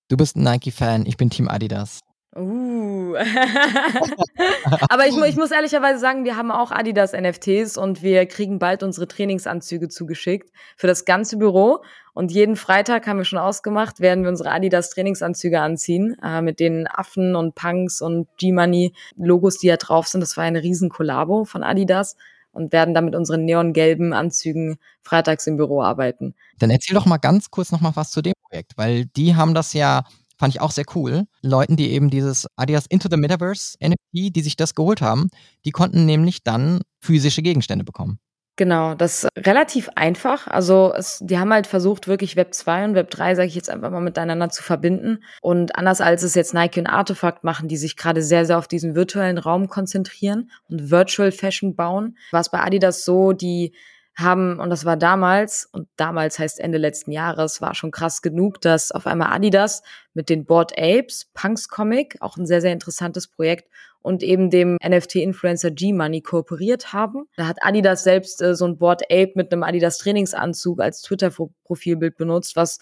Du 0.08 0.18
bist 0.18 0.36
ein 0.36 0.44
Nike-Fan, 0.44 1.06
ich 1.06 1.18
bin 1.18 1.30
Team 1.30 1.48
Adidas. 1.48 2.05
Uh. 2.38 3.16
Aber 4.90 5.08
ich, 5.08 5.16
ich, 5.16 5.38
muss 5.38 5.52
ehrlicherweise 5.52 6.00
sagen, 6.00 6.26
wir 6.26 6.36
haben 6.36 6.52
auch 6.52 6.72
Adidas 6.72 7.14
NFTs 7.14 7.78
und 7.78 8.04
wir 8.04 8.26
kriegen 8.26 8.60
bald 8.60 8.84
unsere 8.84 9.08
Trainingsanzüge 9.08 9.88
zugeschickt 9.88 10.52
für 10.76 10.88
das 10.88 11.06
ganze 11.06 11.38
Büro. 11.38 11.82
Und 12.14 12.32
jeden 12.32 12.58
Freitag 12.58 13.08
haben 13.08 13.18
wir 13.18 13.26
schon 13.26 13.40
ausgemacht, 13.40 14.02
werden 14.02 14.24
wir 14.24 14.30
unsere 14.30 14.52
Adidas 14.52 14.90
Trainingsanzüge 14.90 15.62
anziehen 15.62 16.18
äh, 16.22 16.42
mit 16.42 16.60
den 16.60 16.88
Affen 16.88 17.36
und 17.36 17.56
Punks 17.56 18.02
und 18.02 18.28
G-Money 18.38 18.94
Logos, 19.16 19.58
die 19.58 19.68
da 19.68 19.78
drauf 19.78 20.08
sind. 20.08 20.20
Das 20.20 20.36
war 20.36 20.44
eine 20.44 20.62
riesen 20.62 20.90
Kollabo 20.90 21.46
von 21.46 21.64
Adidas 21.64 22.18
und 22.52 22.74
werden 22.74 22.94
dann 22.94 23.06
mit 23.06 23.16
unseren 23.16 23.46
neongelben 23.46 24.12
Anzügen 24.12 24.78
freitags 25.04 25.48
im 25.48 25.56
Büro 25.56 25.82
arbeiten. 25.82 26.36
Dann 26.60 26.70
erzähl 26.70 26.96
doch 26.96 27.06
mal 27.06 27.18
ganz 27.18 27.50
kurz 27.50 27.72
noch 27.72 27.82
mal 27.82 27.96
was 27.96 28.12
zu 28.12 28.22
dem 28.22 28.34
Projekt, 28.50 28.78
weil 28.78 29.06
die 29.06 29.36
haben 29.36 29.54
das 29.54 29.74
ja 29.74 30.04
fand 30.38 30.54
ich 30.54 30.62
auch 30.62 30.72
sehr 30.72 30.86
cool. 30.96 31.26
Leuten, 31.42 31.76
die 31.76 31.92
eben 31.92 32.10
dieses 32.10 32.48
Adidas 32.56 32.86
Into 32.88 33.10
the 33.10 33.18
Metaverse 33.18 33.78
NFT, 33.84 34.36
die 34.36 34.42
sich 34.42 34.56
das 34.56 34.76
geholt 34.76 35.02
haben, 35.02 35.30
die 35.66 35.72
konnten 35.72 36.06
nämlich 36.06 36.44
dann 36.44 36.82
physische 37.02 37.42
Gegenstände 37.42 37.86
bekommen. 37.86 38.20
Genau, 38.58 38.96
das 38.96 39.28
relativ 39.38 39.90
einfach. 39.96 40.48
Also 40.48 40.94
es, 40.96 41.20
die 41.22 41.38
haben 41.38 41.52
halt 41.52 41.68
versucht, 41.68 42.08
wirklich 42.08 42.38
Web 42.38 42.54
2 42.54 42.86
und 42.86 42.96
Web 42.96 43.10
3, 43.12 43.36
sage 43.36 43.50
ich 43.50 43.56
jetzt 43.56 43.70
einfach 43.70 43.92
mal, 43.92 44.00
miteinander 44.00 44.50
zu 44.50 44.64
verbinden. 44.64 45.24
Und 45.42 45.76
anders 45.76 46.00
als 46.00 46.24
es 46.24 46.36
jetzt 46.36 46.54
Nike 46.54 46.80
und 46.80 46.88
Artefakt 46.88 47.44
machen, 47.44 47.68
die 47.68 47.76
sich 47.76 47.98
gerade 47.98 48.22
sehr, 48.22 48.46
sehr 48.46 48.58
auf 48.58 48.70
diesen 48.70 48.96
virtuellen 48.96 49.38
Raum 49.38 49.68
konzentrieren 49.68 50.52
und 50.70 50.90
Virtual 50.90 51.34
Fashion 51.34 51.76
bauen, 51.76 52.18
war 52.32 52.40
es 52.40 52.50
bei 52.50 52.62
Adidas 52.62 53.04
so, 53.04 53.34
die 53.34 53.74
haben, 54.16 54.60
und 54.60 54.70
das 54.70 54.86
war 54.86 54.98
damals, 54.98 55.68
und 55.72 55.88
damals 55.98 56.40
heißt 56.40 56.60
Ende 56.60 56.78
letzten 56.78 57.12
Jahres, 57.12 57.62
war 57.62 57.76
schon 57.76 57.92
krass 57.92 58.22
genug, 58.22 58.62
dass 58.62 58.92
auf 58.92 59.08
einmal 59.08 59.34
Adidas 59.34 59.84
mit 60.14 60.30
den 60.30 60.46
Board 60.46 60.74
Apes, 60.78 61.30
Punks 61.34 61.68
Comic, 61.68 62.18
auch 62.22 62.38
ein 62.38 62.46
sehr, 62.46 62.62
sehr 62.62 62.72
interessantes 62.72 63.28
Projekt, 63.28 63.70
und 64.02 64.22
eben 64.22 64.52
dem 64.52 64.78
NFT-Influencer 64.88 65.72
G-Money 65.72 66.22
kooperiert 66.22 66.94
haben. 66.94 67.28
Da 67.38 67.48
hat 67.48 67.58
Adidas 67.62 68.04
selbst 68.04 68.40
äh, 68.40 68.54
so 68.54 68.66
ein 68.66 68.78
Board 68.78 69.04
Ape 69.06 69.32
mit 69.34 69.52
einem 69.52 69.64
Adidas 69.64 69.98
Trainingsanzug 69.98 70.80
als 70.80 71.02
Twitter-Profilbild 71.02 72.16
benutzt, 72.16 72.56
was 72.56 72.78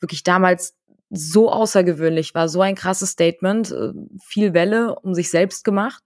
wirklich 0.00 0.22
damals 0.22 0.74
so 1.10 1.52
außergewöhnlich 1.52 2.34
war, 2.34 2.48
so 2.48 2.62
ein 2.62 2.74
krasses 2.74 3.10
Statement, 3.10 3.70
äh, 3.70 3.92
viel 4.24 4.54
Welle 4.54 4.94
um 5.00 5.12
sich 5.12 5.30
selbst 5.30 5.62
gemacht 5.62 6.02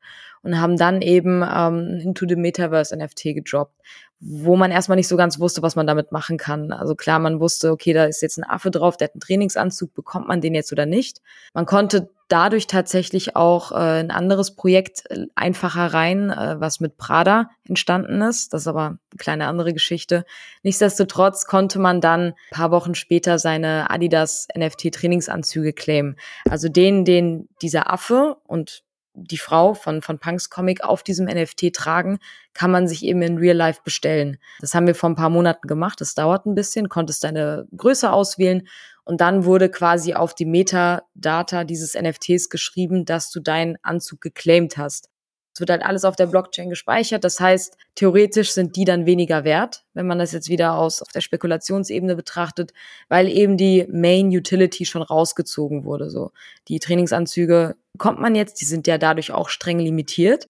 und 0.46 0.60
haben 0.60 0.76
dann 0.76 1.02
eben 1.02 1.42
ähm, 1.42 2.00
Into 2.02 2.26
the 2.28 2.36
Metaverse 2.36 2.96
NFT 2.96 3.34
gedroppt 3.34 3.74
wo 4.18 4.56
man 4.56 4.70
erstmal 4.70 4.96
nicht 4.96 5.08
so 5.08 5.16
ganz 5.16 5.38
wusste, 5.38 5.62
was 5.62 5.76
man 5.76 5.86
damit 5.86 6.10
machen 6.10 6.38
kann. 6.38 6.72
Also 6.72 6.94
klar, 6.94 7.18
man 7.18 7.38
wusste, 7.38 7.70
okay, 7.70 7.92
da 7.92 8.06
ist 8.06 8.22
jetzt 8.22 8.38
ein 8.38 8.48
Affe 8.48 8.70
drauf, 8.70 8.96
der 8.96 9.08
hat 9.08 9.14
einen 9.14 9.20
Trainingsanzug, 9.20 9.94
bekommt 9.94 10.26
man 10.26 10.40
den 10.40 10.54
jetzt 10.54 10.72
oder 10.72 10.86
nicht? 10.86 11.20
Man 11.52 11.66
konnte 11.66 12.08
dadurch 12.28 12.66
tatsächlich 12.66 13.36
auch 13.36 13.72
äh, 13.72 14.00
ein 14.00 14.10
anderes 14.10 14.56
Projekt 14.56 15.08
äh, 15.10 15.26
einfacher 15.34 15.92
rein, 15.92 16.30
äh, 16.30 16.56
was 16.58 16.80
mit 16.80 16.96
Prada 16.96 17.50
entstanden 17.68 18.22
ist. 18.22 18.52
Das 18.52 18.62
ist 18.62 18.68
aber 18.68 18.86
eine 18.86 18.98
kleine 19.18 19.46
andere 19.46 19.74
Geschichte. 19.74 20.24
Nichtsdestotrotz 20.62 21.46
konnte 21.46 21.78
man 21.78 22.00
dann 22.00 22.32
paar 22.50 22.70
Wochen 22.70 22.94
später 22.94 23.38
seine 23.38 23.90
Adidas 23.90 24.48
NFT 24.56 24.94
Trainingsanzüge 24.94 25.72
claimen. 25.72 26.16
Also 26.48 26.68
den, 26.68 27.04
den 27.04 27.48
dieser 27.60 27.92
Affe 27.92 28.38
und 28.44 28.82
die 29.16 29.38
Frau 29.38 29.74
von, 29.74 30.02
von 30.02 30.18
Punks 30.18 30.50
Comic 30.50 30.84
auf 30.84 31.02
diesem 31.02 31.26
NFT 31.26 31.72
tragen, 31.74 32.18
kann 32.54 32.70
man 32.70 32.86
sich 32.86 33.04
eben 33.04 33.22
in 33.22 33.38
Real 33.38 33.56
Life 33.56 33.80
bestellen. 33.84 34.38
Das 34.60 34.74
haben 34.74 34.86
wir 34.86 34.94
vor 34.94 35.10
ein 35.10 35.16
paar 35.16 35.30
Monaten 35.30 35.66
gemacht. 35.66 36.00
Das 36.00 36.14
dauert 36.14 36.46
ein 36.46 36.54
bisschen, 36.54 36.88
konntest 36.88 37.24
deine 37.24 37.66
Größe 37.76 38.12
auswählen 38.12 38.68
und 39.04 39.20
dann 39.20 39.44
wurde 39.44 39.70
quasi 39.70 40.14
auf 40.14 40.34
die 40.34 40.46
Metadata 40.46 41.64
dieses 41.64 41.94
NFTs 41.94 42.48
geschrieben, 42.50 43.04
dass 43.04 43.30
du 43.30 43.40
deinen 43.40 43.76
Anzug 43.82 44.20
geclaimed 44.20 44.76
hast. 44.76 45.10
Es 45.56 45.60
wird 45.60 45.70
halt 45.70 45.82
alles 45.82 46.04
auf 46.04 46.16
der 46.16 46.26
Blockchain 46.26 46.68
gespeichert. 46.68 47.24
Das 47.24 47.40
heißt, 47.40 47.78
theoretisch 47.94 48.52
sind 48.52 48.76
die 48.76 48.84
dann 48.84 49.06
weniger 49.06 49.42
wert, 49.42 49.84
wenn 49.94 50.06
man 50.06 50.18
das 50.18 50.32
jetzt 50.32 50.50
wieder 50.50 50.74
aus 50.74 51.00
auf 51.00 51.08
der 51.08 51.22
Spekulationsebene 51.22 52.14
betrachtet, 52.14 52.74
weil 53.08 53.26
eben 53.26 53.56
die 53.56 53.86
Main 53.90 54.28
Utility 54.28 54.84
schon 54.84 55.00
rausgezogen 55.00 55.84
wurde. 55.84 56.10
So 56.10 56.32
die 56.68 56.78
Trainingsanzüge 56.78 57.74
kommt 57.96 58.20
man 58.20 58.34
jetzt, 58.34 58.60
die 58.60 58.66
sind 58.66 58.86
ja 58.86 58.98
dadurch 58.98 59.32
auch 59.32 59.48
streng 59.48 59.78
limitiert, 59.78 60.46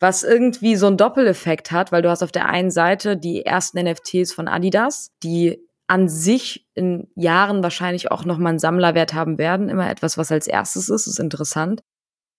was 0.00 0.24
irgendwie 0.24 0.74
so 0.74 0.88
einen 0.88 0.96
Doppeleffekt 0.96 1.70
hat, 1.70 1.92
weil 1.92 2.02
du 2.02 2.10
hast 2.10 2.24
auf 2.24 2.32
der 2.32 2.46
einen 2.46 2.72
Seite 2.72 3.16
die 3.16 3.46
ersten 3.46 3.80
NFTs 3.80 4.32
von 4.32 4.48
Adidas, 4.48 5.12
die 5.22 5.64
an 5.86 6.08
sich 6.08 6.66
in 6.74 7.06
Jahren 7.14 7.62
wahrscheinlich 7.62 8.10
auch 8.10 8.24
nochmal 8.24 8.50
einen 8.50 8.58
Sammlerwert 8.58 9.14
haben 9.14 9.38
werden. 9.38 9.68
Immer 9.68 9.88
etwas, 9.88 10.18
was 10.18 10.32
als 10.32 10.48
erstes 10.48 10.88
ist, 10.88 11.06
ist 11.06 11.20
interessant 11.20 11.82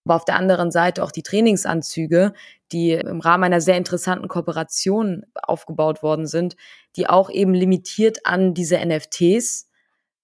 aber 0.05 0.15
auf 0.15 0.25
der 0.25 0.35
anderen 0.35 0.71
Seite 0.71 1.03
auch 1.03 1.11
die 1.11 1.23
Trainingsanzüge, 1.23 2.33
die 2.71 2.91
im 2.93 3.19
Rahmen 3.19 3.43
einer 3.43 3.61
sehr 3.61 3.77
interessanten 3.77 4.27
Kooperation 4.27 5.25
aufgebaut 5.35 6.01
worden 6.01 6.25
sind, 6.25 6.55
die 6.95 7.07
auch 7.07 7.29
eben 7.29 7.53
limitiert 7.53 8.25
an 8.25 8.53
diese 8.53 8.77
NFTs, 8.83 9.69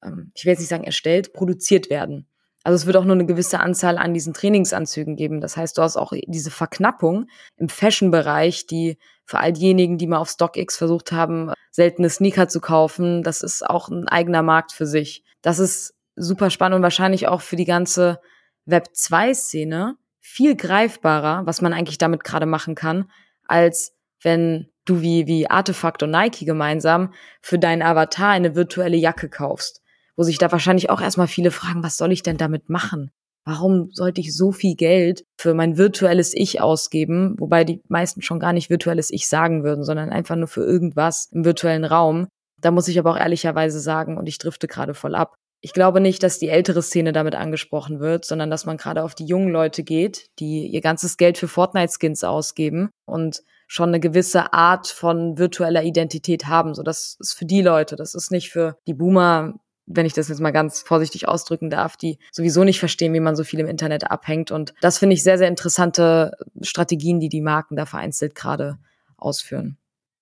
ähm, 0.03 0.31
ich 0.35 0.45
will 0.45 0.51
jetzt 0.51 0.59
nicht 0.59 0.69
sagen 0.69 0.83
erstellt, 0.83 1.33
produziert 1.33 1.89
werden. 1.89 2.27
Also 2.63 2.75
es 2.75 2.85
wird 2.85 2.97
auch 2.97 3.05
nur 3.05 3.15
eine 3.15 3.25
gewisse 3.25 3.61
Anzahl 3.61 3.97
an 3.97 4.13
diesen 4.13 4.33
Trainingsanzügen 4.33 5.15
geben. 5.15 5.39
Das 5.39 5.55
heißt, 5.55 5.77
du 5.77 5.83
hast 5.83 5.95
auch 5.95 6.11
diese 6.27 6.51
Verknappung 6.51 7.27
im 7.55 7.69
Fashion-Bereich, 7.69 8.67
die 8.67 8.97
für 9.23 9.39
all 9.39 9.53
diejenigen, 9.53 9.97
die 9.97 10.07
mal 10.07 10.17
auf 10.17 10.29
StockX 10.29 10.75
versucht 10.75 11.13
haben, 11.13 11.53
seltene 11.71 12.09
Sneaker 12.09 12.49
zu 12.49 12.59
kaufen, 12.59 13.23
das 13.23 13.41
ist 13.41 13.65
auch 13.65 13.87
ein 13.87 14.09
eigener 14.09 14.41
Markt 14.43 14.73
für 14.73 14.85
sich. 14.85 15.23
Das 15.41 15.59
ist 15.59 15.95
super 16.17 16.49
spannend 16.49 16.75
und 16.75 16.83
wahrscheinlich 16.83 17.29
auch 17.29 17.39
für 17.39 17.55
die 17.55 17.63
ganze 17.63 18.19
Web2-Szene 18.67 19.95
viel 20.19 20.55
greifbarer, 20.55 21.45
was 21.45 21.61
man 21.61 21.73
eigentlich 21.73 21.97
damit 21.97 22.23
gerade 22.23 22.45
machen 22.45 22.75
kann, 22.75 23.09
als 23.47 23.93
wenn 24.21 24.69
du 24.85 25.01
wie, 25.01 25.27
wie 25.27 25.49
Artefakt 25.49 26.03
und 26.03 26.11
Nike 26.11 26.45
gemeinsam 26.45 27.13
für 27.41 27.59
deinen 27.59 27.81
Avatar 27.81 28.29
eine 28.29 28.55
virtuelle 28.55 28.97
Jacke 28.97 29.29
kaufst. 29.29 29.81
Wo 30.15 30.23
sich 30.23 30.37
da 30.37 30.51
wahrscheinlich 30.51 30.89
auch 30.89 31.01
erstmal 31.01 31.27
viele 31.27 31.51
fragen, 31.51 31.83
was 31.83 31.97
soll 31.97 32.11
ich 32.11 32.23
denn 32.23 32.37
damit 32.37 32.69
machen? 32.69 33.11
Warum 33.45 33.91
sollte 33.93 34.19
ich 34.19 34.35
so 34.35 34.51
viel 34.51 34.75
Geld 34.75 35.23
für 35.37 35.53
mein 35.53 35.77
virtuelles 35.77 36.33
Ich 36.33 36.59
ausgeben? 36.59 37.35
Wobei 37.39 37.63
die 37.63 37.81
meisten 37.87 38.21
schon 38.21 38.39
gar 38.39 38.51
nicht 38.51 38.69
virtuelles 38.69 39.09
Ich 39.09 39.29
sagen 39.29 39.63
würden, 39.63 39.85
sondern 39.85 40.09
einfach 40.09 40.35
nur 40.35 40.49
für 40.49 40.65
irgendwas 40.65 41.29
im 41.31 41.45
virtuellen 41.45 41.85
Raum. 41.85 42.27
Da 42.59 42.71
muss 42.71 42.89
ich 42.89 42.99
aber 42.99 43.11
auch 43.11 43.17
ehrlicherweise 43.17 43.79
sagen, 43.79 44.17
und 44.17 44.27
ich 44.27 44.37
drifte 44.37 44.67
gerade 44.67 44.93
voll 44.93 45.15
ab, 45.15 45.35
ich 45.61 45.73
glaube 45.73 46.01
nicht, 46.01 46.21
dass 46.23 46.39
die 46.39 46.49
ältere 46.49 46.81
Szene 46.81 47.13
damit 47.13 47.35
angesprochen 47.35 47.99
wird, 47.99 48.25
sondern 48.25 48.49
dass 48.49 48.65
man 48.65 48.77
gerade 48.77 49.03
auf 49.03 49.15
die 49.15 49.25
jungen 49.25 49.49
Leute 49.49 49.83
geht, 49.83 50.29
die 50.39 50.67
ihr 50.67 50.81
ganzes 50.81 51.17
Geld 51.17 51.37
für 51.37 51.47
Fortnite-Skins 51.47 52.23
ausgeben 52.23 52.89
und 53.05 53.43
schon 53.67 53.89
eine 53.89 53.99
gewisse 53.99 54.53
Art 54.53 54.87
von 54.87 55.37
virtueller 55.37 55.83
Identität 55.83 56.45
haben. 56.45 56.73
So, 56.73 56.83
das 56.83 57.17
ist 57.19 57.33
für 57.33 57.45
die 57.45 57.61
Leute, 57.61 57.95
das 57.95 58.13
ist 58.13 58.31
nicht 58.31 58.49
für 58.49 58.77
die 58.87 58.93
Boomer, 58.93 59.55
wenn 59.87 60.05
ich 60.05 60.13
das 60.13 60.27
jetzt 60.27 60.41
mal 60.41 60.51
ganz 60.51 60.81
vorsichtig 60.81 61.27
ausdrücken 61.27 61.69
darf, 61.69 61.97
die 61.97 62.19
sowieso 62.31 62.63
nicht 62.63 62.79
verstehen, 62.79 63.13
wie 63.13 63.19
man 63.19 63.35
so 63.35 63.43
viel 63.43 63.59
im 63.59 63.67
Internet 63.67 64.11
abhängt. 64.11 64.51
Und 64.51 64.73
das 64.81 64.99
finde 64.99 65.15
ich 65.15 65.23
sehr, 65.23 65.37
sehr 65.37 65.47
interessante 65.47 66.31
Strategien, 66.61 67.19
die 67.19 67.29
die 67.29 67.41
Marken 67.41 67.75
da 67.75 67.85
vereinzelt 67.85 68.35
gerade 68.35 68.77
ausführen. 69.17 69.77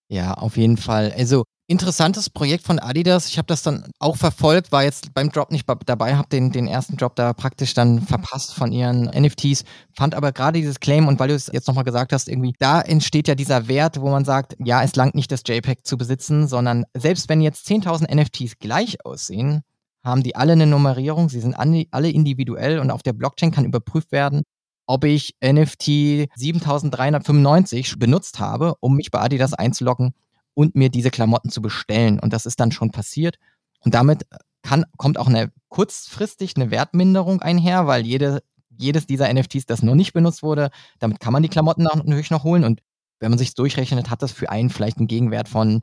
Ja, 0.07 0.33
auf 0.33 0.55
jeden 0.55 0.77
Fall. 0.77 1.13
Also 1.17 1.45
interessantes 1.67 2.29
Projekt 2.29 2.63
von 2.63 2.79
Adidas. 2.79 3.27
Ich 3.27 3.37
habe 3.37 3.47
das 3.47 3.63
dann 3.63 3.91
auch 3.99 4.17
verfolgt, 4.17 4.71
war 4.71 4.83
jetzt 4.83 5.13
beim 5.13 5.31
Drop 5.31 5.51
nicht 5.51 5.65
dabei, 5.85 6.15
habe 6.15 6.29
den, 6.29 6.51
den 6.51 6.67
ersten 6.67 6.95
Drop 6.97 7.15
da 7.15 7.33
praktisch 7.33 7.73
dann 7.73 8.01
verpasst 8.01 8.53
von 8.53 8.71
ihren 8.71 9.05
NFTs, 9.05 9.63
fand 9.95 10.13
aber 10.13 10.31
gerade 10.31 10.59
dieses 10.59 10.79
Claim 10.79 11.07
und 11.07 11.19
weil 11.19 11.29
du 11.29 11.33
es 11.33 11.49
jetzt 11.51 11.67
nochmal 11.67 11.83
gesagt 11.83 12.13
hast, 12.13 12.29
irgendwie, 12.29 12.53
da 12.59 12.81
entsteht 12.81 13.27
ja 13.27 13.35
dieser 13.35 13.67
Wert, 13.67 13.99
wo 13.99 14.09
man 14.09 14.25
sagt, 14.25 14.55
ja, 14.59 14.83
es 14.83 14.95
langt 14.95 15.15
nicht 15.15 15.31
das 15.31 15.41
JPEG 15.45 15.85
zu 15.85 15.97
besitzen, 15.97 16.47
sondern 16.47 16.85
selbst 16.95 17.29
wenn 17.29 17.41
jetzt 17.41 17.67
10.000 17.67 18.13
NFTs 18.13 18.59
gleich 18.59 19.03
aussehen, 19.03 19.61
haben 20.03 20.21
die 20.21 20.35
alle 20.35 20.53
eine 20.53 20.67
Nummerierung, 20.67 21.29
sie 21.29 21.41
sind 21.41 21.55
alle 21.55 22.09
individuell 22.09 22.77
und 22.77 22.91
auf 22.91 23.01
der 23.01 23.13
Blockchain 23.13 23.49
kann 23.49 23.65
überprüft 23.65 24.11
werden, 24.11 24.43
ob 24.85 25.03
ich 25.03 25.35
NFT 25.43 26.29
7395 26.35 27.97
benutzt 27.97 28.39
habe, 28.39 28.75
um 28.81 28.95
mich 28.95 29.09
bei 29.09 29.19
Adidas 29.19 29.55
einzuloggen 29.55 30.13
und 30.55 30.75
mir 30.75 30.89
diese 30.89 31.11
Klamotten 31.11 31.49
zu 31.49 31.61
bestellen. 31.61 32.19
Und 32.19 32.33
das 32.33 32.47
ist 32.47 32.59
dann 32.59 32.71
schon 32.71 32.91
passiert. 32.91 33.37
Und 33.81 33.93
damit 33.93 34.23
äh, 34.31 34.37
kann, 34.63 34.85
kommt 34.97 35.19
auch 35.19 35.27
eine 35.27 35.51
kurzfristig 35.69 36.55
eine 36.55 36.71
Wertminderung 36.71 37.41
einher, 37.41 37.85
weil 37.85 38.05
jede, 38.05 38.41
jedes 38.69 39.05
dieser 39.05 39.31
NFTs, 39.31 39.67
das 39.67 39.83
noch 39.83 39.93
nicht 39.93 40.13
benutzt 40.13 40.41
wurde, 40.41 40.71
damit 40.97 41.19
kann 41.19 41.33
man 41.33 41.43
die 41.43 41.49
Klamotten 41.49 41.83
natürlich 41.83 42.31
noch 42.31 42.43
holen. 42.43 42.63
Und 42.63 42.81
wenn 43.19 43.29
man 43.29 43.37
sich 43.37 43.53
durchrechnet, 43.53 44.09
hat 44.09 44.23
das 44.23 44.31
für 44.31 44.49
einen 44.49 44.69
vielleicht 44.71 44.97
einen 44.97 45.07
Gegenwert 45.07 45.47
von 45.47 45.81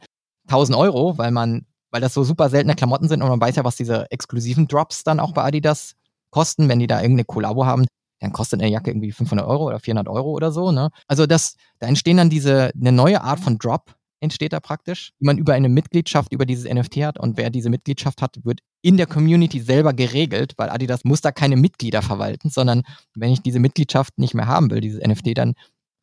1000 0.48 0.76
Euro, 0.76 1.16
weil 1.18 1.30
man, 1.30 1.66
weil 1.90 2.00
das 2.00 2.14
so 2.14 2.24
super 2.24 2.50
seltene 2.50 2.74
Klamotten 2.74 3.08
sind 3.08 3.22
und 3.22 3.28
man 3.28 3.40
weiß 3.40 3.56
ja, 3.56 3.64
was 3.64 3.76
diese 3.76 4.10
exklusiven 4.10 4.66
Drops 4.66 5.04
dann 5.04 5.20
auch 5.20 5.32
bei 5.32 5.44
Adidas 5.44 5.94
kosten, 6.30 6.68
wenn 6.68 6.78
die 6.78 6.86
da 6.86 7.00
irgendeine 7.00 7.24
Kollabo 7.24 7.66
haben, 7.66 7.86
dann 8.20 8.32
kostet 8.32 8.60
eine 8.60 8.70
Jacke 8.70 8.90
irgendwie 8.90 9.12
500 9.12 9.46
Euro 9.46 9.66
oder 9.66 9.80
400 9.80 10.08
Euro 10.08 10.30
oder 10.30 10.52
so. 10.52 10.72
Ne? 10.72 10.90
Also 11.06 11.26
das, 11.26 11.56
da 11.78 11.86
entstehen 11.86 12.16
dann 12.16 12.30
diese 12.30 12.70
eine 12.78 12.92
neue 12.92 13.22
Art 13.22 13.40
von 13.40 13.58
Drop, 13.58 13.94
entsteht 14.22 14.52
da 14.52 14.60
praktisch, 14.60 15.12
die 15.20 15.26
man 15.26 15.38
über 15.38 15.54
eine 15.54 15.68
Mitgliedschaft 15.68 16.32
über 16.32 16.46
dieses 16.46 16.72
NFT 16.72 16.98
hat 16.98 17.18
und 17.18 17.36
wer 17.36 17.50
diese 17.50 17.70
Mitgliedschaft 17.70 18.22
hat, 18.22 18.36
wird 18.44 18.60
in 18.82 18.96
der 18.96 19.06
Community 19.06 19.60
selber 19.60 19.92
geregelt, 19.92 20.54
weil 20.56 20.70
Adidas 20.70 21.04
muss 21.04 21.20
da 21.20 21.32
keine 21.32 21.56
Mitglieder 21.56 22.02
verwalten, 22.02 22.50
sondern 22.50 22.82
wenn 23.14 23.32
ich 23.32 23.42
diese 23.42 23.60
Mitgliedschaft 23.60 24.18
nicht 24.18 24.34
mehr 24.34 24.46
haben 24.46 24.70
will, 24.70 24.80
dieses 24.80 25.00
NFT, 25.06 25.36
dann 25.36 25.54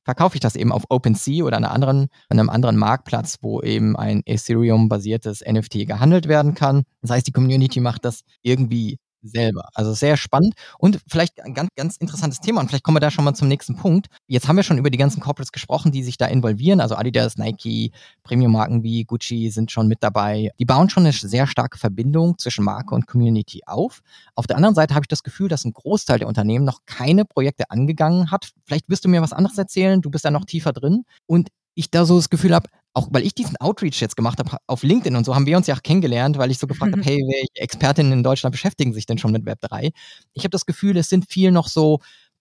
verkaufe 0.06 0.36
ich 0.36 0.42
das 0.42 0.56
eben 0.56 0.72
auf 0.72 0.86
OpenSea 0.90 1.44
oder 1.44 1.58
einer 1.58 1.72
anderen, 1.72 2.08
einem 2.30 2.50
anderen 2.50 2.78
Marktplatz, 2.78 3.38
wo 3.42 3.62
eben 3.62 3.96
ein 3.96 4.22
Ethereum-basiertes 4.26 5.44
NFT 5.48 5.88
gehandelt 5.88 6.28
werden 6.28 6.56
kann. 6.56 6.84
Das 7.02 7.12
heißt, 7.12 7.28
die 7.28 7.32
Community 7.32 7.80
macht 7.80 8.06
das 8.06 8.22
irgendwie 8.42 8.98
selber. 9.22 9.70
Also 9.74 9.94
sehr 9.94 10.18
spannend 10.18 10.54
und 10.78 11.00
vielleicht 11.08 11.42
ein 11.44 11.54
ganz, 11.54 11.70
ganz 11.76 11.98
interessantes 11.98 12.40
Thema 12.40 12.62
und 12.62 12.70
vielleicht 12.70 12.84
kommen 12.84 12.96
wir 12.96 13.02
da 13.02 13.12
schon 13.12 13.26
mal 13.26 13.34
zum 13.34 13.48
nächsten 13.48 13.76
Punkt. 13.76 14.08
Jetzt 14.28 14.48
haben 14.48 14.56
wir 14.56 14.64
schon 14.64 14.78
über 14.78 14.90
die 14.90 14.98
ganzen 14.98 15.20
Corporates 15.20 15.52
gesprochen, 15.52 15.92
die 15.92 16.04
sich 16.04 16.18
da 16.18 16.28
involvieren. 16.28 16.82
Also 16.82 16.96
Adidas, 16.96 17.38
Nike, 17.38 17.92
Premium-Marken 18.24 18.84
wie 18.84 19.04
Gucci 19.04 19.50
sind 19.50 19.72
schon 19.72 19.88
mit 19.88 20.00
dabei. 20.02 20.52
Die 20.60 20.66
bauen 20.66 20.90
schon 20.90 21.04
eine 21.04 21.14
sehr 21.14 21.48
starke 21.48 21.78
Verbindung 21.78 22.38
zwischen 22.38 22.64
Marke 22.64 22.96
und 22.96 23.08
Community 23.08 23.62
auf. 23.66 24.02
Auf 24.36 24.48
der 24.48 24.56
anderen 24.56 24.76
Seite 24.76 24.96
habe 24.96 25.04
ich 25.04 25.10
das 25.10 25.24
Gefühl, 25.24 25.48
dass 25.48 25.66
ein 25.66 25.74
Großteil 25.74 26.20
der 26.20 26.28
Unternehmen 26.28 26.66
noch 26.66 26.82
keine 26.86 27.26
Projekte 27.26 27.70
angegangen 27.70 28.32
hat. 28.32 28.52
Vielleicht 28.66 28.90
wirst 28.90 29.06
du 29.06 29.10
mir 29.10 29.22
was 29.22 29.34
anderes 29.34 29.58
erzählen, 29.58 30.02
du 30.02 30.10
bist 30.10 30.26
da 30.26 30.32
noch 30.32 30.46
tiefer 30.46 30.74
drin. 30.74 31.04
Und 31.26 31.50
ich 31.80 31.90
da 31.90 32.06
so 32.06 32.18
das 32.18 32.30
Gefühl 32.30 32.54
habe, 32.54 32.70
auch 32.94 33.08
weil 33.12 33.26
ich 33.26 33.34
diesen 33.34 33.56
Outreach 33.58 34.02
jetzt 34.02 34.18
gemacht 34.18 34.40
habe 34.40 34.58
auf 34.68 34.84
LinkedIn 34.84 35.16
und 35.16 35.26
so, 35.26 35.34
haben 35.34 35.46
wir 35.46 35.56
uns 35.56 35.68
ja 35.68 35.76
auch 35.76 35.84
kennengelernt, 35.84 36.38
weil 36.38 36.52
ich 36.52 36.60
so 36.60 36.68
gefragt 36.68 36.92
habe, 36.92 37.04
hey, 37.04 37.18
welche 37.18 37.64
Expertinnen 37.64 38.12
in 38.12 38.24
Deutschland 38.24 38.52
beschäftigen 38.52 38.94
sich 38.94 39.06
denn 39.06 39.18
schon 39.18 39.32
mit 39.32 39.46
Web 39.46 39.62
3? 39.62 39.92
Ich 40.34 40.44
habe 40.44 40.50
das 40.50 40.66
Gefühl, 40.66 40.98
es 40.98 41.10
sind 41.10 41.30
viel 41.30 41.52
noch 41.52 41.68
so 41.68 42.00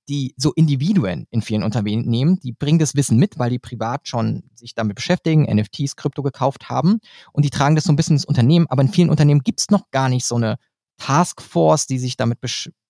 die 0.09 0.35
so 0.39 0.53
Individuen 0.55 1.27
in 1.31 1.43
vielen 1.43 1.63
Unternehmen, 1.63 2.41
die 2.41 2.53
bringen 2.53 2.79
das 2.79 2.95
Wissen 2.95 3.19
mit, 3.19 3.39
weil 3.39 3.51
die 3.51 3.59
privat 3.59 4.09
schon 4.09 4.43
sich 4.55 4.75
damit 4.75 4.97
beschäftigen, 4.97 5.43
NFTs, 5.43 5.97
Krypto 5.97 6.23
gekauft 6.23 6.71
haben 6.71 6.99
und 7.33 7.45
die 7.45 7.51
tragen 7.51 7.75
das 7.75 7.85
so 7.85 7.93
ein 7.93 7.97
bisschen 7.97 8.17
ins 8.17 8.25
Unternehmen. 8.25 8.67
Aber 8.71 8.81
in 8.81 8.89
vielen 8.89 9.11
Unternehmen 9.11 9.43
gibt 9.43 9.61
es 9.61 9.71
noch 9.71 9.91
gar 9.91 10.09
nicht 10.09 10.25
so 10.25 10.37
eine 10.37 10.57
Taskforce, 10.99 11.87
die 11.87 11.99
sich 11.99 12.17
damit 12.17 12.39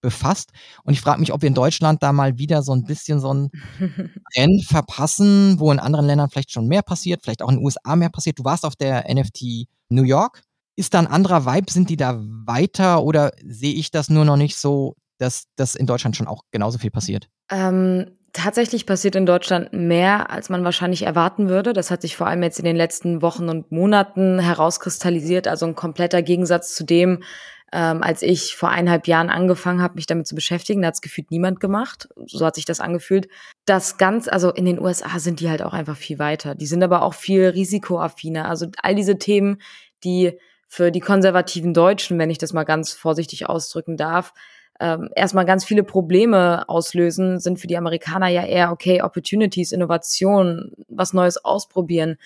befasst. 0.01 0.51
Und 0.85 0.93
ich 0.93 1.01
frage 1.01 1.21
mich, 1.21 1.33
ob 1.33 1.43
wir 1.43 1.49
in 1.49 1.55
Deutschland 1.55 2.03
da 2.03 2.13
mal 2.13 2.39
wieder 2.39 2.63
so 2.63 2.73
ein 2.73 2.85
bisschen 2.85 3.21
so 3.21 3.33
ein 3.33 3.51
Rennen 4.37 4.63
verpassen, 4.63 5.61
wo 5.61 5.71
in 5.71 5.79
anderen 5.79 6.07
Ländern 6.07 6.31
vielleicht 6.31 6.51
schon 6.51 6.67
mehr 6.67 6.83
passiert, 6.83 7.23
vielleicht 7.23 7.43
auch 7.43 7.51
in 7.51 7.57
den 7.57 7.65
USA 7.65 7.97
mehr 7.97 8.11
passiert. 8.11 8.39
Du 8.39 8.45
warst 8.45 8.65
auf 8.65 8.77
der 8.77 9.05
NFT 9.13 9.67
New 9.91 10.05
York. 10.05 10.43
Ist 10.77 10.95
da 10.95 11.01
ein 11.01 11.07
anderer 11.07 11.45
Vibe? 11.45 11.73
Sind 11.73 11.91
die 11.91 11.97
da 11.97 12.19
weiter 12.21 13.03
oder 13.03 13.33
sehe 13.45 13.75
ich 13.75 13.91
das 13.91 14.09
nur 14.11 14.25
noch 14.25 14.37
nicht 14.37 14.57
so, 14.57 14.95
dass 15.19 15.45
das 15.57 15.75
in 15.75 15.87
Deutschland 15.87 16.17
schon 16.17 16.29
auch 16.29 16.43
genauso 16.53 16.79
viel 16.79 16.91
passiert? 16.91 17.29
Ähm, 17.51 18.19
tatsächlich 18.33 18.87
passiert 18.87 19.17
in 19.17 19.27
Deutschland 19.27 19.73
mehr, 19.73 20.31
als 20.31 20.49
man 20.49 20.65
wahrscheinlich 20.65 21.03
erwarten 21.03 21.49
würde. 21.49 21.73
Das 21.73 21.91
hat 21.91 22.03
sich 22.03 22.17
vor 22.17 22.29
allem 22.29 22.43
jetzt 22.43 22.61
in 22.61 22.65
den 22.65 22.77
letzten 22.77 23.23
Wochen 23.23 23.49
und 23.49 23.73
Monaten 23.73 24.39
herauskristallisiert. 24.39 25.49
Also 25.49 25.67
ein 25.67 25.75
kompletter 25.75 26.23
Gegensatz 26.23 26.75
zu 26.75 26.85
dem, 26.85 27.25
ähm, 27.73 28.03
als 28.03 28.23
ich 28.23 28.57
vor 28.57 28.71
eineinhalb 28.71 29.07
Jahren 29.07 29.29
angefangen 29.29 29.83
habe, 29.83 29.95
mich 29.97 30.07
damit 30.07 30.27
zu 30.27 30.35
beschäftigen, 30.35 30.81
da 30.81 30.89
hat 30.89 30.95
es 30.95 31.01
gefühlt 31.01 31.31
niemand 31.31 31.61
gemacht. 31.61 32.09
So 32.27 32.47
hat 32.47 32.55
sich 32.55 32.65
das 32.65 32.81
angefühlt. 32.81 33.29
Das 33.67 33.99
ganz, 33.99 34.27
also 34.29 34.51
in 34.51 34.65
den 34.65 34.81
USA 34.81 35.19
sind 35.19 35.41
die 35.41 35.51
halt 35.51 35.63
auch 35.63 35.75
einfach 35.75 35.97
viel 35.97 36.19
weiter. 36.19 36.55
Die 36.55 36.67
sind 36.67 36.83
aber 36.83 37.03
auch 37.03 37.15
viel 37.15 37.47
risikoaffiner. 37.47 38.49
Also 38.49 38.69
all 38.83 38.95
diese 38.95 39.19
Themen, 39.19 39.61
die 40.03 40.39
für 40.67 40.91
die 40.91 41.01
konservativen 41.01 41.75
Deutschen, 41.75 42.19
wenn 42.19 42.31
ich 42.31 42.39
das 42.39 42.53
mal 42.53 42.65
ganz 42.65 42.93
vorsichtig 42.93 43.49
ausdrücken 43.49 43.97
darf, 43.97 44.33
ähm, 44.81 45.11
erstmal 45.15 45.45
ganz 45.45 45.65
viele 45.65 45.83
Probleme 45.83 46.69
auslösen, 46.69 47.41
sind 47.41 47.59
für 47.59 47.67
die 47.67 47.77
Amerikaner 47.77 48.29
ja 48.29 48.45
eher, 48.45 48.71
okay, 48.71 49.03
Opportunities, 49.03 49.73
Innovation, 49.73 50.73
was 50.89 51.13
Neues 51.13 51.45
ausprobieren, 51.45 52.17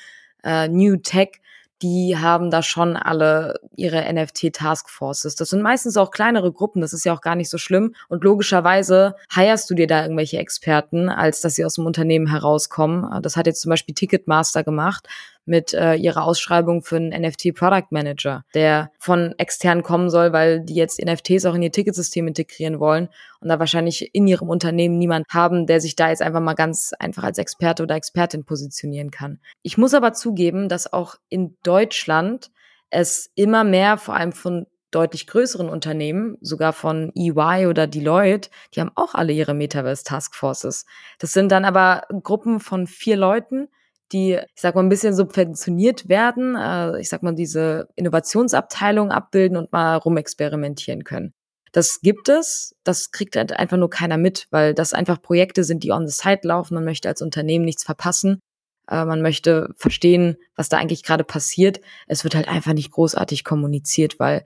äh, 0.44 0.68
New 0.68 0.96
Tech 0.96 1.40
die 1.82 2.16
haben 2.16 2.50
da 2.50 2.62
schon 2.62 2.96
alle 2.96 3.60
ihre 3.76 4.10
NFT-Taskforces. 4.12 5.34
Das 5.34 5.50
sind 5.50 5.62
meistens 5.62 5.96
auch 5.96 6.10
kleinere 6.10 6.52
Gruppen, 6.52 6.80
das 6.80 6.92
ist 6.92 7.04
ja 7.04 7.12
auch 7.12 7.20
gar 7.20 7.34
nicht 7.34 7.50
so 7.50 7.58
schlimm. 7.58 7.94
Und 8.08 8.24
logischerweise 8.24 9.16
heierst 9.34 9.68
du 9.68 9.74
dir 9.74 9.86
da 9.86 10.02
irgendwelche 10.02 10.38
Experten, 10.38 11.08
als 11.08 11.40
dass 11.40 11.54
sie 11.54 11.64
aus 11.64 11.74
dem 11.74 11.86
Unternehmen 11.86 12.28
herauskommen. 12.28 13.20
Das 13.22 13.36
hat 13.36 13.46
jetzt 13.46 13.60
zum 13.60 13.70
Beispiel 13.70 13.94
Ticketmaster 13.94 14.62
gemacht 14.62 15.08
mit 15.44 15.74
äh, 15.74 15.94
ihrer 15.94 16.24
Ausschreibung 16.24 16.82
für 16.82 16.96
einen 16.96 17.10
NFT 17.22 17.54
Product 17.54 17.88
Manager, 17.90 18.44
der 18.54 18.90
von 18.98 19.34
extern 19.38 19.82
kommen 19.82 20.10
soll, 20.10 20.32
weil 20.32 20.60
die 20.60 20.74
jetzt 20.74 21.04
NFTs 21.04 21.46
auch 21.46 21.54
in 21.54 21.62
ihr 21.62 21.72
Ticketsystem 21.72 22.28
integrieren 22.28 22.78
wollen 22.78 23.08
und 23.40 23.48
da 23.48 23.58
wahrscheinlich 23.58 24.14
in 24.14 24.26
ihrem 24.26 24.48
Unternehmen 24.48 24.98
niemand 24.98 25.26
haben, 25.30 25.66
der 25.66 25.80
sich 25.80 25.96
da 25.96 26.10
jetzt 26.10 26.22
einfach 26.22 26.40
mal 26.40 26.54
ganz 26.54 26.92
einfach 26.98 27.24
als 27.24 27.38
Experte 27.38 27.82
oder 27.82 27.96
Expertin 27.96 28.44
positionieren 28.44 29.10
kann. 29.10 29.40
Ich 29.62 29.78
muss 29.78 29.94
aber 29.94 30.12
zugeben, 30.12 30.68
dass 30.68 30.92
auch 30.92 31.16
in 31.28 31.56
Deutschland 31.62 32.50
es 32.90 33.30
immer 33.34 33.64
mehr, 33.64 33.98
vor 33.98 34.14
allem 34.14 34.32
von 34.32 34.66
deutlich 34.92 35.26
größeren 35.26 35.68
Unternehmen, 35.68 36.36
sogar 36.40 36.72
von 36.72 37.10
EY 37.16 37.66
oder 37.66 37.86
Deloitte, 37.86 38.50
die 38.74 38.80
haben 38.80 38.92
auch 38.94 39.14
alle 39.14 39.32
ihre 39.32 39.54
Metaverse 39.54 40.04
Taskforces. 40.04 40.84
Das 41.18 41.32
sind 41.32 41.50
dann 41.50 41.64
aber 41.64 42.02
Gruppen 42.22 42.60
von 42.60 42.86
vier 42.86 43.16
Leuten, 43.16 43.68
die, 44.12 44.32
ich 44.54 44.60
sag 44.60 44.74
mal, 44.74 44.82
ein 44.82 44.88
bisschen 44.88 45.14
subventioniert 45.14 46.08
werden, 46.08 46.56
äh, 46.56 47.00
ich 47.00 47.08
sag 47.08 47.22
mal, 47.22 47.34
diese 47.34 47.88
Innovationsabteilung 47.96 49.10
abbilden 49.10 49.56
und 49.56 49.72
mal 49.72 49.96
rumexperimentieren 49.96 51.04
können. 51.04 51.32
Das 51.72 52.00
gibt 52.02 52.28
es, 52.28 52.74
das 52.84 53.12
kriegt 53.12 53.34
halt 53.36 53.52
einfach 53.52 53.78
nur 53.78 53.88
keiner 53.88 54.18
mit, 54.18 54.46
weil 54.50 54.74
das 54.74 54.92
einfach 54.92 55.22
Projekte 55.22 55.64
sind, 55.64 55.82
die 55.84 55.90
on 55.90 56.06
the 56.06 56.14
side 56.14 56.40
laufen. 56.42 56.74
Man 56.74 56.84
möchte 56.84 57.08
als 57.08 57.22
Unternehmen 57.22 57.64
nichts 57.64 57.82
verpassen. 57.82 58.40
Äh, 58.88 59.04
man 59.06 59.22
möchte 59.22 59.70
verstehen, 59.76 60.36
was 60.54 60.68
da 60.68 60.76
eigentlich 60.76 61.02
gerade 61.02 61.24
passiert. 61.24 61.80
Es 62.06 62.24
wird 62.24 62.34
halt 62.34 62.48
einfach 62.48 62.74
nicht 62.74 62.90
großartig 62.90 63.44
kommuniziert, 63.44 64.20
weil 64.20 64.44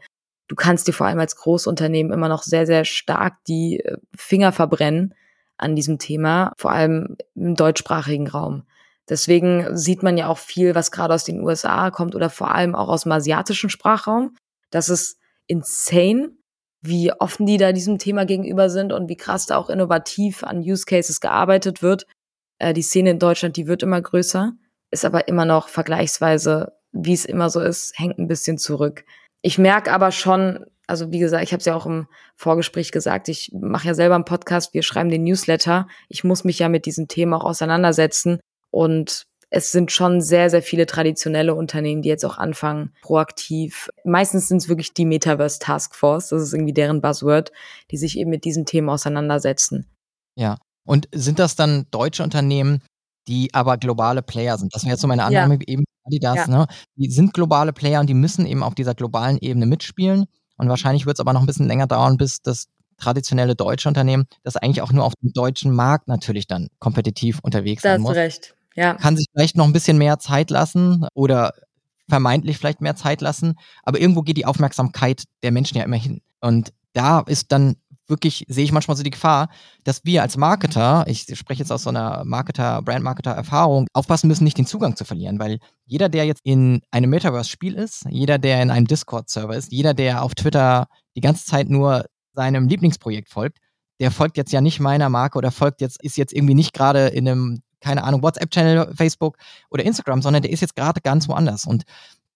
du 0.48 0.54
kannst 0.54 0.86
dir 0.86 0.92
vor 0.92 1.08
allem 1.08 1.18
als 1.18 1.36
Großunternehmen 1.36 2.12
immer 2.12 2.28
noch 2.28 2.44
sehr, 2.44 2.66
sehr 2.66 2.84
stark 2.84 3.44
die 3.48 3.80
äh, 3.80 3.96
Finger 4.16 4.52
verbrennen 4.52 5.14
an 5.58 5.74
diesem 5.74 5.98
Thema, 5.98 6.52
vor 6.56 6.70
allem 6.70 7.16
im 7.34 7.56
deutschsprachigen 7.56 8.28
Raum. 8.28 8.64
Deswegen 9.08 9.76
sieht 9.76 10.02
man 10.02 10.18
ja 10.18 10.28
auch 10.28 10.38
viel, 10.38 10.74
was 10.74 10.90
gerade 10.90 11.14
aus 11.14 11.24
den 11.24 11.40
USA 11.40 11.90
kommt 11.90 12.14
oder 12.14 12.28
vor 12.28 12.52
allem 12.52 12.74
auch 12.74 12.88
aus 12.88 13.04
dem 13.04 13.12
asiatischen 13.12 13.70
Sprachraum. 13.70 14.36
Das 14.70 14.88
ist 14.88 15.18
insane, 15.46 16.30
wie 16.82 17.12
offen 17.12 17.46
die 17.46 17.56
da 17.56 17.72
diesem 17.72 17.98
Thema 17.98 18.26
gegenüber 18.26 18.68
sind 18.68 18.92
und 18.92 19.08
wie 19.08 19.16
krass 19.16 19.46
da 19.46 19.56
auch 19.56 19.70
innovativ 19.70 20.42
an 20.42 20.58
Use 20.58 20.84
Cases 20.86 21.20
gearbeitet 21.20 21.82
wird. 21.82 22.06
Äh, 22.58 22.74
die 22.74 22.82
Szene 22.82 23.10
in 23.10 23.18
Deutschland, 23.18 23.56
die 23.56 23.66
wird 23.66 23.82
immer 23.82 24.00
größer, 24.00 24.52
ist 24.90 25.04
aber 25.04 25.28
immer 25.28 25.44
noch 25.44 25.68
vergleichsweise, 25.68 26.72
wie 26.92 27.12
es 27.12 27.24
immer 27.24 27.50
so 27.50 27.60
ist, 27.60 27.98
hängt 27.98 28.18
ein 28.18 28.28
bisschen 28.28 28.58
zurück. 28.58 29.04
Ich 29.42 29.58
merke 29.58 29.92
aber 29.92 30.10
schon, 30.10 30.66
also 30.88 31.12
wie 31.12 31.18
gesagt, 31.18 31.44
ich 31.44 31.52
habe 31.52 31.60
es 31.60 31.66
ja 31.66 31.76
auch 31.76 31.86
im 31.86 32.08
Vorgespräch 32.36 32.90
gesagt, 32.90 33.28
ich 33.28 33.52
mache 33.52 33.88
ja 33.88 33.94
selber 33.94 34.14
einen 34.16 34.24
Podcast, 34.24 34.74
wir 34.74 34.82
schreiben 34.82 35.10
den 35.10 35.24
Newsletter. 35.24 35.86
Ich 36.08 36.24
muss 36.24 36.44
mich 36.44 36.58
ja 36.58 36.68
mit 36.68 36.86
diesem 36.86 37.06
Thema 37.06 37.36
auch 37.36 37.44
auseinandersetzen 37.44 38.40
und 38.76 39.26
es 39.48 39.72
sind 39.72 39.90
schon 39.90 40.20
sehr, 40.20 40.50
sehr 40.50 40.60
viele 40.60 40.84
traditionelle 40.84 41.54
Unternehmen, 41.54 42.02
die 42.02 42.10
jetzt 42.10 42.26
auch 42.26 42.36
anfangen, 42.36 42.92
proaktiv. 43.00 43.88
Meistens 44.04 44.48
sind 44.48 44.58
es 44.58 44.68
wirklich 44.68 44.92
die 44.92 45.06
Metaverse 45.06 45.60
Task 45.60 45.94
Force, 45.94 46.28
das 46.28 46.42
ist 46.42 46.52
irgendwie 46.52 46.74
deren 46.74 47.00
Buzzword, 47.00 47.52
die 47.90 47.96
sich 47.96 48.18
eben 48.18 48.28
mit 48.28 48.44
diesen 48.44 48.66
Themen 48.66 48.90
auseinandersetzen. 48.90 49.86
Ja. 50.36 50.58
Und 50.86 51.08
sind 51.10 51.38
das 51.38 51.56
dann 51.56 51.86
deutsche 51.90 52.22
Unternehmen, 52.22 52.82
die 53.28 53.48
aber 53.54 53.78
globale 53.78 54.20
Player 54.20 54.58
sind? 54.58 54.74
Das 54.74 54.84
wäre 54.84 54.92
jetzt 54.92 55.00
so 55.00 55.08
meine 55.08 55.24
Annahme 55.24 55.54
ja. 55.54 55.60
eben 55.68 55.84
Adidas, 56.04 56.36
ja. 56.36 56.46
ne? 56.48 56.66
Die 56.96 57.10
sind 57.10 57.32
globale 57.32 57.72
Player 57.72 58.00
und 58.00 58.10
die 58.10 58.14
müssen 58.14 58.44
eben 58.44 58.62
auf 58.62 58.74
dieser 58.74 58.94
globalen 58.94 59.38
Ebene 59.38 59.64
mitspielen. 59.64 60.26
Und 60.58 60.68
wahrscheinlich 60.68 61.06
wird 61.06 61.16
es 61.16 61.20
aber 61.20 61.32
noch 61.32 61.40
ein 61.40 61.46
bisschen 61.46 61.66
länger 61.66 61.86
dauern, 61.86 62.18
bis 62.18 62.42
das 62.42 62.66
traditionelle 62.98 63.54
deutsche 63.54 63.88
Unternehmen, 63.88 64.26
das 64.42 64.56
eigentlich 64.56 64.82
auch 64.82 64.92
nur 64.92 65.04
auf 65.04 65.14
dem 65.22 65.32
deutschen 65.32 65.74
Markt 65.74 66.08
natürlich 66.08 66.46
dann 66.46 66.68
kompetitiv 66.78 67.40
unterwegs 67.42 67.82
da 67.82 67.92
sein 67.92 68.02
muss. 68.02 68.14
Da 68.14 68.20
hast 68.20 68.44
du 68.44 68.48
recht 68.48 68.55
ja. 68.76 68.94
kann 68.94 69.16
sich 69.16 69.26
vielleicht 69.32 69.56
noch 69.56 69.66
ein 69.66 69.72
bisschen 69.72 69.98
mehr 69.98 70.18
Zeit 70.18 70.50
lassen 70.50 71.06
oder 71.14 71.52
vermeintlich 72.08 72.58
vielleicht 72.58 72.80
mehr 72.80 72.96
Zeit 72.96 73.20
lassen, 73.20 73.54
aber 73.82 74.00
irgendwo 74.00 74.22
geht 74.22 74.36
die 74.36 74.46
Aufmerksamkeit 74.46 75.24
der 75.42 75.52
Menschen 75.52 75.76
ja 75.76 75.84
immer 75.84 75.96
hin. 75.96 76.20
Und 76.40 76.72
da 76.92 77.20
ist 77.20 77.50
dann 77.52 77.76
wirklich, 78.08 78.44
sehe 78.48 78.64
ich 78.64 78.72
manchmal 78.72 78.96
so 78.96 79.02
die 79.02 79.10
Gefahr, 79.10 79.48
dass 79.84 80.04
wir 80.04 80.22
als 80.22 80.36
Marketer, 80.36 81.04
ich 81.08 81.26
spreche 81.36 81.60
jetzt 81.60 81.72
aus 81.72 81.82
so 81.82 81.90
einer 81.90 82.24
Marketer, 82.24 82.80
Brand-Marketer-Erfahrung, 82.82 83.88
aufpassen 83.92 84.28
müssen, 84.28 84.44
nicht 84.44 84.58
den 84.58 84.66
Zugang 84.66 84.96
zu 84.96 85.04
verlieren, 85.04 85.38
weil 85.38 85.58
jeder, 85.86 86.08
der 86.08 86.24
jetzt 86.24 86.40
in 86.44 86.82
einem 86.90 87.10
Metaverse-Spiel 87.10 87.74
ist, 87.74 88.04
jeder, 88.08 88.38
der 88.38 88.62
in 88.62 88.70
einem 88.70 88.86
Discord-Server 88.86 89.56
ist, 89.56 89.72
jeder, 89.72 89.94
der 89.94 90.22
auf 90.22 90.34
Twitter 90.34 90.86
die 91.16 91.20
ganze 91.20 91.44
Zeit 91.44 91.68
nur 91.68 92.06
seinem 92.32 92.68
Lieblingsprojekt 92.68 93.30
folgt, 93.30 93.58
der 93.98 94.10
folgt 94.10 94.36
jetzt 94.36 94.52
ja 94.52 94.60
nicht 94.60 94.78
meiner 94.78 95.08
Marke 95.08 95.38
oder 95.38 95.50
folgt 95.50 95.80
jetzt, 95.80 96.02
ist 96.02 96.16
jetzt 96.16 96.32
irgendwie 96.32 96.54
nicht 96.54 96.74
gerade 96.74 97.08
in 97.08 97.28
einem 97.28 97.62
keine 97.86 98.02
Ahnung, 98.02 98.22
WhatsApp-Channel, 98.22 98.94
Facebook 98.96 99.38
oder 99.70 99.84
Instagram, 99.84 100.20
sondern 100.20 100.42
der 100.42 100.50
ist 100.50 100.60
jetzt 100.60 100.74
gerade 100.74 101.00
ganz 101.00 101.28
woanders. 101.28 101.66
Und 101.66 101.84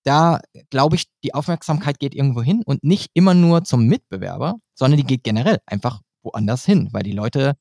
da 0.04 0.40
glaube 0.70 0.94
ich, 0.94 1.06
die 1.24 1.34
Aufmerksamkeit 1.34 1.98
geht 1.98 2.14
irgendwo 2.14 2.40
hin 2.40 2.62
und 2.64 2.84
nicht 2.84 3.10
immer 3.14 3.34
nur 3.34 3.64
zum 3.64 3.86
Mitbewerber, 3.86 4.60
sondern 4.74 4.98
die 4.98 5.06
geht 5.06 5.24
generell 5.24 5.58
einfach 5.66 6.02
woanders 6.22 6.64
hin, 6.64 6.88
weil 6.92 7.02
die 7.02 7.12
Leute 7.12 7.56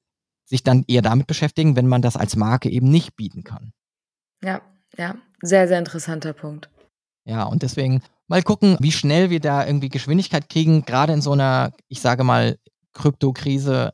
sich 0.46 0.62
dann 0.64 0.84
eher 0.88 1.02
damit 1.02 1.26
beschäftigen, 1.26 1.76
wenn 1.76 1.88
man 1.88 2.04
das 2.04 2.16
als 2.16 2.36
Marke 2.36 2.70
eben 2.70 2.92
nicht 2.92 3.16
bieten 3.16 3.44
kann. 3.44 3.74
Ja, 4.44 4.62
ja, 4.96 5.16
sehr, 5.42 5.68
sehr 5.68 5.80
interessanter 5.80 6.34
Punkt. 6.34 6.70
Ja, 7.26 7.44
und 7.44 7.64
deswegen 7.64 8.04
mal 8.28 8.44
gucken, 8.44 8.78
wie 8.80 8.92
schnell 8.92 9.32
wir 9.32 9.40
da 9.40 9.66
irgendwie 9.66 9.90
Geschwindigkeit 9.90 10.48
kriegen. 10.48 10.86
Gerade 10.86 11.14
in 11.14 11.22
so 11.22 11.32
einer, 11.32 11.74
ich 11.88 12.02
sage 12.02 12.24
mal, 12.24 12.58
Kryptokrise 12.94 13.94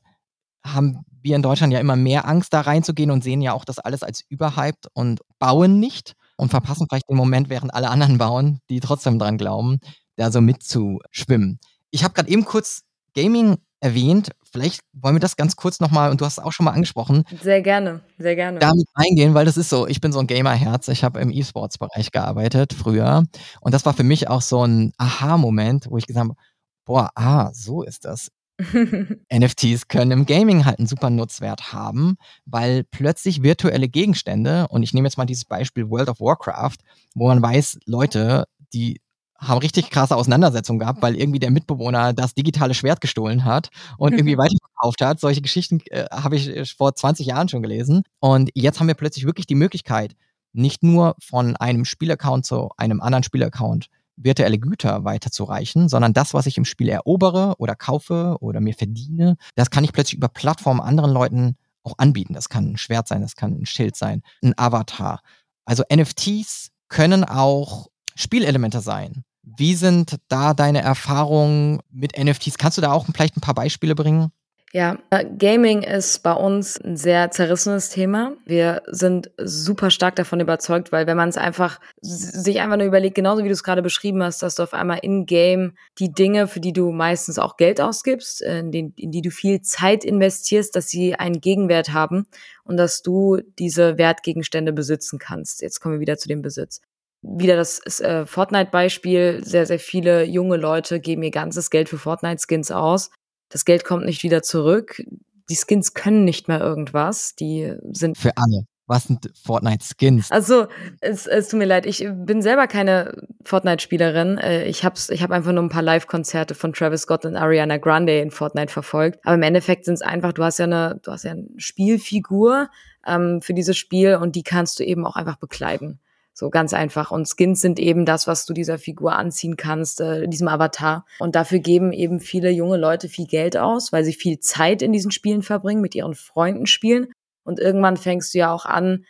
haben 0.66 1.06
wir 1.26 1.36
in 1.36 1.42
Deutschland 1.42 1.74
ja 1.74 1.80
immer 1.80 1.98
mehr 1.98 2.28
Angst, 2.28 2.54
da 2.54 2.62
reinzugehen 2.62 3.12
und 3.12 3.24
sehen 3.24 3.42
ja 3.42 3.52
auch 3.52 3.66
das 3.66 3.80
alles 3.80 4.04
als 4.04 4.24
überhyped 4.30 4.88
und 4.94 5.20
bauen 5.40 5.80
nicht 5.80 6.14
und 6.38 6.50
verpassen 6.50 6.88
vielleicht 6.90 7.10
den 7.10 7.18
Moment, 7.18 7.50
während 7.50 7.74
alle 7.74 7.90
anderen 7.90 8.18
bauen, 8.18 8.60
die 8.70 8.80
trotzdem 8.80 9.20
dran 9.20 9.38
glauben, 9.38 9.80
da 10.16 10.32
so 10.32 10.40
mitzuschwimmen. 10.40 11.60
Ich 11.92 12.04
habe 12.04 12.14
gerade 12.14 12.30
eben 12.30 12.46
kurz 12.46 12.84
Gaming 13.16 13.58
erwähnt. 13.80 14.32
Vielleicht 14.52 14.82
wollen 14.94 15.16
wir 15.16 15.20
das 15.20 15.36
ganz 15.36 15.56
kurz 15.56 15.80
nochmal, 15.80 16.12
und 16.12 16.22
du 16.22 16.26
hast 16.26 16.38
es 16.38 16.44
auch 16.44 16.52
schon 16.52 16.66
mal 16.66 16.72
angesprochen. 16.72 17.24
Sehr 17.42 17.62
gerne, 17.62 18.02
sehr 18.18 18.36
gerne. 18.36 18.60
Damit 18.60 18.88
eingehen, 18.94 19.34
weil 19.34 19.46
das 19.46 19.58
ist 19.58 19.70
so, 19.70 19.88
ich 19.88 20.02
bin 20.02 20.12
so 20.12 20.20
ein 20.20 20.28
Gamer-Herz. 20.28 20.88
Ich 20.88 21.04
habe 21.04 21.20
im 21.20 21.32
E-Sports-Bereich 21.32 22.12
gearbeitet 22.12 22.74
früher. 22.74 23.24
Und 23.62 23.74
das 23.74 23.86
war 23.86 23.94
für 23.94 24.04
mich 24.04 24.28
auch 24.30 24.42
so 24.42 24.66
ein 24.66 24.94
Aha-Moment, 24.98 25.88
wo 25.90 25.98
ich 25.98 26.08
gesagt 26.08 26.28
habe, 26.30 26.40
boah, 26.86 27.10
ah, 27.16 27.52
so 27.54 27.84
ist 27.84 28.06
das. 28.06 28.30
NFTs 29.34 29.88
können 29.88 30.12
im 30.12 30.26
Gaming 30.26 30.66
halt 30.66 30.80
einen 30.80 30.88
super 30.88 31.10
Nutzwert 31.10 31.74
haben, 31.74 32.18
weil 32.46 32.84
plötzlich 32.84 33.44
virtuelle 33.44 33.90
Gegenstände, 33.90 34.68
und 34.70 34.84
ich 34.84 34.94
nehme 34.94 35.08
jetzt 35.08 35.18
mal 35.18 35.26
dieses 35.26 35.46
Beispiel 35.46 35.90
World 35.90 36.10
of 36.10 36.20
Warcraft, 36.20 36.78
wo 37.14 37.28
man 37.28 37.42
weiß, 37.42 37.80
Leute, 37.86 38.46
die 38.74 39.02
haben 39.38 39.60
richtig 39.60 39.90
krasse 39.90 40.16
Auseinandersetzungen 40.16 40.80
gehabt, 40.80 41.02
weil 41.02 41.16
irgendwie 41.16 41.40
der 41.40 41.52
Mitbewohner 41.52 42.14
das 42.14 42.34
digitale 42.34 42.74
Schwert 42.74 43.02
gestohlen 43.02 43.44
hat 43.44 43.70
und 43.98 44.14
irgendwie 44.14 44.38
weiterverkauft 44.38 45.02
hat. 45.02 45.20
Solche 45.20 45.42
Geschichten 45.42 45.82
äh, 45.90 46.06
habe 46.10 46.38
ich 46.38 46.48
äh, 46.48 46.66
vor 46.66 46.96
20 46.96 47.28
Jahren 47.28 47.50
schon 47.50 47.62
gelesen. 47.62 48.04
Und 48.20 48.50
jetzt 48.54 48.80
haben 48.80 48.88
wir 48.88 48.96
plötzlich 48.96 49.26
wirklich 49.26 49.46
die 49.46 49.56
Möglichkeit, 49.56 50.16
nicht 50.54 50.84
nur 50.84 51.16
von 51.20 51.58
einem 51.58 51.84
Spielaccount 51.84 52.46
zu 52.46 52.70
einem 52.78 53.02
anderen 53.02 53.24
Spielaccount 53.24 53.88
virtuelle 54.18 54.60
Güter 54.60 55.04
weiterzureichen, 55.04 55.90
sondern 55.90 56.14
das, 56.14 56.34
was 56.34 56.46
ich 56.46 56.58
im 56.58 56.66
Spiel 56.66 56.90
erobere 56.90 57.56
oder 57.58 57.76
kaufe 57.76 58.38
oder 58.40 58.62
mir 58.62 58.74
verdiene, 58.74 59.38
das 59.56 59.70
kann 59.70 59.84
ich 59.84 59.94
plötzlich 59.94 60.18
über 60.18 60.30
Plattformen 60.30 60.82
anderen 60.82 61.12
Leuten 61.12 61.58
auch 61.84 61.96
anbieten. 61.98 62.34
Das 62.34 62.50
kann 62.50 62.72
ein 62.72 62.78
Schwert 62.78 63.08
sein, 63.08 63.22
das 63.22 63.36
kann 63.36 63.54
ein 63.54 63.66
Schild 63.66 63.96
sein, 63.96 64.22
ein 64.44 64.54
Avatar. 64.58 65.22
Also 65.66 65.84
NFTs 65.94 66.70
können 66.90 67.24
auch 67.24 67.88
Spielelemente 68.16 68.80
sein. 68.80 69.24
Wie 69.44 69.76
sind 69.76 70.18
da 70.28 70.54
deine 70.54 70.82
Erfahrungen 70.82 71.80
mit 71.92 72.18
NFTs? 72.18 72.58
Kannst 72.58 72.78
du 72.78 72.82
da 72.82 72.92
auch 72.92 73.06
vielleicht 73.14 73.38
ein 73.38 73.42
paar 73.42 73.54
Beispiele 73.54 73.94
bringen? 73.94 74.32
Ja, 74.76 74.98
äh, 75.10 75.24
Gaming 75.24 75.84
ist 75.84 76.22
bei 76.22 76.34
uns 76.34 76.78
ein 76.78 76.98
sehr 76.98 77.32
zerrissenes 77.32 77.92
Thema. 77.92 78.34
Wir 78.46 78.84
sind 78.88 79.32
super 79.38 79.90
stark 79.90 80.18
davon 80.18 80.42
überzeugt, 80.42 80.92
weil 80.92 81.08
wenn 81.08 81.16
man 81.16 81.30
es 81.30 81.38
einfach 81.38 81.80
sich 82.02 82.60
einfach 82.60 82.76
nur 82.76 82.86
überlegt, 82.86 83.16
genauso 83.16 83.46
wie 83.46 83.48
du 83.48 83.54
es 83.54 83.64
gerade 83.64 83.82
beschrieben 83.82 84.22
hast, 84.22 84.44
dass 84.44 84.56
du 84.56 84.64
auf 84.64 84.74
einmal 84.74 85.00
in 85.02 85.26
Game 85.26 85.78
die 85.98 86.12
Dinge, 86.12 86.50
für 86.50 86.60
die 86.60 86.74
du 86.74 86.92
meistens 86.92 87.40
auch 87.40 87.56
Geld 87.56 87.80
ausgibst, 87.80 88.42
in, 88.42 88.74
den, 88.74 88.94
in 88.98 89.12
die 89.12 89.22
du 89.22 89.32
viel 89.32 89.62
Zeit 89.62 90.04
investierst, 90.04 90.76
dass 90.76 90.90
sie 90.90 91.16
einen 91.16 91.40
Gegenwert 91.40 91.94
haben 91.94 92.28
und 92.66 92.76
dass 92.76 93.02
du 93.02 93.40
diese 93.58 93.98
Wertgegenstände 93.98 94.74
besitzen 94.74 95.20
kannst. 95.20 95.62
Jetzt 95.62 95.80
kommen 95.80 95.96
wir 95.96 96.02
wieder 96.02 96.18
zu 96.18 96.28
dem 96.28 96.42
Besitz 96.42 96.82
wieder 97.22 97.56
das 97.56 97.80
äh, 98.02 98.26
Fortnite-Beispiel. 98.28 99.42
Sehr, 99.44 99.66
sehr 99.66 99.80
viele 99.80 100.26
junge 100.26 100.58
Leute 100.58 101.00
geben 101.00 101.24
ihr 101.24 101.32
ganzes 101.32 101.72
Geld 101.72 101.90
für 101.90 101.98
Fortnite-Skins 101.98 102.70
aus. 102.72 103.10
Das 103.50 103.66
Geld 103.66 103.84
kommt 103.84 104.06
nicht 104.06 104.24
wieder 104.24 104.42
zurück. 104.42 105.02
Die 105.50 105.56
Skins 105.56 105.94
können 105.94 106.26
nicht 106.26 106.48
mehr 106.48 106.60
irgendwas. 106.60 107.36
Die 107.36 107.74
sind. 107.92 108.18
Für 108.18 108.36
alle. 108.36 108.66
Was 108.88 109.06
sind 109.06 109.32
Fortnite-Skins? 109.44 110.30
Also, 110.32 110.68
es, 111.02 111.26
es 111.26 111.48
tut 111.48 111.58
mir 111.58 111.66
leid, 111.66 111.88
ich 111.88 112.08
bin 112.08 112.44
selber 112.44 112.68
keine 112.68 113.28
Fortnite-Spielerin. 113.44 114.38
Äh, 114.38 114.66
ich 114.66 114.86
habe 114.86 114.96
ich 115.10 115.24
hab 115.24 115.32
einfach 115.32 115.52
nur 115.54 115.64
ein 115.64 115.70
paar 115.70 115.82
Live-Konzerte 115.82 116.54
von 116.54 116.72
Travis 116.72 117.02
Scott 117.02 117.26
und 117.26 117.36
Ariana 117.36 117.78
Grande 117.78 118.20
in 118.20 118.30
Fortnite 118.30 118.72
verfolgt. 118.72 119.20
Aber 119.24 119.34
im 119.34 119.42
Endeffekt 119.42 119.86
sind 119.86 119.96
es 119.96 120.02
einfach, 120.04 120.34
du 120.34 120.44
hast 120.44 120.60
ja 120.60 120.66
eine, 120.66 121.00
du 121.02 121.12
hast 121.12 121.24
ja 121.24 121.32
eine 121.32 121.48
Spielfigur 121.58 122.70
ähm, 123.08 123.42
für 123.42 123.56
dieses 123.56 123.76
Spiel 123.76 124.18
und 124.18 124.36
die 124.36 124.44
kannst 124.44 124.80
du 124.80 124.84
eben 124.84 125.06
auch 125.08 125.16
einfach 125.16 125.38
bekleiden. 125.38 126.00
So 126.38 126.50
ganz 126.50 126.74
einfach. 126.74 127.12
Und 127.12 127.30
Skins 127.30 127.62
sind 127.62 127.80
eben 127.80 128.06
das, 128.06 128.28
was 128.28 128.46
du 128.46 128.54
dieser 128.54 128.78
Figur 128.78 129.14
anziehen 129.16 129.56
kannst, 129.56 130.02
äh, 130.02 130.28
diesem 130.28 130.50
Avatar. 130.50 131.06
Und 131.20 131.34
dafür 131.34 131.60
geben 131.60 131.94
eben 131.94 132.20
viele 132.20 132.50
junge 132.50 132.76
Leute 132.76 133.08
viel 133.08 133.26
Geld 133.26 133.56
aus, 133.56 133.94
weil 133.94 134.04
sie 134.04 134.12
viel 134.12 134.42
Zeit 134.42 134.82
in 134.82 134.92
diesen 134.92 135.12
Spielen 135.12 135.44
verbringen, 135.44 135.80
mit 135.80 135.96
ihren 135.96 136.14
Freunden 136.14 136.66
spielen. 136.66 137.08
Und 137.46 137.62
irgendwann 137.62 137.96
fängst 137.96 138.34
du 138.34 138.40
ja 138.40 138.54
auch 138.54 138.66
an, 138.66 139.06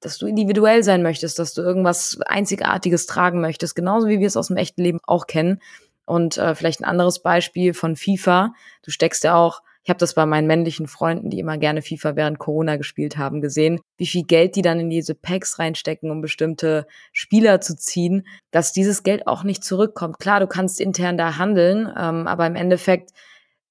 dass 0.00 0.16
du 0.16 0.26
individuell 0.26 0.82
sein 0.82 1.02
möchtest, 1.02 1.38
dass 1.38 1.52
du 1.52 1.60
irgendwas 1.60 2.18
Einzigartiges 2.24 3.04
tragen 3.04 3.42
möchtest, 3.42 3.76
genauso 3.76 4.08
wie 4.08 4.18
wir 4.18 4.26
es 4.26 4.38
aus 4.38 4.48
dem 4.48 4.56
echten 4.56 4.82
Leben 4.82 5.00
auch 5.02 5.26
kennen. 5.26 5.60
Und 6.06 6.38
äh, 6.38 6.54
vielleicht 6.54 6.80
ein 6.80 6.86
anderes 6.86 7.20
Beispiel 7.20 7.74
von 7.74 7.94
FIFA. 7.94 8.54
Du 8.82 8.90
steckst 8.90 9.22
ja 9.22 9.34
auch 9.34 9.60
ich 9.90 9.92
habe 9.92 9.98
das 9.98 10.14
bei 10.14 10.24
meinen 10.24 10.46
männlichen 10.46 10.86
Freunden, 10.86 11.30
die 11.30 11.40
immer 11.40 11.58
gerne 11.58 11.82
FIFA 11.82 12.14
während 12.14 12.38
Corona 12.38 12.76
gespielt 12.76 13.16
haben, 13.16 13.40
gesehen, 13.40 13.80
wie 13.96 14.06
viel 14.06 14.22
Geld 14.22 14.54
die 14.54 14.62
dann 14.62 14.78
in 14.78 14.88
diese 14.88 15.16
Packs 15.16 15.58
reinstecken, 15.58 16.12
um 16.12 16.20
bestimmte 16.20 16.86
Spieler 17.10 17.60
zu 17.60 17.74
ziehen, 17.74 18.24
dass 18.52 18.72
dieses 18.72 19.02
Geld 19.02 19.26
auch 19.26 19.42
nicht 19.42 19.64
zurückkommt. 19.64 20.20
Klar, 20.20 20.38
du 20.38 20.46
kannst 20.46 20.80
intern 20.80 21.18
da 21.18 21.38
handeln, 21.38 21.92
ähm, 21.98 22.28
aber 22.28 22.46
im 22.46 22.54
Endeffekt 22.54 23.10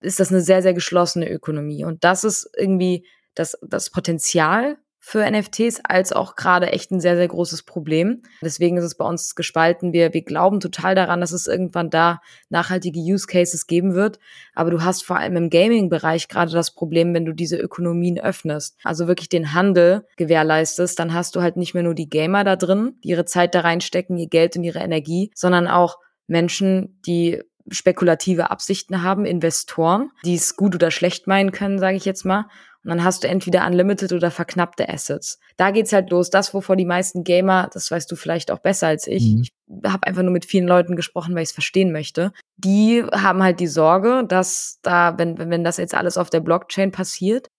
ist 0.01 0.20
das 0.20 0.30
eine 0.30 0.41
sehr, 0.41 0.61
sehr 0.61 0.74
geschlossene 0.74 1.30
Ökonomie. 1.30 1.86
Und 1.86 2.03
das 2.03 2.26
ist 2.26 2.51
irgendwie 2.57 3.05
das, 3.34 3.57
das 3.61 3.89
Potenzial 3.89 4.76
für 5.10 5.28
NFTs 5.28 5.82
als 5.84 6.14
auch 6.14 6.36
gerade 6.36 6.72
echt 6.72 6.91
ein 6.91 6.99
sehr, 6.99 7.16
sehr 7.16 7.28
großes 7.28 7.64
Problem. 7.64 8.22
Deswegen 8.43 8.78
ist 8.78 8.84
es 8.84 8.93
bei 8.93 9.05
uns 9.05 9.34
gespalten. 9.34 9.91
Wir, 9.91 10.14
wir 10.14 10.22
glauben 10.22 10.60
total 10.60 10.93
daran, 10.93 11.20
dass 11.20 11.32
es 11.32 11.47
irgendwann 11.47 11.89
da 11.89 12.22
nachhaltige 12.49 12.99
Use 12.99 13.26
Cases 13.26 13.66
geben 13.66 13.95
wird. 13.95 14.20
Aber 14.53 14.70
du 14.70 14.84
hast 14.84 15.03
vor 15.03 15.18
allem 15.18 15.36
im 15.36 15.49
Gaming-Bereich 15.49 16.28
gerade 16.28 16.51
das 16.51 16.76
Problem, 16.76 17.16
wenn 17.16 17.26
du 17.26 17.34
diese 17.34 17.57
Ökonomien 17.57 18.20
öffnest, 18.20 18.78
also 18.84 19.07
wirklich 19.07 19.30
den 19.30 19.55
Handel 19.55 20.05
gewährleistest, 20.16 20.99
dann 20.99 21.12
hast 21.12 21.36
du 21.36 21.41
halt 21.41 21.57
nicht 21.57 21.74
mehr 21.74 21.82
nur 21.82 21.95
die 21.95 22.10
Gamer 22.10 22.43
da 22.43 22.55
drin, 22.55 22.99
die 23.03 23.10
ihre 23.10 23.26
Zeit 23.26 23.55
da 23.55 23.62
reinstecken, 23.62 24.16
ihr 24.16 24.30
Geld 24.30 24.57
und 24.57 24.64
ihre 24.64 24.78
Energie, 24.78 25.32
sondern 25.34 25.68
auch 25.68 25.97
Menschen, 26.28 27.01
die 27.07 27.41
spekulative 27.72 28.51
Absichten 28.51 29.03
haben, 29.03 29.26
Investoren, 29.26 30.12
die 30.24 30.36
es 30.36 30.55
gut 30.55 30.76
oder 30.76 30.91
schlecht 30.91 31.28
meinen 31.28 31.51
können, 31.51 31.80
sage 31.80 31.97
ich 31.97 32.05
jetzt 32.05 32.26
mal. 32.26 32.45
Und 32.84 32.90
dann 32.90 33.04
hast 33.04 33.24
du 33.24 33.28
entweder 33.28 33.66
unlimited 33.68 34.14
oder 34.14 34.32
verknappte 34.32 34.88
Assets. 34.88 35.38
Da 35.58 35.72
geht's 35.72 35.92
halt 35.92 36.10
los. 36.12 36.30
Das, 36.30 36.54
wovor 36.54 36.78
die 36.78 36.86
meisten 36.86 37.24
Gamer, 37.24 37.70
das 37.74 37.92
weißt 37.92 38.10
du 38.10 38.16
vielleicht 38.16 38.52
auch 38.52 38.60
besser 38.60 38.88
als 38.88 39.06
ich, 39.06 39.24
mhm. 39.24 39.42
ich 39.42 39.52
habe 39.86 40.08
einfach 40.08 40.24
nur 40.24 40.32
mit 40.32 40.46
vielen 40.46 40.68
Leuten 40.68 40.96
gesprochen, 40.96 41.36
weil 41.36 41.44
ich 41.44 41.50
es 41.50 41.54
verstehen 41.54 41.92
möchte. 41.92 42.32
Die 42.56 43.04
haben 43.12 43.44
halt 43.44 43.60
die 43.60 43.68
Sorge, 43.68 44.24
dass 44.28 44.80
da, 44.82 45.18
wenn, 45.18 45.38
wenn 45.38 45.64
das 45.64 45.78
jetzt 45.78 45.94
alles 45.94 46.18
auf 46.18 46.30
der 46.30 46.40
Blockchain 46.40 46.92
passiert, 46.92 47.50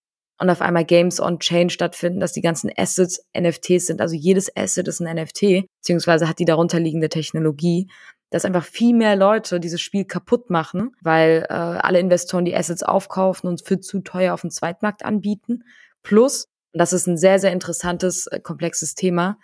und 0.41 0.49
auf 0.49 0.61
einmal 0.61 0.85
Games 0.85 1.19
on 1.19 1.37
Chain 1.37 1.69
stattfinden, 1.69 2.19
dass 2.19 2.33
die 2.33 2.41
ganzen 2.41 2.71
Assets 2.75 3.23
NFTs 3.39 3.85
sind. 3.85 4.01
Also 4.01 4.15
jedes 4.15 4.53
Asset 4.57 4.87
ist 4.87 4.99
ein 4.99 5.15
NFT, 5.15 5.67
beziehungsweise 5.81 6.27
hat 6.27 6.39
die 6.39 6.45
darunterliegende 6.45 7.09
Technologie 7.09 7.91
dass 8.31 8.45
einfach 8.45 8.65
viel 8.65 8.95
mehr 8.95 9.15
Leute 9.15 9.59
dieses 9.59 9.81
Spiel 9.81 10.05
kaputt 10.05 10.49
machen, 10.49 10.95
weil 11.01 11.45
äh, 11.49 11.53
alle 11.53 11.99
Investoren 11.99 12.45
die 12.45 12.55
Assets 12.55 12.81
aufkaufen 12.81 13.47
und 13.47 13.61
für 13.63 13.79
zu 13.79 13.99
teuer 13.99 14.33
auf 14.33 14.41
dem 14.41 14.49
Zweitmarkt 14.49 15.05
anbieten. 15.05 15.63
Plus, 16.01 16.45
und 16.73 16.79
das 16.79 16.93
ist 16.93 17.07
ein 17.07 17.17
sehr, 17.17 17.39
sehr 17.39 17.51
interessantes, 17.51 18.27
äh, 18.27 18.39
komplexes 18.39 18.95
Thema, 18.95 19.37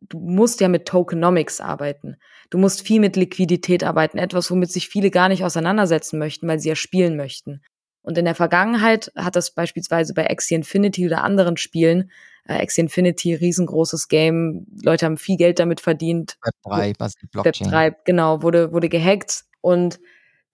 du 0.00 0.18
musst 0.18 0.60
ja 0.60 0.68
mit 0.68 0.86
Tokenomics 0.86 1.60
arbeiten. 1.60 2.16
Du 2.48 2.58
musst 2.58 2.82
viel 2.86 3.00
mit 3.00 3.16
Liquidität 3.16 3.84
arbeiten, 3.84 4.18
etwas, 4.18 4.50
womit 4.50 4.72
sich 4.72 4.88
viele 4.88 5.10
gar 5.10 5.28
nicht 5.28 5.44
auseinandersetzen 5.44 6.18
möchten, 6.18 6.48
weil 6.48 6.58
sie 6.58 6.70
ja 6.70 6.74
spielen 6.74 7.16
möchten. 7.16 7.62
Und 8.02 8.16
in 8.16 8.24
der 8.24 8.34
Vergangenheit 8.34 9.12
hat 9.14 9.36
das 9.36 9.52
beispielsweise 9.52 10.14
bei 10.14 10.28
Axie 10.28 10.54
Infinity 10.54 11.06
oder 11.06 11.22
anderen 11.22 11.56
Spielen 11.56 12.10
äh, 12.48 12.64
Infinity, 12.76 13.34
riesengroßes 13.34 14.08
Game. 14.08 14.66
Leute 14.82 15.06
haben 15.06 15.16
viel 15.16 15.36
Geld 15.36 15.58
damit 15.58 15.80
verdient. 15.80 16.36
Web 16.42 16.54
3, 16.64 16.92
was 16.98 17.14
Blockchain. 17.30 17.66
Web 17.66 17.72
3, 17.72 17.96
genau, 18.04 18.42
wurde, 18.42 18.72
wurde 18.72 18.88
gehackt. 18.88 19.44
Und 19.60 20.00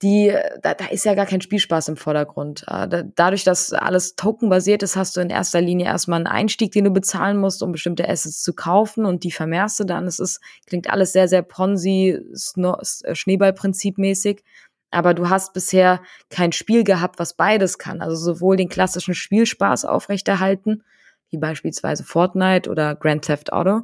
die, 0.02 0.34
da, 0.60 0.74
da 0.74 0.86
ist 0.86 1.06
ja 1.06 1.14
gar 1.14 1.24
kein 1.24 1.40
Spielspaß 1.40 1.88
im 1.88 1.96
Vordergrund. 1.96 2.64
Äh, 2.68 2.86
da, 2.86 3.02
dadurch, 3.02 3.44
dass 3.44 3.72
alles 3.72 4.14
tokenbasiert 4.14 4.82
ist, 4.82 4.94
hast 4.94 5.16
du 5.16 5.20
in 5.20 5.30
erster 5.30 5.62
Linie 5.62 5.86
erstmal 5.86 6.18
einen 6.18 6.26
Einstieg, 6.26 6.72
den 6.72 6.84
du 6.84 6.90
bezahlen 6.90 7.38
musst, 7.38 7.62
um 7.62 7.72
bestimmte 7.72 8.06
Assets 8.06 8.42
zu 8.42 8.52
kaufen 8.52 9.06
und 9.06 9.24
die 9.24 9.30
vermehrst 9.30 9.80
du 9.80 9.84
dann. 9.84 10.06
Es 10.06 10.18
ist, 10.18 10.40
klingt 10.66 10.90
alles 10.90 11.12
sehr, 11.12 11.28
sehr 11.28 11.42
Ponzi, 11.42 12.18
äh, 12.56 13.14
Schneeballprinzip 13.14 13.96
mäßig. 13.96 14.42
Aber 14.90 15.14
du 15.14 15.30
hast 15.30 15.52
bisher 15.52 16.00
kein 16.30 16.52
Spiel 16.52 16.84
gehabt, 16.84 17.18
was 17.18 17.34
beides 17.34 17.78
kann. 17.78 18.02
Also 18.02 18.16
sowohl 18.16 18.56
den 18.56 18.68
klassischen 18.68 19.14
Spielspaß 19.14 19.84
aufrechterhalten, 19.84 20.82
wie 21.30 21.38
beispielsweise 21.38 22.04
Fortnite 22.04 22.70
oder 22.70 22.94
Grand 22.94 23.24
Theft 23.24 23.52
Auto, 23.52 23.82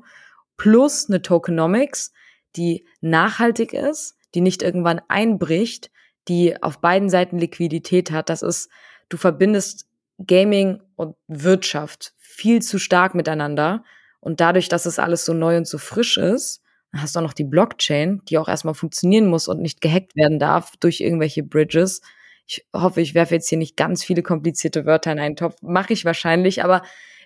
plus 0.56 1.08
eine 1.08 1.22
Tokenomics, 1.22 2.12
die 2.56 2.84
nachhaltig 3.00 3.72
ist, 3.72 4.16
die 4.34 4.40
nicht 4.40 4.62
irgendwann 4.62 5.00
einbricht, 5.08 5.90
die 6.28 6.62
auf 6.62 6.80
beiden 6.80 7.10
Seiten 7.10 7.38
Liquidität 7.38 8.10
hat. 8.10 8.28
Das 8.28 8.42
ist, 8.42 8.70
du 9.08 9.16
verbindest 9.16 9.88
Gaming 10.26 10.80
und 10.96 11.16
Wirtschaft 11.26 12.14
viel 12.18 12.62
zu 12.62 12.78
stark 12.78 13.14
miteinander. 13.14 13.84
Und 14.20 14.40
dadurch, 14.40 14.68
dass 14.68 14.86
es 14.86 14.98
alles 14.98 15.24
so 15.24 15.34
neu 15.34 15.56
und 15.56 15.66
so 15.66 15.78
frisch 15.78 16.16
ist, 16.16 16.62
hast 16.94 17.16
du 17.16 17.20
auch 17.20 17.24
noch 17.24 17.32
die 17.32 17.44
Blockchain, 17.44 18.22
die 18.28 18.38
auch 18.38 18.48
erstmal 18.48 18.74
funktionieren 18.74 19.26
muss 19.26 19.48
und 19.48 19.60
nicht 19.60 19.80
gehackt 19.80 20.14
werden 20.14 20.38
darf 20.38 20.76
durch 20.78 21.00
irgendwelche 21.00 21.42
Bridges. 21.42 22.02
Ich 22.46 22.66
hoffe, 22.72 23.00
ich 23.00 23.14
werfe 23.14 23.34
jetzt 23.34 23.48
hier 23.48 23.58
nicht 23.58 23.76
ganz 23.76 24.04
viele 24.04 24.22
komplizierte 24.22 24.84
Wörter 24.84 25.12
in 25.12 25.18
einen 25.18 25.36
Topf. 25.36 25.56
Mache 25.62 25.92
ich 25.92 26.04
wahrscheinlich, 26.04 26.62
aber 26.62 26.82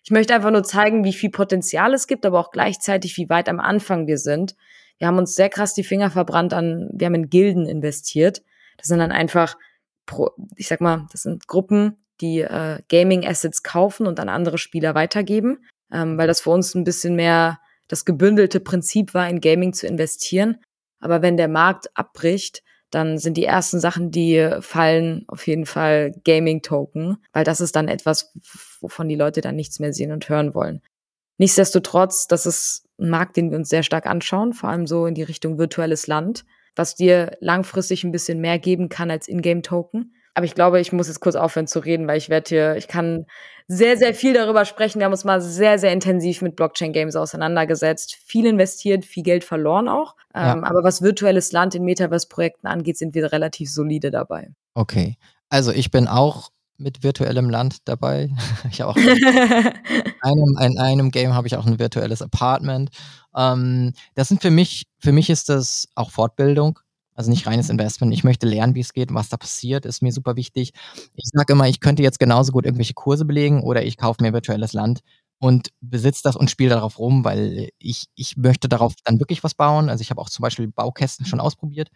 ich 0.07 0.13
möchte 0.13 0.37
einfach 0.37 0.53
nur 0.53 0.63
zeigen, 0.63 1.03
wie 1.03 1.13
viel 1.13 1.31
Potenzial 1.31 1.93
es 1.93 2.07
gibt, 2.07 2.25
aber 2.25 2.39
auch 2.39 2.53
gleichzeitig, 2.53 3.17
wie 3.17 3.29
weit 3.29 3.49
am 3.49 3.59
Anfang 3.59 4.07
wir 4.07 4.19
sind. 4.19 4.55
Wir 4.99 5.09
haben 5.09 5.19
uns 5.19 5.35
sehr 5.35 5.49
krass 5.49 5.75
die 5.75 5.83
Finger 5.83 6.13
verbrannt 6.13 6.55
an, 6.55 6.89
wir 6.93 7.07
haben 7.07 7.17
in 7.17 7.29
Gilden 7.29 7.67
investiert. 7.67 8.45
Das 8.77 8.87
sind 8.87 9.01
dann 9.01 9.11
einfach, 9.11 9.57
ich 10.55 10.69
sag 10.69 10.81
mal, 10.81 11.09
das 11.11 11.23
sind 11.23 11.49
Gruppen, 11.49 11.97
die 12.21 12.39
äh, 12.43 12.83
Gaming-Assets 12.89 13.65
kaufen 13.65 14.07
und 14.07 14.21
an 14.21 14.29
andere 14.29 14.59
Spieler 14.59 14.95
weitergeben, 14.95 15.67
ähm, 15.93 16.17
weil 16.17 16.29
das 16.29 16.41
für 16.41 16.51
uns 16.51 16.77
ein 16.77 16.85
bisschen 16.85 17.17
mehr 17.17 17.59
das 17.89 18.05
gebündelte 18.05 18.61
Prinzip 18.61 19.13
war, 19.13 19.29
in 19.29 19.41
Gaming 19.41 19.73
zu 19.73 19.89
investieren. 19.89 20.59
Aber 21.01 21.21
wenn 21.21 21.37
der 21.37 21.49
Markt 21.49 21.89
abbricht, 21.95 22.63
dann 22.91 23.19
sind 23.19 23.37
die 23.37 23.45
ersten 23.45 23.81
Sachen, 23.81 24.11
die 24.11 24.49
fallen, 24.61 25.25
auf 25.29 25.47
jeden 25.47 25.67
Fall 25.67 26.13
Gaming-Token, 26.25 27.17
weil 27.33 27.45
das 27.45 27.61
ist 27.61 27.77
dann 27.77 27.89
etwas, 27.89 28.33
wovon 28.81 29.09
die 29.09 29.17
Leute 29.17 29.41
dann 29.41 29.57
nichts 29.57 29.81
mehr 29.81 29.93
sehen 29.93 30.13
und 30.13 30.29
hören 30.29 30.55
wollen. 30.55 30.83
Nichtsdestotrotz, 31.39 32.29
das 32.29 32.47
ist 32.47 32.87
ein 32.99 33.11
Markt, 33.11 33.37
den 33.37 33.51
wir 33.51 33.59
uns 33.59 33.69
sehr 33.69 33.83
stark 33.83 34.07
anschauen, 34.07 34.53
vor 34.55 34.71
allem 34.71 34.87
so 34.87 35.07
in 35.07 35.15
die 35.15 35.23
Richtung 35.23 35.59
virtuelles 35.59 36.07
Land. 36.07 36.45
was 36.77 36.95
dir 36.95 37.37
langfristig 37.41 38.05
ein 38.05 38.13
bisschen 38.13 38.41
mehr 38.41 38.59
geben 38.59 38.89
kann 38.89 39.11
als 39.11 39.29
Ingame-Token. 39.29 40.15
Aber 40.37 40.45
ich 40.45 40.55
glaube, 40.55 40.79
ich 40.81 40.93
muss 40.93 41.09
jetzt 41.09 41.21
kurz 41.21 41.35
aufhören 41.35 41.67
zu 41.67 41.79
reden, 41.79 42.07
weil 42.07 42.19
ich 42.19 42.29
werde 42.29 42.49
hier, 42.51 42.77
ich 42.77 42.89
kann 42.89 43.25
sehr, 43.69 43.97
sehr 43.97 44.13
viel 44.13 44.35
darüber 44.35 44.67
sprechen. 44.67 44.99
Wir 44.99 45.07
haben 45.07 45.13
uns 45.13 45.25
mal 45.25 45.41
sehr, 45.41 45.79
sehr 45.79 45.95
intensiv 45.95 46.43
mit 46.43 46.57
Blockchain-Games 46.57 47.17
auseinandergesetzt, 47.17 48.19
viel 48.23 48.45
investiert, 48.45 49.07
viel 49.07 49.23
Geld 49.23 49.45
verloren 49.45 49.89
auch. 49.89 50.15
Ja. 50.35 50.53
Ähm, 50.53 50.63
aber 50.63 50.85
was 50.85 51.01
virtuelles 51.01 51.53
Land 51.53 51.75
in 51.75 51.85
Metaverse-Projekten 51.85 52.67
angeht, 52.67 52.99
sind 52.99 53.15
wir 53.15 53.33
relativ 53.33 53.73
solide 53.73 54.11
dabei. 54.11 54.51
Okay. 54.75 55.17
Also 55.49 55.73
ich 55.73 55.91
bin 55.91 56.07
auch 56.07 56.51
mit 56.77 57.03
virtuellem 57.03 57.49
Land 57.49 57.79
dabei. 57.87 58.29
Ich 58.71 58.83
habe 58.83 58.91
auch 58.91 58.97
in 58.99 59.09
einem, 60.21 60.59
in 60.61 60.79
einem 60.79 61.11
Game 61.13 61.33
habe 61.33 61.47
ich 61.47 61.57
auch 61.57 61.65
ein 61.65 61.79
virtuelles 61.79 62.21
Apartment. 62.21 62.91
Ähm, 63.35 63.95
das 64.15 64.29
sind 64.29 64.43
für 64.43 64.51
mich, 64.51 64.85
für 64.99 65.13
mich 65.13 65.31
ist 65.31 65.49
das 65.49 65.89
auch 65.95 66.11
Fortbildung. 66.11 66.79
Also 67.17 67.31
nicht 67.31 67.47
reines 67.47 67.71
Investment. 67.71 68.13
Ich 68.13 68.25
möchte 68.25 68.47
lernen, 68.47 68.75
wie 68.75 68.81
es 68.81 68.93
geht, 68.93 69.13
was 69.15 69.29
da 69.31 69.37
passiert, 69.39 69.87
ist 69.87 70.03
mir 70.03 70.13
super 70.13 70.37
wichtig. 70.37 70.73
Ich 71.15 71.31
sage 71.33 71.53
immer, 71.55 71.69
ich 71.69 71.81
könnte 71.81 72.03
jetzt 72.03 72.19
genauso 72.19 72.53
gut 72.53 72.67
irgendwelche 72.67 72.95
Kurse 72.95 73.25
belegen 73.25 73.63
oder 73.63 73.85
ich 73.85 73.97
kaufe 73.97 74.23
mir 74.23 74.33
virtuelles 74.35 74.73
Land 74.75 75.01
und 75.39 75.71
besitze 75.81 76.21
das 76.25 76.37
und 76.37 76.51
spiele 76.51 76.71
darauf 76.71 76.99
rum, 76.99 77.25
weil 77.25 77.71
ich, 77.79 78.07
ich 78.17 78.37
möchte 78.37 78.69
darauf 78.69 78.95
dann 79.05 79.19
wirklich 79.21 79.43
was 79.45 79.55
bauen. 79.55 79.89
Also 79.89 80.03
ich 80.03 80.11
habe 80.11 80.21
auch 80.21 80.31
zum 80.31 80.43
Beispiel 80.43 80.69
Baukästen 80.69 81.27
schon 81.27 81.41
ausprobiert, 81.41 81.89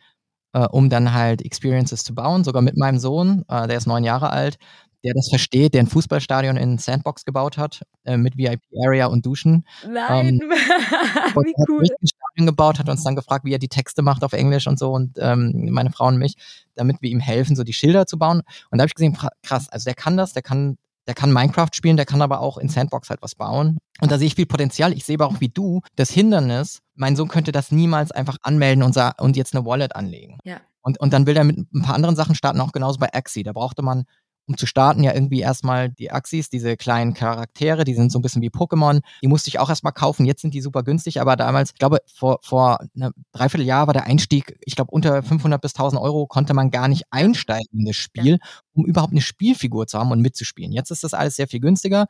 äh, 0.54 0.66
um 0.66 0.90
dann 0.90 1.12
halt 1.14 1.42
Experiences 1.42 2.04
zu 2.04 2.14
bauen, 2.14 2.44
sogar 2.44 2.62
mit 2.62 2.76
meinem 2.76 2.98
Sohn, 2.98 3.44
äh, 3.48 3.68
der 3.68 3.78
ist 3.78 3.86
neun 3.86 4.04
Jahre 4.04 4.30
alt 4.30 4.58
der 5.04 5.14
das 5.14 5.28
versteht, 5.28 5.74
der 5.74 5.82
ein 5.82 5.86
Fußballstadion 5.86 6.56
in 6.56 6.78
Sandbox 6.78 7.24
gebaut 7.24 7.58
hat, 7.58 7.82
äh, 8.04 8.16
mit 8.16 8.36
VIP-Area 8.36 9.06
und 9.06 9.24
Duschen. 9.24 9.66
Nein, 9.88 10.40
ähm, 10.42 10.50
wie 10.50 11.54
cool. 11.68 11.84
Hat 11.84 12.02
ein 12.02 12.06
Stadion 12.06 12.46
gebaut, 12.46 12.78
hat 12.78 12.88
uns 12.88 13.04
dann 13.04 13.16
gefragt, 13.16 13.44
wie 13.44 13.52
er 13.52 13.58
die 13.58 13.68
Texte 13.68 14.02
macht 14.02 14.24
auf 14.24 14.32
Englisch 14.32 14.66
und 14.66 14.78
so 14.78 14.92
und 14.92 15.16
ähm, 15.18 15.68
meine 15.70 15.90
Frau 15.90 16.06
und 16.06 16.18
mich, 16.18 16.34
damit 16.74 16.98
wir 17.00 17.10
ihm 17.10 17.20
helfen, 17.20 17.56
so 17.56 17.64
die 17.64 17.72
Schilder 17.72 18.06
zu 18.06 18.18
bauen. 18.18 18.42
Und 18.70 18.78
da 18.78 18.82
habe 18.82 18.88
ich 18.88 18.94
gesehen, 18.94 19.16
krass, 19.42 19.68
also 19.68 19.84
der 19.84 19.94
kann 19.94 20.16
das, 20.16 20.32
der 20.32 20.42
kann 20.42 20.76
der 21.06 21.14
kann 21.14 21.32
Minecraft 21.32 21.70
spielen, 21.72 21.96
der 21.96 22.06
kann 22.06 22.22
aber 22.22 22.40
auch 22.40 22.56
in 22.56 22.68
Sandbox 22.68 23.10
halt 23.10 23.20
was 23.22 23.34
bauen. 23.34 23.78
Und 24.00 24.12
da 24.12 24.18
sehe 24.18 24.28
ich 24.28 24.36
viel 24.36 24.46
Potenzial. 24.46 24.92
Ich 24.92 25.04
sehe 25.04 25.16
aber 25.16 25.26
auch 25.26 25.40
wie 25.40 25.48
du 25.48 25.80
das 25.96 26.10
Hindernis, 26.10 26.82
mein 26.94 27.16
Sohn 27.16 27.26
könnte 27.26 27.50
das 27.50 27.72
niemals 27.72 28.12
einfach 28.12 28.36
anmelden 28.42 28.84
und, 28.84 28.96
und 29.18 29.36
jetzt 29.36 29.54
eine 29.54 29.64
Wallet 29.64 29.96
anlegen. 29.96 30.38
Ja. 30.44 30.58
Und, 30.82 31.00
und 31.00 31.12
dann 31.12 31.26
will 31.26 31.36
er 31.36 31.44
mit 31.44 31.58
ein 31.58 31.82
paar 31.82 31.94
anderen 31.94 32.14
Sachen 32.14 32.34
starten, 32.34 32.60
auch 32.60 32.72
genauso 32.72 32.98
bei 32.98 33.12
Axie. 33.12 33.42
Da 33.42 33.52
brauchte 33.52 33.82
man 33.82 34.04
um 34.46 34.56
zu 34.56 34.66
starten, 34.66 35.02
ja 35.02 35.14
irgendwie 35.14 35.40
erstmal 35.40 35.90
die 35.90 36.10
Axis, 36.10 36.50
diese 36.50 36.76
kleinen 36.76 37.14
Charaktere, 37.14 37.84
die 37.84 37.94
sind 37.94 38.10
so 38.10 38.18
ein 38.18 38.22
bisschen 38.22 38.42
wie 38.42 38.50
Pokémon. 38.50 39.00
Die 39.22 39.28
musste 39.28 39.48
ich 39.48 39.58
auch 39.58 39.68
erstmal 39.68 39.92
kaufen. 39.92 40.26
Jetzt 40.26 40.42
sind 40.42 40.54
die 40.54 40.60
super 40.60 40.82
günstig, 40.82 41.20
aber 41.20 41.36
damals, 41.36 41.70
ich 41.70 41.78
glaube, 41.78 41.98
vor, 42.12 42.40
vor 42.42 42.80
einem 42.94 43.12
Dreivierteljahr 43.32 43.86
war 43.86 43.94
der 43.94 44.04
Einstieg, 44.04 44.58
ich 44.60 44.74
glaube, 44.74 44.90
unter 44.90 45.22
500 45.22 45.60
bis 45.60 45.74
1000 45.74 46.02
Euro 46.02 46.26
konnte 46.26 46.54
man 46.54 46.70
gar 46.70 46.88
nicht 46.88 47.04
einsteigen 47.10 47.80
in 47.80 47.86
das 47.86 47.96
Spiel, 47.96 48.38
um 48.72 48.84
überhaupt 48.84 49.12
eine 49.12 49.20
Spielfigur 49.20 49.86
zu 49.86 49.98
haben 49.98 50.10
und 50.10 50.20
mitzuspielen. 50.20 50.72
Jetzt 50.72 50.90
ist 50.90 51.04
das 51.04 51.14
alles 51.14 51.36
sehr 51.36 51.48
viel 51.48 51.60
günstiger. 51.60 52.06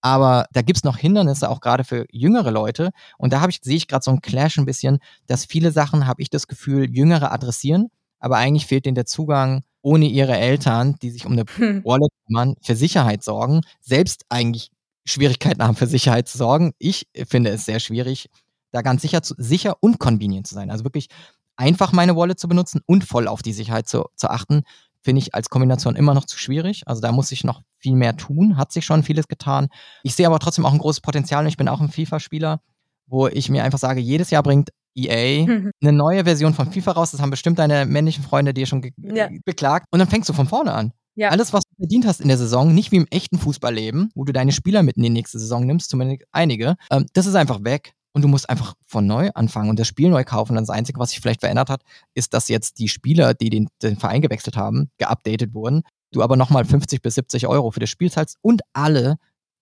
Aber 0.00 0.46
da 0.52 0.60
gibt 0.60 0.76
es 0.76 0.84
noch 0.84 0.98
Hindernisse, 0.98 1.48
auch 1.48 1.62
gerade 1.62 1.82
für 1.82 2.04
jüngere 2.10 2.50
Leute. 2.50 2.90
Und 3.16 3.32
da 3.32 3.46
ich, 3.48 3.60
sehe 3.62 3.76
ich 3.76 3.88
gerade 3.88 4.04
so 4.04 4.10
einen 4.10 4.20
Clash 4.20 4.58
ein 4.58 4.66
bisschen, 4.66 4.98
dass 5.26 5.46
viele 5.46 5.72
Sachen, 5.72 6.06
habe 6.06 6.20
ich 6.20 6.28
das 6.28 6.46
Gefühl, 6.46 6.94
Jüngere 6.94 7.32
adressieren, 7.32 7.88
aber 8.20 8.36
eigentlich 8.36 8.66
fehlt 8.66 8.84
denen 8.84 8.96
der 8.96 9.06
Zugang 9.06 9.64
ohne 9.84 10.06
ihre 10.06 10.36
Eltern, 10.36 10.96
die 11.02 11.10
sich 11.10 11.26
um 11.26 11.32
eine 11.32 11.44
hm. 11.56 11.84
Wallet 11.84 12.10
kümmern, 12.26 12.54
für 12.62 12.74
Sicherheit 12.74 13.22
sorgen, 13.22 13.60
selbst 13.80 14.24
eigentlich 14.30 14.70
Schwierigkeiten 15.04 15.62
haben, 15.62 15.76
für 15.76 15.86
Sicherheit 15.86 16.26
zu 16.26 16.38
sorgen. 16.38 16.72
Ich 16.78 17.06
finde 17.28 17.50
es 17.50 17.66
sehr 17.66 17.80
schwierig, 17.80 18.30
da 18.72 18.80
ganz 18.80 19.02
sicher, 19.02 19.22
zu, 19.22 19.34
sicher 19.36 19.76
und 19.80 19.98
convenient 19.98 20.46
zu 20.46 20.54
sein. 20.54 20.70
Also 20.70 20.84
wirklich 20.84 21.08
einfach 21.56 21.92
meine 21.92 22.16
Wallet 22.16 22.40
zu 22.40 22.48
benutzen 22.48 22.80
und 22.86 23.04
voll 23.04 23.28
auf 23.28 23.42
die 23.42 23.52
Sicherheit 23.52 23.86
zu, 23.86 24.06
zu 24.16 24.30
achten, 24.30 24.62
finde 25.02 25.20
ich 25.20 25.34
als 25.34 25.50
Kombination 25.50 25.96
immer 25.96 26.14
noch 26.14 26.24
zu 26.24 26.38
schwierig. 26.38 26.88
Also 26.88 27.02
da 27.02 27.12
muss 27.12 27.30
ich 27.30 27.44
noch 27.44 27.60
viel 27.78 27.94
mehr 27.94 28.16
tun, 28.16 28.56
hat 28.56 28.72
sich 28.72 28.86
schon 28.86 29.02
vieles 29.02 29.28
getan. 29.28 29.68
Ich 30.02 30.14
sehe 30.14 30.26
aber 30.26 30.38
trotzdem 30.38 30.64
auch 30.64 30.72
ein 30.72 30.78
großes 30.78 31.02
Potenzial 31.02 31.44
und 31.44 31.48
ich 31.48 31.58
bin 31.58 31.68
auch 31.68 31.82
ein 31.82 31.90
FIFA-Spieler, 31.90 32.62
wo 33.06 33.28
ich 33.28 33.50
mir 33.50 33.64
einfach 33.64 33.78
sage, 33.78 34.00
jedes 34.00 34.30
Jahr 34.30 34.42
bringt 34.42 34.70
EA 34.94 35.46
eine 35.80 35.92
neue 35.92 36.24
Version 36.24 36.54
von 36.54 36.70
FIFA 36.70 36.92
raus. 36.92 37.10
Das 37.10 37.20
haben 37.20 37.30
bestimmt 37.30 37.58
deine 37.58 37.86
männlichen 37.86 38.24
Freunde 38.24 38.54
dir 38.54 38.66
schon 38.66 38.82
ja. 38.96 39.28
beklagt. 39.44 39.86
Und 39.90 39.98
dann 39.98 40.08
fängst 40.08 40.28
du 40.28 40.32
von 40.32 40.46
vorne 40.46 40.72
an. 40.72 40.92
Ja. 41.16 41.28
Alles, 41.28 41.52
was 41.52 41.62
du 41.64 41.76
verdient 41.76 42.06
hast 42.06 42.20
in 42.20 42.28
der 42.28 42.38
Saison, 42.38 42.74
nicht 42.74 42.90
wie 42.90 42.96
im 42.96 43.06
echten 43.10 43.38
Fußballleben, 43.38 44.10
wo 44.14 44.24
du 44.24 44.32
deine 44.32 44.52
Spieler 44.52 44.82
mit 44.82 44.96
in 44.96 45.02
die 45.04 45.10
nächste 45.10 45.38
Saison 45.38 45.64
nimmst, 45.64 45.90
zumindest 45.90 46.24
einige, 46.32 46.74
ähm, 46.90 47.06
das 47.12 47.26
ist 47.26 47.36
einfach 47.36 47.62
weg. 47.62 47.92
Und 48.12 48.22
du 48.22 48.28
musst 48.28 48.48
einfach 48.48 48.74
von 48.86 49.06
neu 49.08 49.30
anfangen 49.34 49.70
und 49.70 49.78
das 49.78 49.88
Spiel 49.88 50.08
neu 50.08 50.22
kaufen. 50.22 50.56
Und 50.56 50.62
das 50.62 50.70
Einzige, 50.70 51.00
was 51.00 51.10
sich 51.10 51.20
vielleicht 51.20 51.40
verändert 51.40 51.68
hat, 51.68 51.82
ist, 52.14 52.32
dass 52.32 52.48
jetzt 52.48 52.78
die 52.78 52.86
Spieler, 52.86 53.34
die 53.34 53.50
den, 53.50 53.68
den 53.82 53.96
Verein 53.96 54.22
gewechselt 54.22 54.56
haben, 54.56 54.88
geupdatet 54.98 55.52
wurden. 55.52 55.82
Du 56.12 56.22
aber 56.22 56.36
nochmal 56.36 56.64
50 56.64 57.02
bis 57.02 57.16
70 57.16 57.48
Euro 57.48 57.72
für 57.72 57.80
das 57.80 57.90
Spiel 57.90 58.12
zahlst 58.12 58.36
und 58.40 58.62
alle 58.72 59.16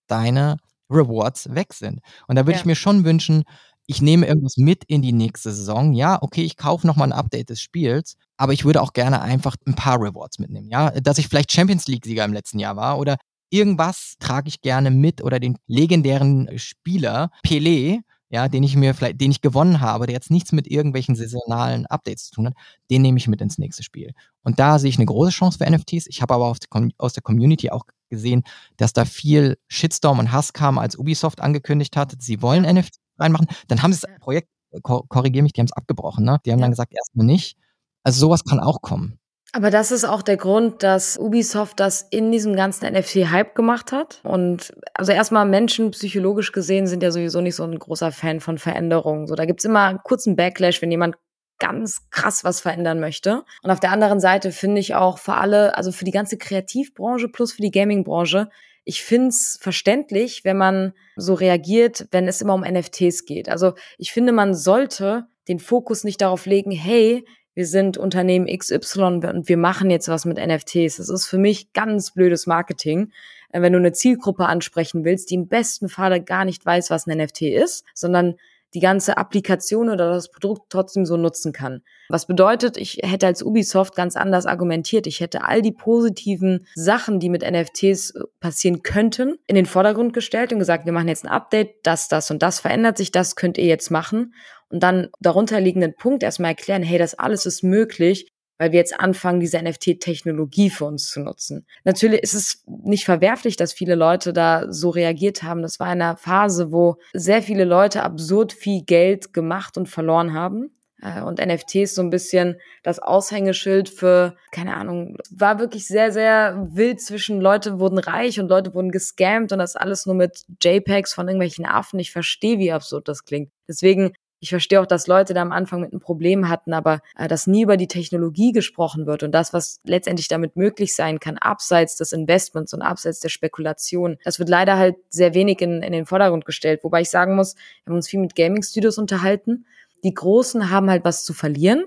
deine 0.05 0.57
Rewards 0.87 1.55
weg 1.55 1.73
sind. 1.73 1.99
Und 2.27 2.35
da 2.35 2.43
würde 2.43 2.51
ja. 2.51 2.59
ich 2.59 2.65
mir 2.65 2.75
schon 2.75 3.03
wünschen, 3.05 3.43
ich 3.87 4.01
nehme 4.01 4.25
irgendwas 4.25 4.57
mit 4.57 4.83
in 4.85 5.01
die 5.01 5.11
nächste 5.11 5.51
Saison. 5.51 5.93
Ja, 5.93 6.21
okay, 6.21 6.43
ich 6.43 6.57
kaufe 6.57 6.87
nochmal 6.87 7.09
ein 7.09 7.17
Update 7.17 7.49
des 7.49 7.61
Spiels, 7.61 8.15
aber 8.37 8.53
ich 8.53 8.65
würde 8.65 8.81
auch 8.81 8.93
gerne 8.93 9.21
einfach 9.21 9.55
ein 9.65 9.75
paar 9.75 9.99
Rewards 9.99 10.39
mitnehmen. 10.39 10.69
Ja, 10.69 10.91
dass 10.91 11.17
ich 11.17 11.27
vielleicht 11.27 11.51
Champions 11.51 11.87
League-Sieger 11.87 12.25
im 12.25 12.33
letzten 12.33 12.59
Jahr 12.59 12.75
war 12.75 12.97
oder 12.97 13.17
irgendwas 13.49 14.15
trage 14.19 14.47
ich 14.47 14.61
gerne 14.61 14.89
mit 14.89 15.23
oder 15.23 15.39
den 15.39 15.57
legendären 15.67 16.49
Spieler 16.57 17.29
Pelé, 17.45 17.99
ja, 18.29 18.47
den 18.47 18.63
ich 18.63 18.75
mir 18.75 18.95
vielleicht, 18.95 19.21
den 19.21 19.29
ich 19.29 19.41
gewonnen 19.41 19.79
habe, 19.79 20.07
der 20.07 20.15
jetzt 20.15 20.31
nichts 20.31 20.51
mit 20.53 20.67
irgendwelchen 20.67 21.15
saisonalen 21.15 21.85
Updates 21.85 22.25
zu 22.25 22.31
tun 22.35 22.47
hat, 22.47 22.55
den 22.89 23.03
nehme 23.03 23.19
ich 23.19 23.27
mit 23.27 23.41
ins 23.41 23.59
nächste 23.59 23.83
Spiel. 23.83 24.13
Und 24.43 24.59
da 24.59 24.79
sehe 24.79 24.89
ich 24.89 24.97
eine 24.97 25.05
große 25.05 25.29
Chance 25.29 25.59
für 25.59 25.69
NFTs. 25.69 26.07
Ich 26.07 26.23
habe 26.23 26.33
aber 26.33 26.55
aus 26.97 27.13
der 27.13 27.21
Community 27.21 27.69
auch 27.69 27.83
gesehen, 28.09 28.43
dass 28.77 28.93
da 28.93 29.05
viel 29.05 29.57
Shitstorm 29.67 30.17
und 30.17 30.31
Hass 30.31 30.53
kam, 30.53 30.79
als 30.79 30.97
Ubisoft 30.97 31.41
angekündigt 31.41 31.95
hat, 31.95 32.15
sie 32.19 32.41
wollen 32.41 32.63
NFTs 32.63 33.02
reinmachen. 33.23 33.47
Dann 33.67 33.81
haben 33.81 33.93
sie 33.93 34.01
das 34.01 34.19
Projekt, 34.19 34.49
äh, 34.71 34.79
korrigiere 34.81 35.43
mich, 35.43 35.53
die 35.53 35.61
haben 35.61 35.67
es 35.67 35.73
abgebrochen, 35.73 36.25
ne? 36.25 36.39
Die 36.45 36.51
haben 36.51 36.61
dann 36.61 36.71
gesagt, 36.71 36.93
erstmal 36.93 37.25
nicht. 37.25 37.57
Also 38.03 38.19
sowas 38.19 38.43
kann 38.43 38.59
auch 38.59 38.81
kommen. 38.81 39.19
Aber 39.55 39.69
das 39.69 39.91
ist 39.91 40.03
auch 40.03 40.23
der 40.23 40.37
Grund, 40.37 40.81
dass 40.81 41.15
Ubisoft 41.15 41.79
das 41.79 42.01
in 42.09 42.31
diesem 42.31 42.55
ganzen 42.55 42.91
NFT-Hype 42.91 43.53
gemacht 43.53 43.91
hat. 43.91 44.19
Und 44.23 44.73
also 44.95 45.11
erstmal 45.11 45.45
Menschen 45.45 45.91
psychologisch 45.91 46.51
gesehen 46.51 46.87
sind 46.87 47.03
ja 47.03 47.11
sowieso 47.11 47.39
nicht 47.39 47.55
so 47.55 47.63
ein 47.63 47.77
großer 47.77 48.11
Fan 48.11 48.39
von 48.39 48.57
Veränderungen. 48.57 49.27
So, 49.27 49.35
da 49.35 49.45
gibt's 49.45 49.63
immer 49.63 49.83
einen 49.85 49.99
kurzen 50.03 50.35
Backlash, 50.35 50.81
wenn 50.81 50.89
jemand 50.89 51.17
ganz 51.59 52.09
krass 52.09 52.43
was 52.43 52.61
verändern 52.61 52.99
möchte. 52.99 53.43
Und 53.61 53.69
auf 53.69 53.79
der 53.79 53.91
anderen 53.91 54.19
Seite 54.19 54.51
finde 54.51 54.81
ich 54.81 54.95
auch 54.95 55.19
für 55.19 55.35
alle, 55.35 55.77
also 55.77 55.91
für 55.91 56.03
die 56.03 56.11
ganze 56.11 56.37
Kreativbranche 56.37 57.29
plus 57.29 57.53
für 57.53 57.61
die 57.61 57.71
Gaming-Branche, 57.71 58.49
ich 58.85 59.03
find's 59.03 59.57
verständlich, 59.61 60.43
wenn 60.43 60.57
man 60.57 60.93
so 61.15 61.33
reagiert, 61.33 62.07
wenn 62.11 62.27
es 62.27 62.41
immer 62.41 62.53
um 62.53 62.61
NFTs 62.61 63.25
geht. 63.25 63.49
Also 63.49 63.73
ich 63.97 64.11
finde, 64.11 64.33
man 64.33 64.53
sollte 64.53 65.25
den 65.47 65.59
Fokus 65.59 66.03
nicht 66.03 66.21
darauf 66.21 66.45
legen, 66.45 66.71
hey, 66.71 67.25
wir 67.53 67.67
sind 67.67 67.97
Unternehmen 67.97 68.47
XY 68.47 69.21
und 69.27 69.47
wir 69.47 69.57
machen 69.57 69.91
jetzt 69.91 70.07
was 70.07 70.25
mit 70.25 70.37
NFTs. 70.37 70.97
Das 70.97 71.09
ist 71.09 71.27
für 71.27 71.37
mich 71.37 71.71
ganz 71.73 72.11
blödes 72.11 72.47
Marketing, 72.47 73.11
äh, 73.51 73.61
wenn 73.61 73.73
du 73.73 73.79
eine 73.79 73.91
Zielgruppe 73.91 74.47
ansprechen 74.47 75.05
willst, 75.05 75.29
die 75.29 75.35
im 75.35 75.47
besten 75.47 75.87
Falle 75.87 76.21
gar 76.21 76.45
nicht 76.45 76.65
weiß, 76.65 76.89
was 76.89 77.07
ein 77.07 77.17
NFT 77.17 77.43
ist, 77.43 77.85
sondern 77.93 78.35
die 78.73 78.79
ganze 78.79 79.17
Applikation 79.17 79.89
oder 79.89 80.09
das 80.09 80.31
Produkt 80.31 80.63
trotzdem 80.69 81.05
so 81.05 81.17
nutzen 81.17 81.53
kann. 81.53 81.81
Was 82.09 82.27
bedeutet, 82.27 82.77
ich 82.77 82.99
hätte 83.03 83.27
als 83.27 83.43
Ubisoft 83.43 83.95
ganz 83.95 84.15
anders 84.15 84.45
argumentiert. 84.45 85.07
Ich 85.07 85.19
hätte 85.19 85.43
all 85.43 85.61
die 85.61 85.71
positiven 85.71 86.65
Sachen, 86.75 87.19
die 87.19 87.29
mit 87.29 87.43
NFTs 87.49 88.11
äh, 88.11 88.19
passieren 88.39 88.83
könnten, 88.83 89.35
in 89.47 89.55
den 89.55 89.65
Vordergrund 89.65 90.13
gestellt 90.13 90.51
und 90.51 90.59
gesagt, 90.59 90.85
wir 90.85 90.93
machen 90.93 91.07
jetzt 91.07 91.25
ein 91.25 91.31
Update, 91.31 91.75
das, 91.83 92.07
das 92.07 92.31
und 92.31 92.41
das 92.41 92.59
verändert 92.59 92.97
sich, 92.97 93.11
das 93.11 93.35
könnt 93.35 93.57
ihr 93.57 93.65
jetzt 93.65 93.91
machen. 93.91 94.33
Und 94.69 94.81
dann 94.81 95.09
darunterliegenden 95.19 95.95
Punkt 95.95 96.23
erstmal 96.23 96.51
erklären, 96.51 96.81
hey, 96.81 96.97
das 96.97 97.13
alles 97.13 97.45
ist 97.45 97.63
möglich, 97.63 98.32
weil 98.57 98.71
wir 98.71 98.79
jetzt 98.79 98.99
anfangen, 98.99 99.39
diese 99.39 99.61
NFT-Technologie 99.61 100.69
für 100.69 100.85
uns 100.85 101.09
zu 101.09 101.21
nutzen. 101.21 101.65
Natürlich 101.83 102.21
ist 102.21 102.33
es 102.33 102.63
nicht 102.67 103.05
verwerflich, 103.05 103.55
dass 103.55 103.73
viele 103.73 103.95
Leute 103.95 104.33
da 104.33 104.71
so 104.71 104.89
reagiert 104.89 105.43
haben. 105.43 105.61
Das 105.61 105.79
war 105.79 105.87
eine 105.87 106.17
Phase, 106.17 106.71
wo 106.71 106.97
sehr 107.13 107.41
viele 107.41 107.65
Leute 107.65 108.03
absurd 108.03 108.53
viel 108.53 108.83
Geld 108.83 109.33
gemacht 109.33 109.77
und 109.77 109.89
verloren 109.89 110.33
haben. 110.33 110.71
Äh, 111.03 111.21
und 111.21 111.45
NFTs 111.45 111.95
so 111.95 112.01
ein 112.01 112.09
bisschen 112.09 112.55
das 112.81 112.99
Aushängeschild 112.99 113.89
für, 113.89 114.35
keine 114.51 114.75
Ahnung, 114.75 115.17
war 115.29 115.59
wirklich 115.59 115.85
sehr, 115.85 116.11
sehr 116.11 116.67
wild 116.71 117.01
zwischen 117.01 117.41
Leute 117.41 117.79
wurden 117.79 117.97
reich 117.97 118.39
und 118.39 118.47
Leute 118.47 118.73
wurden 118.73 118.91
gescammt 118.91 119.51
und 119.51 119.59
das 119.59 119.75
alles 119.75 120.05
nur 120.05 120.15
mit 120.15 120.45
JPEGs 120.63 121.13
von 121.13 121.27
irgendwelchen 121.27 121.65
Affen. 121.65 121.99
Ich 121.99 122.11
verstehe, 122.11 122.57
wie 122.57 122.71
absurd 122.71 123.07
das 123.07 123.25
klingt. 123.25 123.51
Deswegen 123.67 124.13
ich 124.43 124.49
verstehe 124.49 124.81
auch, 124.81 124.85
dass 124.85 125.07
Leute 125.07 125.33
da 125.33 125.41
am 125.41 125.53
Anfang 125.53 125.79
mit 125.79 125.93
einem 125.93 126.01
Problem 126.01 126.49
hatten, 126.49 126.73
aber 126.73 126.99
äh, 127.17 127.29
dass 127.29 127.47
nie 127.47 127.63
über 127.63 127.77
die 127.77 127.87
Technologie 127.87 128.51
gesprochen 128.51 129.07
wird 129.07 129.23
und 129.23 129.31
das, 129.31 129.53
was 129.53 129.79
letztendlich 129.85 130.27
damit 130.27 130.57
möglich 130.57 130.95
sein 130.95 131.21
kann, 131.21 131.37
abseits 131.37 131.95
des 131.95 132.11
Investments 132.11 132.73
und 132.73 132.81
abseits 132.81 133.21
der 133.21 133.29
Spekulation, 133.29 134.17
das 134.25 134.39
wird 134.39 134.49
leider 134.49 134.77
halt 134.77 134.97
sehr 135.07 135.33
wenig 135.33 135.61
in, 135.61 135.81
in 135.81 135.93
den 135.93 136.05
Vordergrund 136.05 136.43
gestellt. 136.43 136.81
Wobei 136.83 137.01
ich 137.01 137.09
sagen 137.09 137.37
muss, 137.37 137.55
wir 137.55 137.91
haben 137.91 137.95
uns 137.95 138.09
viel 138.09 138.19
mit 138.19 138.35
Gaming-Studios 138.35 138.97
unterhalten. 138.97 139.65
Die 140.03 140.13
Großen 140.13 140.69
haben 140.69 140.89
halt 140.89 141.05
was 141.05 141.23
zu 141.23 141.33
verlieren. 141.33 141.85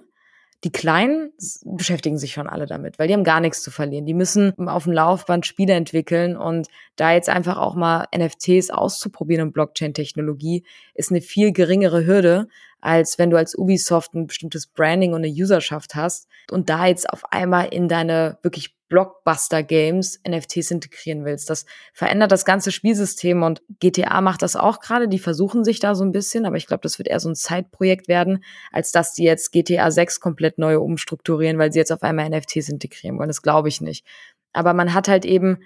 Die 0.65 0.73
Kleinen 0.73 1.33
beschäftigen 1.65 2.19
sich 2.19 2.33
schon 2.33 2.47
alle 2.47 2.67
damit, 2.67 2.99
weil 2.99 3.09
die 3.09 3.15
haben 3.15 3.25
gar 3.25 3.41
nichts 3.41 3.63
zu 3.63 3.71
verlieren. 3.71 4.07
Die 4.07 4.15
müssen 4.15 4.57
auf 4.69 4.85
dem 4.85 4.93
Laufband 4.93 5.47
Spiele 5.47 5.75
entwickeln 5.75 6.37
und 6.37 6.69
da 6.97 7.13
jetzt 7.13 7.29
einfach 7.29 7.59
auch 7.59 7.75
mal 7.75 8.07
NFTs 8.17 8.71
auszuprobieren 8.71 9.49
und 9.49 9.53
Blockchain-Technologie 9.53 10.65
ist 10.95 11.11
eine 11.11 11.21
viel 11.21 11.53
geringere 11.53 12.07
Hürde, 12.07 12.49
als 12.81 13.19
wenn 13.19 13.31
du 13.31 13.37
als 13.37 13.57
Ubisoft 13.57 14.15
ein 14.15 14.27
bestimmtes 14.27 14.67
Branding 14.67 15.13
und 15.13 15.25
eine 15.25 15.33
Userschaft 15.33 15.95
hast 15.95 16.29
und 16.51 16.71
da 16.71 16.87
jetzt 16.87 17.11
auf 17.11 17.33
einmal 17.33 17.69
in 17.69 17.89
deine 17.89 18.39
wirklich 18.43 18.76
Blockbuster-Games 18.89 20.21
NFTs 20.29 20.71
integrieren 20.71 21.25
willst. 21.25 21.51
Das 21.51 21.67
verändert 21.93 22.33
das 22.33 22.45
ganze 22.45 22.71
Spielsystem 22.71 23.43
und 23.43 23.63
GTA 23.81 24.21
macht 24.21 24.43
das 24.43 24.57
auch 24.57 24.81
gerade. 24.81 25.09
Die 25.09 25.19
versuchen 25.19 25.65
sich 25.65 25.81
da 25.81 25.95
so 25.95 26.05
ein 26.05 26.13
bisschen, 26.13 26.47
aber 26.47 26.57
ich 26.57 26.67
glaube, 26.67 26.83
das 26.83 26.99
wird 26.99 27.09
eher 27.09 27.21
so 27.21 27.29
ein 27.29 27.35
Zeitprojekt 27.35 28.09
werden, 28.09 28.45
als 28.73 28.93
dass 28.93 29.13
die 29.15 29.25
jetzt 29.25 29.53
GTA 29.53 29.91
6 29.91 30.21
komplett 30.21 30.59
neu 30.59 30.79
umstrukturieren, 30.79 31.59
weil 31.59 31.73
sie 31.73 31.79
jetzt 31.79 31.93
auf 31.93 32.03
einmal 32.03 32.29
NFTs 32.31 32.69
integrieren 32.69 33.19
wollen. 33.19 33.29
Das 33.29 33.43
glaube 33.43 33.69
ich 33.69 33.81
nicht. 33.81 34.07
Aber 34.53 34.73
man 34.73 34.95
hat 34.95 35.09
halt 35.09 35.25
eben 35.25 35.59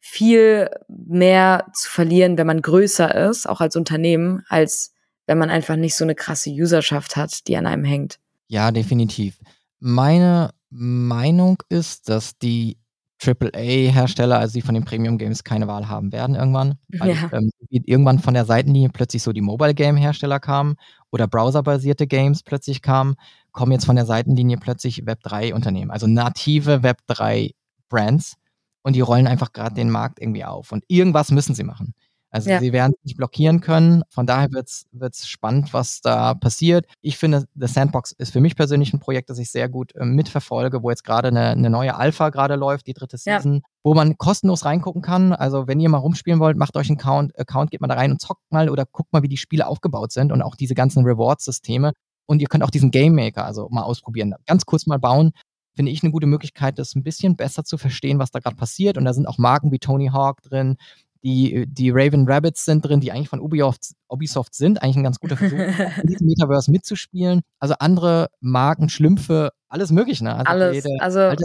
viel 0.00 0.68
mehr 0.88 1.66
zu 1.72 1.90
verlieren, 1.90 2.36
wenn 2.36 2.46
man 2.46 2.60
größer 2.60 3.28
ist, 3.28 3.48
auch 3.48 3.60
als 3.60 3.74
Unternehmen, 3.74 4.44
als 4.48 4.92
wenn 5.26 5.38
man 5.38 5.48
einfach 5.48 5.76
nicht 5.76 5.96
so 5.96 6.04
eine 6.04 6.14
krasse 6.14 6.50
Userschaft 6.50 7.16
hat, 7.16 7.48
die 7.48 7.56
an 7.56 7.66
einem 7.66 7.84
hängt. 7.84 8.18
Ja, 8.48 8.70
definitiv. 8.70 9.38
Meine 9.80 10.50
Meinung 10.76 11.62
ist, 11.68 12.08
dass 12.08 12.36
die 12.36 12.78
AAA-Hersteller, 13.24 14.38
also 14.38 14.54
die 14.54 14.62
von 14.62 14.74
den 14.74 14.84
Premium-Games, 14.84 15.44
keine 15.44 15.68
Wahl 15.68 15.88
haben 15.88 16.12
werden 16.12 16.34
irgendwann. 16.34 16.78
Weil 16.88 17.10
ja. 17.10 17.30
ähm, 17.32 17.50
irgendwann 17.70 18.18
von 18.18 18.34
der 18.34 18.44
Seitenlinie 18.44 18.90
plötzlich 18.90 19.22
so 19.22 19.32
die 19.32 19.40
Mobile-Game-Hersteller 19.40 20.40
kamen 20.40 20.74
oder 21.10 21.26
browserbasierte 21.26 22.06
Games 22.06 22.42
plötzlich 22.42 22.82
kamen, 22.82 23.14
kommen 23.52 23.72
jetzt 23.72 23.86
von 23.86 23.96
der 23.96 24.06
Seitenlinie 24.06 24.58
plötzlich 24.58 25.04
Web3-Unternehmen, 25.04 25.90
also 25.90 26.06
native 26.06 26.82
Web3-Brands 26.82 28.34
und 28.82 28.96
die 28.96 29.00
rollen 29.00 29.26
einfach 29.26 29.52
gerade 29.52 29.76
den 29.76 29.90
Markt 29.90 30.20
irgendwie 30.20 30.44
auf. 30.44 30.72
Und 30.72 30.84
irgendwas 30.88 31.30
müssen 31.30 31.54
sie 31.54 31.64
machen. 31.64 31.94
Also 32.34 32.50
ja. 32.50 32.58
sie 32.58 32.72
werden 32.72 32.94
es 32.98 33.04
nicht 33.04 33.16
blockieren 33.16 33.60
können. 33.60 34.02
Von 34.08 34.26
daher 34.26 34.50
wird 34.50 34.68
es 34.68 35.28
spannend, 35.28 35.72
was 35.72 36.00
da 36.00 36.34
passiert. 36.34 36.84
Ich 37.00 37.16
finde, 37.16 37.46
The 37.54 37.68
Sandbox 37.68 38.10
ist 38.10 38.32
für 38.32 38.40
mich 38.40 38.56
persönlich 38.56 38.92
ein 38.92 38.98
Projekt, 38.98 39.30
das 39.30 39.38
ich 39.38 39.52
sehr 39.52 39.68
gut 39.68 39.94
äh, 39.94 40.04
mitverfolge, 40.04 40.82
wo 40.82 40.90
jetzt 40.90 41.04
gerade 41.04 41.28
eine, 41.28 41.50
eine 41.50 41.70
neue 41.70 41.94
Alpha 41.94 42.30
gerade 42.30 42.56
läuft, 42.56 42.88
die 42.88 42.92
dritte 42.92 43.18
Season, 43.18 43.54
ja. 43.54 43.60
wo 43.84 43.94
man 43.94 44.18
kostenlos 44.18 44.64
reingucken 44.64 45.00
kann. 45.00 45.32
Also 45.32 45.68
wenn 45.68 45.78
ihr 45.78 45.88
mal 45.88 45.98
rumspielen 45.98 46.40
wollt, 46.40 46.56
macht 46.56 46.76
euch 46.76 46.88
einen 46.88 46.98
Account, 46.98 47.38
Account, 47.38 47.70
geht 47.70 47.80
mal 47.80 47.86
da 47.86 47.94
rein 47.94 48.10
und 48.10 48.20
zockt 48.20 48.42
mal 48.50 48.68
oder 48.68 48.84
guckt 48.84 49.12
mal, 49.12 49.22
wie 49.22 49.28
die 49.28 49.36
Spiele 49.36 49.68
aufgebaut 49.68 50.10
sind 50.10 50.32
und 50.32 50.42
auch 50.42 50.56
diese 50.56 50.74
ganzen 50.74 51.04
Reward-Systeme. 51.04 51.92
Und 52.26 52.42
ihr 52.42 52.48
könnt 52.48 52.64
auch 52.64 52.70
diesen 52.70 52.90
Game 52.90 53.14
Maker 53.14 53.44
also 53.44 53.68
mal 53.70 53.82
ausprobieren. 53.82 54.34
Ganz 54.44 54.66
kurz 54.66 54.86
mal 54.86 54.98
bauen 54.98 55.30
finde 55.74 55.92
ich 55.92 56.02
eine 56.02 56.12
gute 56.12 56.26
Möglichkeit, 56.26 56.78
das 56.78 56.94
ein 56.94 57.02
bisschen 57.02 57.36
besser 57.36 57.64
zu 57.64 57.78
verstehen, 57.78 58.18
was 58.18 58.30
da 58.30 58.38
gerade 58.38 58.56
passiert. 58.56 58.96
Und 58.96 59.04
da 59.04 59.12
sind 59.12 59.26
auch 59.26 59.38
Marken 59.38 59.72
wie 59.72 59.78
Tony 59.78 60.08
Hawk 60.08 60.42
drin, 60.42 60.76
die, 61.24 61.64
die 61.66 61.90
Raven 61.90 62.28
Rabbits 62.28 62.66
sind 62.66 62.84
drin, 62.84 63.00
die 63.00 63.10
eigentlich 63.10 63.30
von 63.30 63.40
Ubisoft, 63.40 63.92
Ubisoft 64.08 64.54
sind. 64.54 64.82
Eigentlich 64.82 64.96
ein 64.96 65.04
ganz 65.04 65.18
guter 65.18 65.38
Versuch, 65.38 65.56
in 66.02 66.06
diesem 66.06 66.26
Metaverse 66.26 66.70
mitzuspielen. 66.70 67.40
Also 67.58 67.74
andere 67.78 68.28
Marken, 68.40 68.90
Schlümpfe, 68.90 69.50
alles 69.68 69.90
mögliche. 69.90 70.22
Ne? 70.24 70.36
Also 70.36 70.50
alles. 70.50 70.74
Jede, 70.76 70.88
also 71.00 71.20
äh, 71.20 71.36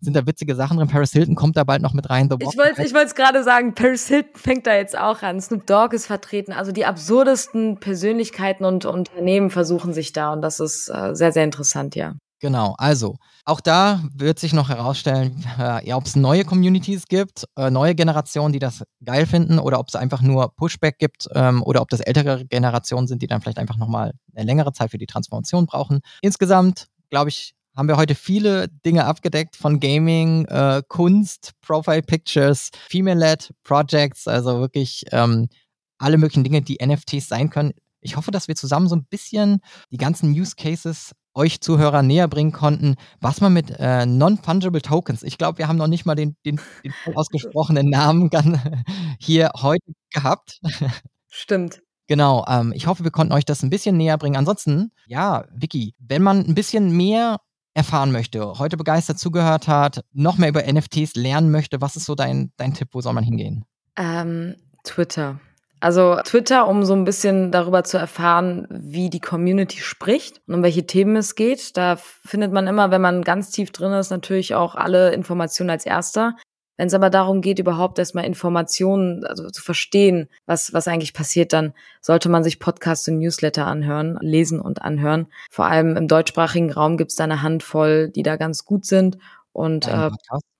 sind 0.00 0.14
da 0.14 0.26
witzige 0.26 0.54
Sachen 0.54 0.76
drin. 0.76 0.88
Paris 0.88 1.12
Hilton 1.12 1.34
kommt 1.34 1.56
da 1.56 1.64
bald 1.64 1.80
noch 1.80 1.94
mit 1.94 2.10
rein. 2.10 2.28
Ich 2.38 2.58
wollte 2.58 2.82
ich 2.82 2.92
es 2.92 3.14
gerade 3.14 3.42
sagen, 3.42 3.74
Paris 3.74 4.06
Hilton 4.06 4.34
fängt 4.34 4.66
da 4.66 4.74
jetzt 4.74 4.98
auch 4.98 5.22
an. 5.22 5.40
Snoop 5.40 5.66
Dogg 5.66 5.94
ist 5.96 6.06
vertreten. 6.06 6.52
Also 6.52 6.70
die 6.70 6.84
absurdesten 6.84 7.80
Persönlichkeiten 7.80 8.66
und 8.66 8.84
Unternehmen 8.84 9.48
versuchen 9.48 9.94
sich 9.94 10.12
da 10.12 10.32
und 10.34 10.42
das 10.42 10.60
ist 10.60 10.90
äh, 10.90 11.14
sehr, 11.14 11.32
sehr 11.32 11.44
interessant, 11.44 11.96
ja. 11.96 12.14
Genau, 12.44 12.74
also 12.76 13.16
auch 13.46 13.62
da 13.62 14.02
wird 14.12 14.38
sich 14.38 14.52
noch 14.52 14.68
herausstellen, 14.68 15.42
äh, 15.58 15.94
ob 15.94 16.04
es 16.04 16.14
neue 16.14 16.44
Communities 16.44 17.06
gibt, 17.08 17.46
äh, 17.56 17.70
neue 17.70 17.94
Generationen, 17.94 18.52
die 18.52 18.58
das 18.58 18.84
geil 19.02 19.24
finden, 19.24 19.58
oder 19.58 19.80
ob 19.80 19.88
es 19.88 19.96
einfach 19.96 20.20
nur 20.20 20.54
Pushback 20.54 20.98
gibt 20.98 21.26
ähm, 21.34 21.62
oder 21.62 21.80
ob 21.80 21.88
das 21.88 22.00
ältere 22.00 22.44
Generationen 22.44 23.06
sind, 23.06 23.22
die 23.22 23.28
dann 23.28 23.40
vielleicht 23.40 23.58
einfach 23.58 23.78
nochmal 23.78 24.12
eine 24.34 24.44
längere 24.44 24.74
Zeit 24.74 24.90
für 24.90 24.98
die 24.98 25.06
Transformation 25.06 25.64
brauchen. 25.64 26.00
Insgesamt, 26.20 26.88
glaube 27.08 27.30
ich, 27.30 27.54
haben 27.74 27.88
wir 27.88 27.96
heute 27.96 28.14
viele 28.14 28.68
Dinge 28.68 29.06
abgedeckt 29.06 29.56
von 29.56 29.80
Gaming, 29.80 30.44
äh, 30.44 30.82
Kunst, 30.86 31.52
Profile 31.62 32.02
Pictures, 32.02 32.68
Female-led 32.90 33.54
Projects, 33.62 34.28
also 34.28 34.60
wirklich 34.60 35.04
ähm, 35.12 35.48
alle 35.96 36.18
möglichen 36.18 36.44
Dinge, 36.44 36.60
die 36.60 36.76
NFTs 36.84 37.26
sein 37.26 37.48
können. 37.48 37.72
Ich 38.02 38.18
hoffe, 38.18 38.32
dass 38.32 38.48
wir 38.48 38.54
zusammen 38.54 38.86
so 38.86 38.96
ein 38.96 39.06
bisschen 39.06 39.62
die 39.90 39.96
ganzen 39.96 40.30
Use 40.32 40.56
Cases 40.56 41.12
euch 41.34 41.60
Zuhörer 41.60 42.02
näher 42.02 42.28
bringen 42.28 42.52
konnten, 42.52 42.96
was 43.20 43.40
man 43.40 43.52
mit 43.52 43.74
äh, 43.78 44.06
Non-Fungible 44.06 44.82
Tokens, 44.82 45.22
ich 45.22 45.38
glaube, 45.38 45.58
wir 45.58 45.68
haben 45.68 45.76
noch 45.76 45.88
nicht 45.88 46.06
mal 46.06 46.14
den, 46.14 46.36
den, 46.44 46.60
den 46.84 47.16
ausgesprochenen 47.16 47.90
Namen 47.90 48.30
hier 49.18 49.50
heute 49.54 49.92
gehabt. 50.12 50.60
Stimmt. 51.28 51.82
Genau, 52.06 52.44
ähm, 52.48 52.72
ich 52.74 52.86
hoffe, 52.86 53.02
wir 53.02 53.10
konnten 53.10 53.32
euch 53.32 53.44
das 53.44 53.62
ein 53.62 53.70
bisschen 53.70 53.96
näher 53.96 54.18
bringen. 54.18 54.36
Ansonsten, 54.36 54.92
ja, 55.06 55.44
Vicky, 55.54 55.94
wenn 55.98 56.22
man 56.22 56.44
ein 56.44 56.54
bisschen 56.54 56.94
mehr 56.94 57.38
erfahren 57.72 58.12
möchte, 58.12 58.58
heute 58.58 58.76
begeistert 58.76 59.18
zugehört 59.18 59.66
hat, 59.66 60.04
noch 60.12 60.38
mehr 60.38 60.50
über 60.50 60.62
NFTs 60.70 61.16
lernen 61.16 61.50
möchte, 61.50 61.80
was 61.80 61.96
ist 61.96 62.04
so 62.04 62.14
dein, 62.14 62.52
dein 62.56 62.74
Tipp, 62.74 62.88
wo 62.92 63.00
soll 63.00 63.14
man 63.14 63.24
hingehen? 63.24 63.64
Ähm, 63.96 64.54
Twitter. 64.84 65.40
Also 65.84 66.16
Twitter, 66.24 66.66
um 66.66 66.82
so 66.82 66.94
ein 66.94 67.04
bisschen 67.04 67.50
darüber 67.50 67.84
zu 67.84 67.98
erfahren, 67.98 68.66
wie 68.70 69.10
die 69.10 69.20
Community 69.20 69.80
spricht 69.80 70.40
und 70.46 70.54
um 70.54 70.62
welche 70.62 70.86
Themen 70.86 71.14
es 71.14 71.34
geht. 71.34 71.76
Da 71.76 71.96
findet 71.96 72.54
man 72.54 72.66
immer, 72.66 72.90
wenn 72.90 73.02
man 73.02 73.20
ganz 73.20 73.50
tief 73.50 73.70
drin 73.70 73.92
ist, 73.92 74.08
natürlich 74.08 74.54
auch 74.54 74.76
alle 74.76 75.12
Informationen 75.12 75.68
als 75.68 75.84
erster. 75.84 76.36
Wenn 76.78 76.86
es 76.86 76.94
aber 76.94 77.10
darum 77.10 77.42
geht, 77.42 77.58
überhaupt 77.58 77.98
erstmal 77.98 78.24
Informationen 78.24 79.26
also 79.26 79.50
zu 79.50 79.60
verstehen, 79.60 80.30
was, 80.46 80.72
was 80.72 80.88
eigentlich 80.88 81.12
passiert, 81.12 81.52
dann 81.52 81.74
sollte 82.00 82.30
man 82.30 82.42
sich 82.42 82.60
Podcasts 82.60 83.06
und 83.08 83.18
Newsletter 83.18 83.66
anhören, 83.66 84.16
lesen 84.22 84.62
und 84.62 84.80
anhören. 84.80 85.26
Vor 85.50 85.66
allem 85.66 85.98
im 85.98 86.08
deutschsprachigen 86.08 86.72
Raum 86.72 86.96
gibt 86.96 87.10
es 87.10 87.16
da 87.16 87.24
eine 87.24 87.42
Handvoll, 87.42 88.08
die 88.08 88.22
da 88.22 88.36
ganz 88.36 88.64
gut 88.64 88.86
sind. 88.86 89.18
Und 89.52 89.86
äh, 89.86 90.10